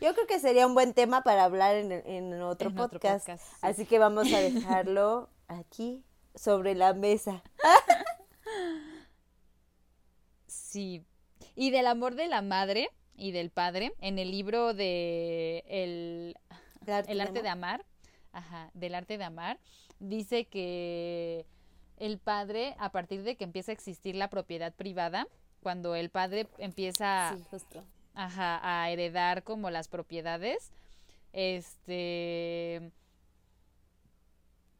Yo 0.00 0.14
creo 0.14 0.26
que 0.26 0.40
sería 0.40 0.66
un 0.66 0.72
buen 0.72 0.94
tema 0.94 1.22
para 1.22 1.44
hablar 1.44 1.76
en, 1.76 1.92
en 1.92 2.40
otro, 2.40 2.74
podcast. 2.74 3.28
Así 3.60 3.84
que 3.84 3.98
vamos 3.98 4.32
a 4.32 4.38
dejarlo 4.38 5.28
aquí 5.46 6.02
sobre 6.34 6.74
la 6.74 6.94
mesa. 6.94 7.42
Sí. 10.72 11.04
Y 11.54 11.70
del 11.70 11.86
amor 11.86 12.14
de 12.14 12.28
la 12.28 12.40
madre 12.40 12.88
y 13.14 13.32
del 13.32 13.50
padre, 13.50 13.92
en 14.00 14.18
el 14.18 14.30
libro 14.30 14.72
de 14.72 15.64
El, 15.68 16.34
arte, 16.86 17.42
de, 17.42 17.48
amar, 17.50 17.84
ajá, 18.32 18.70
del 18.72 18.94
arte 18.94 19.18
de 19.18 19.24
amar, 19.24 19.58
dice 19.98 20.46
que 20.46 21.44
el 21.98 22.18
padre, 22.18 22.74
a 22.78 22.90
partir 22.90 23.22
de 23.22 23.36
que 23.36 23.44
empieza 23.44 23.70
a 23.70 23.74
existir 23.74 24.14
la 24.14 24.30
propiedad 24.30 24.72
privada, 24.72 25.28
cuando 25.62 25.94
el 25.94 26.08
padre 26.08 26.48
empieza 26.56 27.36
a 28.14 28.90
heredar 28.90 29.42
como 29.44 29.70
las 29.70 29.88
propiedades, 29.88 30.72
este 31.34 32.90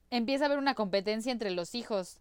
empieza 0.09 0.45
a 0.45 0.47
haber 0.47 0.59
una 0.59 0.75
competencia 0.75 1.33
entre 1.33 1.51
los 1.51 1.75
hijos 1.75 2.19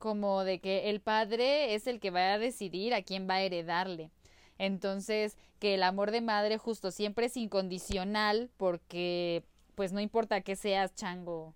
como 0.00 0.44
de 0.44 0.60
que 0.60 0.88
el 0.88 1.00
padre 1.00 1.74
es 1.74 1.86
el 1.86 2.00
que 2.00 2.10
va 2.10 2.32
a 2.32 2.38
decidir 2.38 2.94
a 2.94 3.02
quién 3.02 3.28
va 3.28 3.34
a 3.34 3.42
heredarle. 3.42 4.10
Entonces, 4.58 5.36
que 5.60 5.74
el 5.74 5.82
amor 5.82 6.10
de 6.10 6.22
madre 6.22 6.56
justo 6.58 6.90
siempre 6.90 7.26
es 7.26 7.36
incondicional 7.36 8.50
porque 8.56 9.44
pues 9.74 9.92
no 9.92 10.00
importa 10.00 10.40
que 10.40 10.56
seas 10.56 10.94
chango 10.94 11.54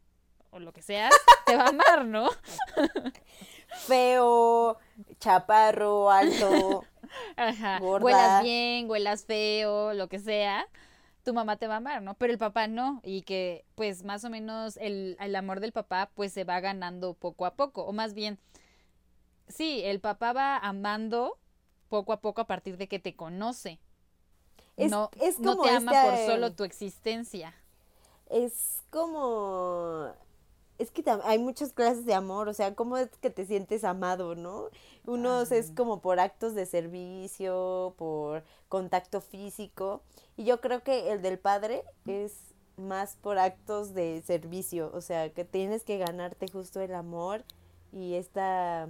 o 0.50 0.60
lo 0.60 0.72
que 0.72 0.82
seas, 0.82 1.12
te 1.46 1.56
va 1.56 1.64
a 1.64 1.68
amar, 1.68 2.04
¿no? 2.04 2.28
Feo, 3.86 4.78
chaparro, 5.18 6.10
alto, 6.10 6.84
Ajá. 7.36 7.78
Huelas 7.80 8.42
bien, 8.42 8.88
huelas 8.88 9.24
feo, 9.24 9.94
lo 9.94 10.08
que 10.08 10.18
sea. 10.18 10.68
Tu 11.24 11.34
mamá 11.34 11.56
te 11.56 11.66
va 11.66 11.74
a 11.74 11.76
amar, 11.78 12.02
¿no? 12.02 12.14
Pero 12.14 12.32
el 12.32 12.38
papá 12.38 12.68
no, 12.68 13.00
y 13.04 13.22
que 13.22 13.64
pues 13.76 14.04
más 14.04 14.24
o 14.24 14.30
menos 14.30 14.76
el, 14.78 15.16
el 15.20 15.36
amor 15.36 15.60
del 15.60 15.72
papá 15.72 16.10
pues 16.14 16.32
se 16.32 16.44
va 16.44 16.60
ganando 16.60 17.14
poco 17.14 17.46
a 17.46 17.54
poco, 17.56 17.84
o 17.84 17.92
más 17.92 18.14
bien, 18.14 18.38
sí, 19.48 19.82
el 19.84 20.00
papá 20.00 20.32
va 20.32 20.56
amando 20.58 21.38
poco 21.88 22.12
a 22.12 22.20
poco 22.20 22.40
a 22.40 22.46
partir 22.46 22.76
de 22.76 22.88
que 22.88 22.98
te 22.98 23.14
conoce. 23.14 23.78
Es- 24.76 24.90
no, 24.90 25.10
es 25.20 25.36
no 25.36 25.52
como 25.52 25.62
te 25.62 25.70
ama 25.70 25.92
por 25.92 26.16
solo 26.18 26.52
tu 26.52 26.64
existencia. 26.64 27.54
Es 28.28 28.82
como... 28.90 30.12
Es 30.78 30.90
que 30.90 31.04
hay 31.22 31.38
muchas 31.38 31.72
clases 31.72 32.04
de 32.04 32.14
amor, 32.14 32.48
o 32.48 32.54
sea, 32.54 32.74
¿cómo 32.74 32.96
es 32.96 33.08
que 33.20 33.30
te 33.30 33.46
sientes 33.46 33.84
amado, 33.84 34.34
no? 34.34 34.70
Unos 35.06 35.52
es 35.52 35.70
como 35.70 36.00
por 36.00 36.18
actos 36.18 36.54
de 36.54 36.66
servicio, 36.66 37.94
por 37.96 38.42
contacto 38.68 39.20
físico, 39.20 40.02
y 40.36 40.44
yo 40.44 40.60
creo 40.60 40.82
que 40.82 41.12
el 41.12 41.22
del 41.22 41.38
padre 41.38 41.84
es 42.06 42.54
más 42.76 43.16
por 43.20 43.38
actos 43.38 43.94
de 43.94 44.22
servicio, 44.26 44.90
o 44.94 45.00
sea, 45.00 45.32
que 45.32 45.44
tienes 45.44 45.84
que 45.84 45.98
ganarte 45.98 46.48
justo 46.48 46.80
el 46.80 46.94
amor 46.94 47.44
y 47.92 48.14
esta 48.14 48.88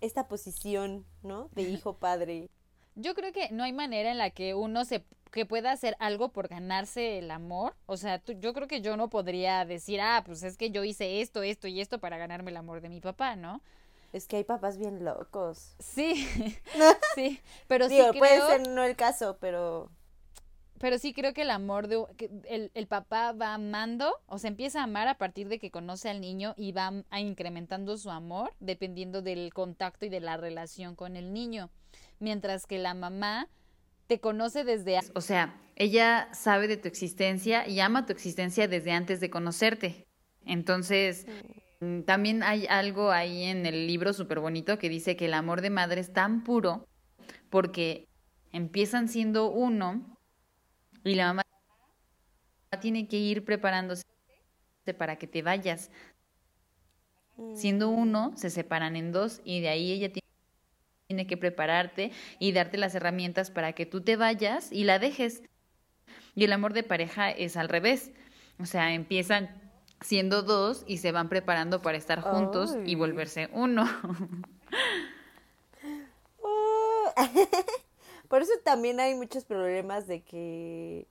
esta 0.00 0.28
posición, 0.28 1.04
¿no? 1.22 1.48
De 1.54 1.62
hijo 1.70 1.94
padre. 1.94 2.48
Yo 2.94 3.14
creo 3.14 3.32
que 3.32 3.50
no 3.50 3.64
hay 3.64 3.72
manera 3.72 4.10
en 4.10 4.18
la 4.18 4.30
que 4.30 4.54
uno 4.54 4.84
se 4.84 5.04
que 5.30 5.46
pueda 5.46 5.72
hacer 5.72 5.96
algo 6.00 6.30
por 6.30 6.48
ganarse 6.48 7.18
el 7.18 7.30
amor. 7.30 7.74
O 7.86 7.96
sea, 7.96 8.18
tú- 8.18 8.34
yo 8.40 8.52
creo 8.54 8.68
que 8.68 8.80
yo 8.82 8.96
no 8.96 9.10
podría 9.10 9.64
decir, 9.64 10.00
ah, 10.00 10.22
pues 10.26 10.42
es 10.42 10.56
que 10.56 10.70
yo 10.70 10.84
hice 10.84 11.20
esto, 11.22 11.42
esto 11.42 11.68
y 11.68 11.80
esto 11.80 11.98
para 12.00 12.18
ganarme 12.18 12.50
el 12.50 12.56
amor 12.58 12.80
de 12.80 12.88
mi 12.88 13.00
papá, 13.00 13.36
¿no? 13.36 13.62
Es 14.12 14.26
que 14.28 14.36
hay 14.36 14.44
papás 14.44 14.76
bien 14.78 15.04
locos. 15.04 15.76
Sí, 15.78 16.26
sí, 17.14 17.40
pero 17.66 17.90
sí 17.90 17.96
Digo, 17.96 18.14
puede 18.16 18.34
creo, 18.34 18.46
ser 18.46 18.68
no 18.68 18.84
el 18.84 18.96
caso, 18.96 19.38
pero 19.40 19.90
pero 20.78 20.98
sí 20.98 21.12
creo 21.12 21.34
que 21.34 21.42
el 21.42 21.50
amor 21.50 21.88
de 21.88 22.02
que 22.16 22.30
el, 22.48 22.70
el 22.74 22.86
papá 22.86 23.32
va 23.32 23.52
amando, 23.54 24.14
o 24.26 24.38
sea, 24.38 24.48
empieza 24.48 24.80
a 24.80 24.84
amar 24.84 25.08
a 25.08 25.18
partir 25.18 25.48
de 25.48 25.58
que 25.58 25.70
conoce 25.70 26.08
al 26.08 26.20
niño 26.22 26.54
y 26.56 26.72
va 26.72 27.04
a 27.10 27.20
incrementando 27.20 27.98
su 27.98 28.10
amor 28.10 28.54
dependiendo 28.60 29.20
del 29.20 29.52
contacto 29.52 30.06
y 30.06 30.08
de 30.08 30.20
la 30.20 30.38
relación 30.38 30.96
con 30.96 31.16
el 31.16 31.34
niño, 31.34 31.68
mientras 32.18 32.66
que 32.66 32.78
la 32.78 32.94
mamá 32.94 33.48
te 34.10 34.18
conoce 34.18 34.64
desde 34.64 34.98
O 35.14 35.20
sea, 35.20 35.56
ella 35.76 36.28
sabe 36.34 36.66
de 36.66 36.76
tu 36.76 36.88
existencia 36.88 37.68
y 37.68 37.78
ama 37.78 38.06
tu 38.06 38.12
existencia 38.12 38.66
desde 38.66 38.90
antes 38.90 39.20
de 39.20 39.30
conocerte. 39.30 40.08
Entonces, 40.44 41.28
mm, 41.78 42.00
también 42.00 42.42
hay 42.42 42.66
algo 42.66 43.12
ahí 43.12 43.44
en 43.44 43.66
el 43.66 43.86
libro 43.86 44.12
súper 44.12 44.40
bonito 44.40 44.80
que 44.80 44.88
dice 44.88 45.14
que 45.14 45.26
el 45.26 45.34
amor 45.34 45.60
de 45.60 45.70
madre 45.70 46.00
es 46.00 46.12
tan 46.12 46.42
puro 46.42 46.88
porque 47.50 48.08
empiezan 48.50 49.08
siendo 49.08 49.48
uno 49.48 50.18
y 51.04 51.14
la 51.14 51.28
mamá 51.28 51.42
tiene 52.80 53.06
que 53.06 53.18
ir 53.18 53.44
preparándose 53.44 54.02
para 54.98 55.18
que 55.18 55.28
te 55.28 55.42
vayas. 55.42 55.88
Siendo 57.54 57.90
uno, 57.90 58.32
se 58.36 58.50
separan 58.50 58.96
en 58.96 59.12
dos 59.12 59.40
y 59.44 59.60
de 59.60 59.68
ahí 59.68 59.92
ella 59.92 60.12
tiene 61.10 61.26
que 61.26 61.36
prepararte 61.36 62.12
y 62.38 62.52
darte 62.52 62.78
las 62.78 62.94
herramientas 62.94 63.50
para 63.50 63.72
que 63.72 63.84
tú 63.84 64.00
te 64.00 64.14
vayas 64.14 64.70
y 64.70 64.84
la 64.84 65.00
dejes. 65.00 65.42
Y 66.36 66.44
el 66.44 66.52
amor 66.52 66.72
de 66.72 66.84
pareja 66.84 67.32
es 67.32 67.56
al 67.56 67.68
revés. 67.68 68.12
O 68.60 68.64
sea, 68.64 68.94
empiezan 68.94 69.50
siendo 70.00 70.42
dos 70.42 70.84
y 70.86 70.98
se 70.98 71.10
van 71.10 71.28
preparando 71.28 71.82
para 71.82 71.98
estar 71.98 72.20
juntos 72.20 72.76
y 72.86 72.94
volverse 72.94 73.48
uno. 73.52 73.88
Oh. 76.42 77.12
Por 78.28 78.42
eso 78.42 78.52
también 78.62 79.00
hay 79.00 79.16
muchos 79.16 79.44
problemas 79.44 80.06
de 80.06 80.22
que 80.22 81.08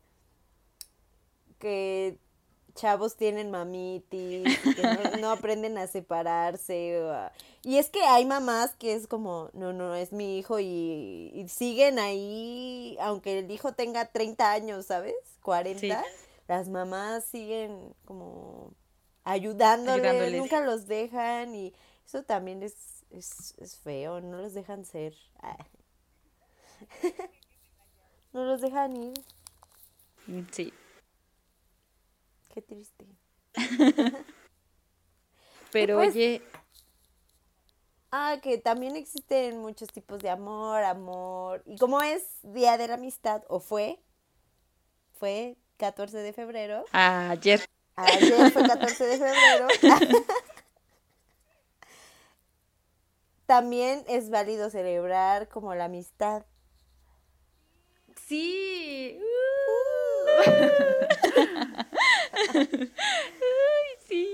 que 1.59 2.17
chavos 2.79 3.15
tienen 3.15 3.51
mamitis, 3.51 4.57
que 4.75 4.81
no, 4.81 5.17
no 5.21 5.31
aprenden 5.31 5.77
a 5.77 5.87
separarse. 5.87 7.01
o 7.03 7.11
a- 7.11 7.31
Y 7.63 7.77
es 7.77 7.89
que 7.89 8.01
hay 8.03 8.25
mamás 8.25 8.75
que 8.75 8.93
es 8.93 9.07
como, 9.07 9.49
no, 9.53 9.73
no, 9.73 9.95
es 9.95 10.11
mi 10.13 10.39
hijo 10.39 10.59
y, 10.59 11.31
y 11.33 11.47
siguen 11.49 11.99
ahí, 11.99 12.97
aunque 13.01 13.39
el 13.39 13.51
hijo 13.51 13.73
tenga 13.73 14.05
30 14.05 14.51
años, 14.51 14.85
¿sabes? 14.85 15.15
40. 15.41 15.79
Sí. 15.79 15.91
Las 16.47 16.67
mamás 16.69 17.25
siguen 17.25 17.93
como 18.05 18.73
ayudándoles, 19.23 20.03
Ayudándoles. 20.05 20.39
nunca 20.41 20.61
los 20.61 20.87
dejan 20.87 21.53
y 21.53 21.73
eso 22.05 22.23
también 22.23 22.63
es, 22.63 23.03
es, 23.11 23.53
es 23.59 23.75
feo, 23.77 24.19
no 24.21 24.37
los 24.37 24.53
dejan 24.53 24.85
ser. 24.85 25.13
Ah. 25.41 25.57
no 28.33 28.45
los 28.45 28.61
dejan 28.61 28.95
ir, 28.95 29.13
Sí. 30.51 30.73
Qué 32.53 32.61
triste. 32.61 33.05
Pero 35.71 35.97
pues, 35.97 36.15
oye, 36.15 36.41
Ah, 38.11 38.37
que 38.41 38.57
también 38.57 38.95
existen 38.95 39.59
muchos 39.59 39.89
tipos 39.89 40.19
de 40.19 40.31
amor, 40.31 40.83
amor. 40.83 41.61
Y 41.67 41.77
como 41.77 42.01
es 42.01 42.23
Día 42.41 42.77
de 42.77 42.87
la 42.87 42.95
Amistad, 42.95 43.43
o 43.49 43.59
fue, 43.59 43.99
fue 45.19 45.57
14 45.77 46.17
de 46.17 46.33
febrero. 46.33 46.85
ayer. 46.91 47.63
Ayer 47.95 48.51
fue 48.51 48.63
14 48.67 49.05
de 49.05 49.17
febrero. 49.17 49.67
También 53.45 54.03
es 54.07 54.29
válido 54.29 54.69
celebrar 54.69 55.47
como 55.49 55.75
la 55.75 55.85
amistad. 55.85 56.45
Sí. 58.27 59.19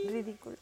Ridículas. 0.07 0.59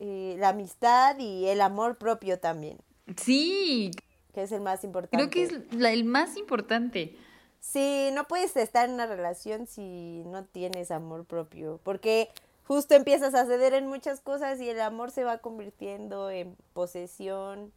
Eh, 0.00 0.36
la 0.38 0.50
amistad 0.50 1.18
y 1.18 1.46
el 1.46 1.60
amor 1.60 1.96
propio 1.96 2.38
también, 2.38 2.78
Sí, 3.16 3.90
que 4.32 4.42
es 4.42 4.52
el 4.52 4.60
más 4.60 4.82
importante. 4.84 5.16
creo 5.16 5.30
que 5.30 5.42
es 5.44 5.72
la- 5.74 5.90
el 5.92 6.04
más 6.04 6.36
importante. 6.36 7.16
Sí, 7.60 8.10
no 8.12 8.26
puedes 8.26 8.56
estar 8.56 8.86
en 8.88 8.94
una 8.94 9.06
relación 9.06 9.66
si 9.66 10.22
no 10.26 10.44
tienes 10.44 10.90
amor 10.90 11.24
propio, 11.24 11.80
porque 11.84 12.28
justo 12.66 12.94
empiezas 12.94 13.34
a 13.34 13.46
ceder 13.46 13.72
en 13.72 13.86
muchas 13.86 14.20
cosas 14.20 14.60
y 14.60 14.68
el 14.68 14.80
amor 14.80 15.10
se 15.12 15.24
va 15.24 15.38
convirtiendo 15.38 16.28
en 16.30 16.56
posesión, 16.74 17.72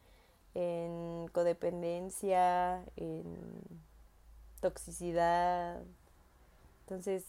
en 0.55 1.27
codependencia, 1.31 2.83
en 2.95 3.23
toxicidad. 4.59 5.81
Entonces, 6.81 7.23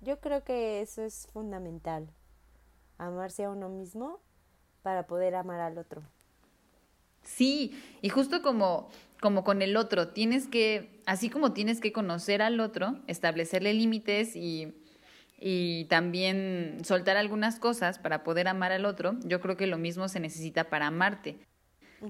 yo 0.00 0.20
creo 0.20 0.44
que 0.44 0.80
eso 0.80 1.02
es 1.02 1.26
fundamental, 1.32 2.10
amarse 2.98 3.44
a 3.44 3.50
uno 3.50 3.68
mismo 3.68 4.20
para 4.82 5.06
poder 5.06 5.34
amar 5.34 5.60
al 5.60 5.78
otro. 5.78 6.02
Sí, 7.22 7.78
y 8.00 8.08
justo 8.08 8.42
como, 8.42 8.88
como 9.20 9.44
con 9.44 9.60
el 9.60 9.76
otro, 9.76 10.08
tienes 10.08 10.46
que, 10.46 11.02
así 11.04 11.28
como 11.28 11.52
tienes 11.52 11.80
que 11.80 11.92
conocer 11.92 12.42
al 12.42 12.60
otro, 12.60 13.00
establecerle 13.06 13.74
límites 13.74 14.34
y, 14.34 14.72
y 15.38 15.84
también 15.86 16.78
soltar 16.84 17.16
algunas 17.16 17.58
cosas 17.58 17.98
para 17.98 18.24
poder 18.24 18.48
amar 18.48 18.72
al 18.72 18.86
otro, 18.86 19.16
yo 19.24 19.40
creo 19.40 19.56
que 19.56 19.66
lo 19.66 19.78
mismo 19.78 20.08
se 20.08 20.20
necesita 20.20 20.70
para 20.70 20.86
amarte. 20.86 21.38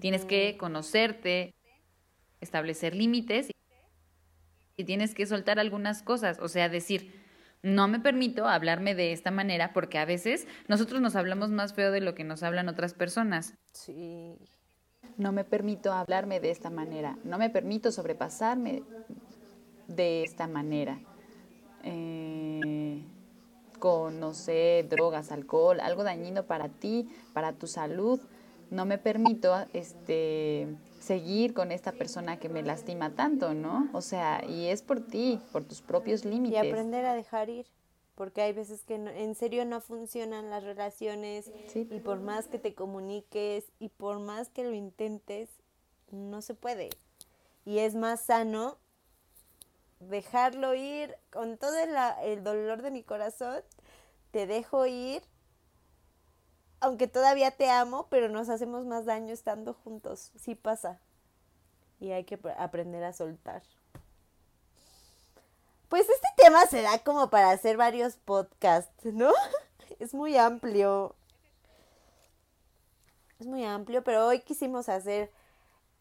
Tienes 0.01 0.25
que 0.25 0.57
conocerte, 0.59 1.55
establecer 2.41 2.95
límites 2.95 3.51
y 4.77 4.85
tienes 4.85 5.15
que 5.15 5.27
soltar 5.27 5.59
algunas 5.59 6.03
cosas, 6.03 6.39
o 6.41 6.49
sea, 6.49 6.69
decir, 6.69 7.28
no 7.63 7.89
me 7.89 8.01
permito 8.01 8.47
hablarme 8.49 8.95
de 8.95 9.13
esta 9.13 9.31
manera 9.31 9.73
porque 9.73 9.99
a 9.99 10.05
veces 10.05 10.47
nosotros 10.69 11.01
nos 11.01 11.17
hablamos 11.17 11.51
más 11.51 11.75
feo 11.75 11.91
de 11.91 12.01
lo 12.01 12.15
que 12.15 12.25
nos 12.25 12.43
hablan 12.43 12.69
otras 12.69 12.95
personas. 12.95 13.55
Sí. 13.73 14.37
No 15.17 15.33
me 15.33 15.45
permito 15.45 15.93
hablarme 15.93 16.41
de 16.41 16.51
esta 16.51 16.71
manera, 16.71 17.19
no 17.25 17.39
me 17.39 17.51
permito 17.51 17.91
sobrepasarme 17.91 18.83
de 19.89 20.23
esta 20.23 20.47
manera. 20.47 21.01
Eh, 21.83 23.03
con, 23.79 24.21
no 24.21 24.35
sé, 24.35 24.87
drogas, 24.89 25.33
alcohol, 25.33 25.81
algo 25.81 26.05
dañino 26.05 26.45
para 26.45 26.69
ti, 26.69 27.09
para 27.33 27.53
tu 27.53 27.67
salud. 27.67 28.21
No 28.71 28.85
me 28.85 28.99
permito 28.99 29.55
este, 29.73 30.69
seguir 31.01 31.55
con 31.55 31.71
esta 31.73 31.93
persona 31.93 32.39
que 32.39 32.49
me 32.49 32.63
lastima 32.63 33.11
tanto, 33.15 33.55
¿no? 33.55 33.89
O 33.93 34.01
sea, 34.01 34.45
y 34.47 34.67
es 34.67 34.83
por 34.83 35.01
ti, 35.01 35.41
por 35.53 35.65
tus 35.65 35.81
propios 35.83 36.25
Y 36.25 36.29
límites. 36.29 36.59
aprender 36.59 37.05
a 37.07 37.15
dejar 37.15 37.49
ir, 37.51 37.67
porque 38.15 38.43
hay 38.43 38.53
veces 38.53 38.83
que 38.85 38.99
no- 38.99 39.11
en 39.11 39.35
serio 39.35 39.65
no 39.65 39.81
funcionan 39.81 40.51
las 40.51 40.65
relaciones 40.65 41.51
Sí. 41.69 41.87
y 41.91 42.01
por 42.01 42.21
más 42.21 42.49
que 42.49 42.59
te 42.59 42.75
comuniques 42.75 43.65
y 43.79 43.89
por 43.91 44.19
más 44.19 44.49
que 44.49 44.65
lo 44.65 44.73
intentes, 44.73 45.49
no 46.11 46.43
se 46.43 46.55
puede. 46.55 46.91
Y 47.65 47.79
es 47.79 47.95
más 47.95 48.23
sano 48.23 48.79
dejarlo 50.01 50.75
ir 50.75 51.15
con 51.31 51.59
todo 51.59 51.77
el, 51.79 51.91
el 52.25 52.45
dolor 52.45 52.83
de 52.83 52.91
mi 52.91 53.03
corazón, 53.03 53.61
te 54.31 54.47
dejo 54.47 54.87
ir, 54.87 55.23
aunque 56.81 57.07
todavía 57.09 57.51
te 57.51 57.71
amo, 57.71 58.07
pero 58.11 58.29
nos 58.29 58.49
hacemos 58.49 58.85
más 58.85 59.05
daño 59.05 59.33
estando 59.33 59.75
juntos, 59.75 60.33
sí 60.37 60.55
pasa. 60.55 61.01
Y 62.01 62.13
hay 62.13 62.25
que 62.25 62.41
pr- 62.41 62.55
aprender 62.59 63.03
a 63.05 63.13
soltar. 63.13 63.63
Pues 65.89 66.09
este 66.09 66.29
tema 66.37 66.67
se 66.67 66.83
da 66.83 66.99
como 66.99 67.31
para 67.31 67.51
hacer 67.51 67.77
varios 67.77 68.17
podcasts, 68.17 69.05
¿no? 69.05 69.33
Es 69.99 70.15
muy 70.15 70.37
amplio. 70.37 71.17
Es 73.41 73.47
muy 73.47 73.65
amplio, 73.65 74.05
pero 74.05 74.27
hoy 74.27 74.41
quisimos 74.41 74.89
hacer 74.89 75.33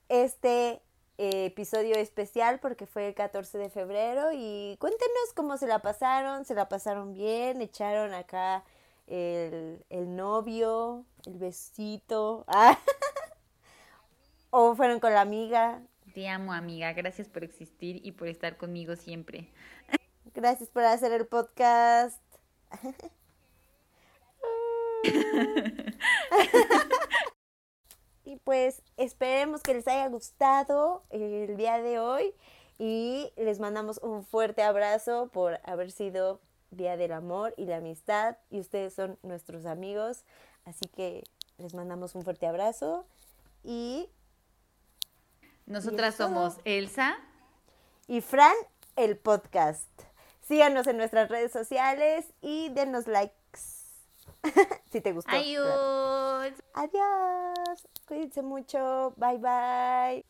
este 0.10 0.82
episodio 1.18 1.96
especial 1.96 2.60
porque 2.60 2.86
fue 2.86 3.08
el 3.08 3.16
14 3.16 3.58
de 3.58 3.70
febrero 3.72 4.30
y 4.34 4.78
cuéntenos 4.80 5.34
cómo 5.36 5.58
se 5.58 5.66
la 5.66 5.80
pasaron, 5.80 6.46
se 6.46 6.54
la 6.54 6.70
pasaron 6.70 7.14
bien, 7.14 7.62
echaron 7.62 8.14
acá 8.14 8.64
el, 9.08 9.84
el 9.90 10.16
novio, 10.16 11.06
el 11.26 11.38
besito, 11.38 12.46
ah, 12.48 12.78
o 14.50 14.76
fueron 14.76 15.00
con 15.00 15.14
la 15.14 15.22
amiga. 15.22 15.82
Te 16.14 16.30
amo, 16.30 16.54
amiga. 16.54 16.94
Gracias 16.94 17.28
por 17.28 17.44
existir 17.44 18.06
y 18.06 18.12
por 18.12 18.28
estar 18.28 18.58
conmigo 18.58 18.96
siempre. 18.96 19.50
Gracias 20.34 20.70
por 20.70 20.84
hacer 20.84 21.12
el 21.12 21.26
podcast. 21.26 22.22
y 28.26 28.36
pues 28.38 28.82
esperemos 28.98 29.62
que 29.62 29.74
les 29.74 29.88
haya 29.88 30.08
gustado 30.08 31.04
el 31.10 31.58
día 31.58 31.82
de 31.82 32.00
hoy 32.00 32.34
y 32.78 33.32
les 33.38 33.60
mandamos 33.60 34.00
un 34.00 34.24
fuerte 34.24 34.64
abrazo 34.64 35.30
por 35.32 35.60
haber 35.64 35.92
sido 35.92 36.42
Día 36.72 36.98
del 36.98 37.12
Amor 37.14 37.54
y 37.58 37.66
la 37.66 37.78
Amistad 37.78 38.38
y 38.50 38.60
ustedes 38.60 38.94
son 38.94 39.18
nuestros 39.24 39.66
amigos, 39.66 40.24
así 40.66 40.88
que 40.90 41.24
les 41.58 41.74
mandamos 41.74 42.14
un 42.16 42.24
fuerte 42.24 42.46
abrazo 42.48 43.06
y 43.64 44.10
Nosotras 45.66 46.16
somos 46.16 46.58
Elsa. 46.66 47.18
y 48.08 48.22
Fran 48.22 48.54
el 48.96 49.18
podcast. 49.18 49.88
Síganos 50.42 50.88
en 50.88 50.98
nuestras 50.98 51.30
redes 51.30 51.52
sociales 51.52 52.26
y 52.42 52.70
denos 52.70 53.08
likes 53.08 53.34
si 54.92 55.02
te 55.02 55.12
gustó. 55.14 55.30
claro. 55.30 55.44
Adiós. 56.44 56.54
Adiós. 56.74 57.88
Cuídense 58.08 58.42
mucho. 58.42 59.14
Bye 59.18 59.38
bye. 59.40 60.26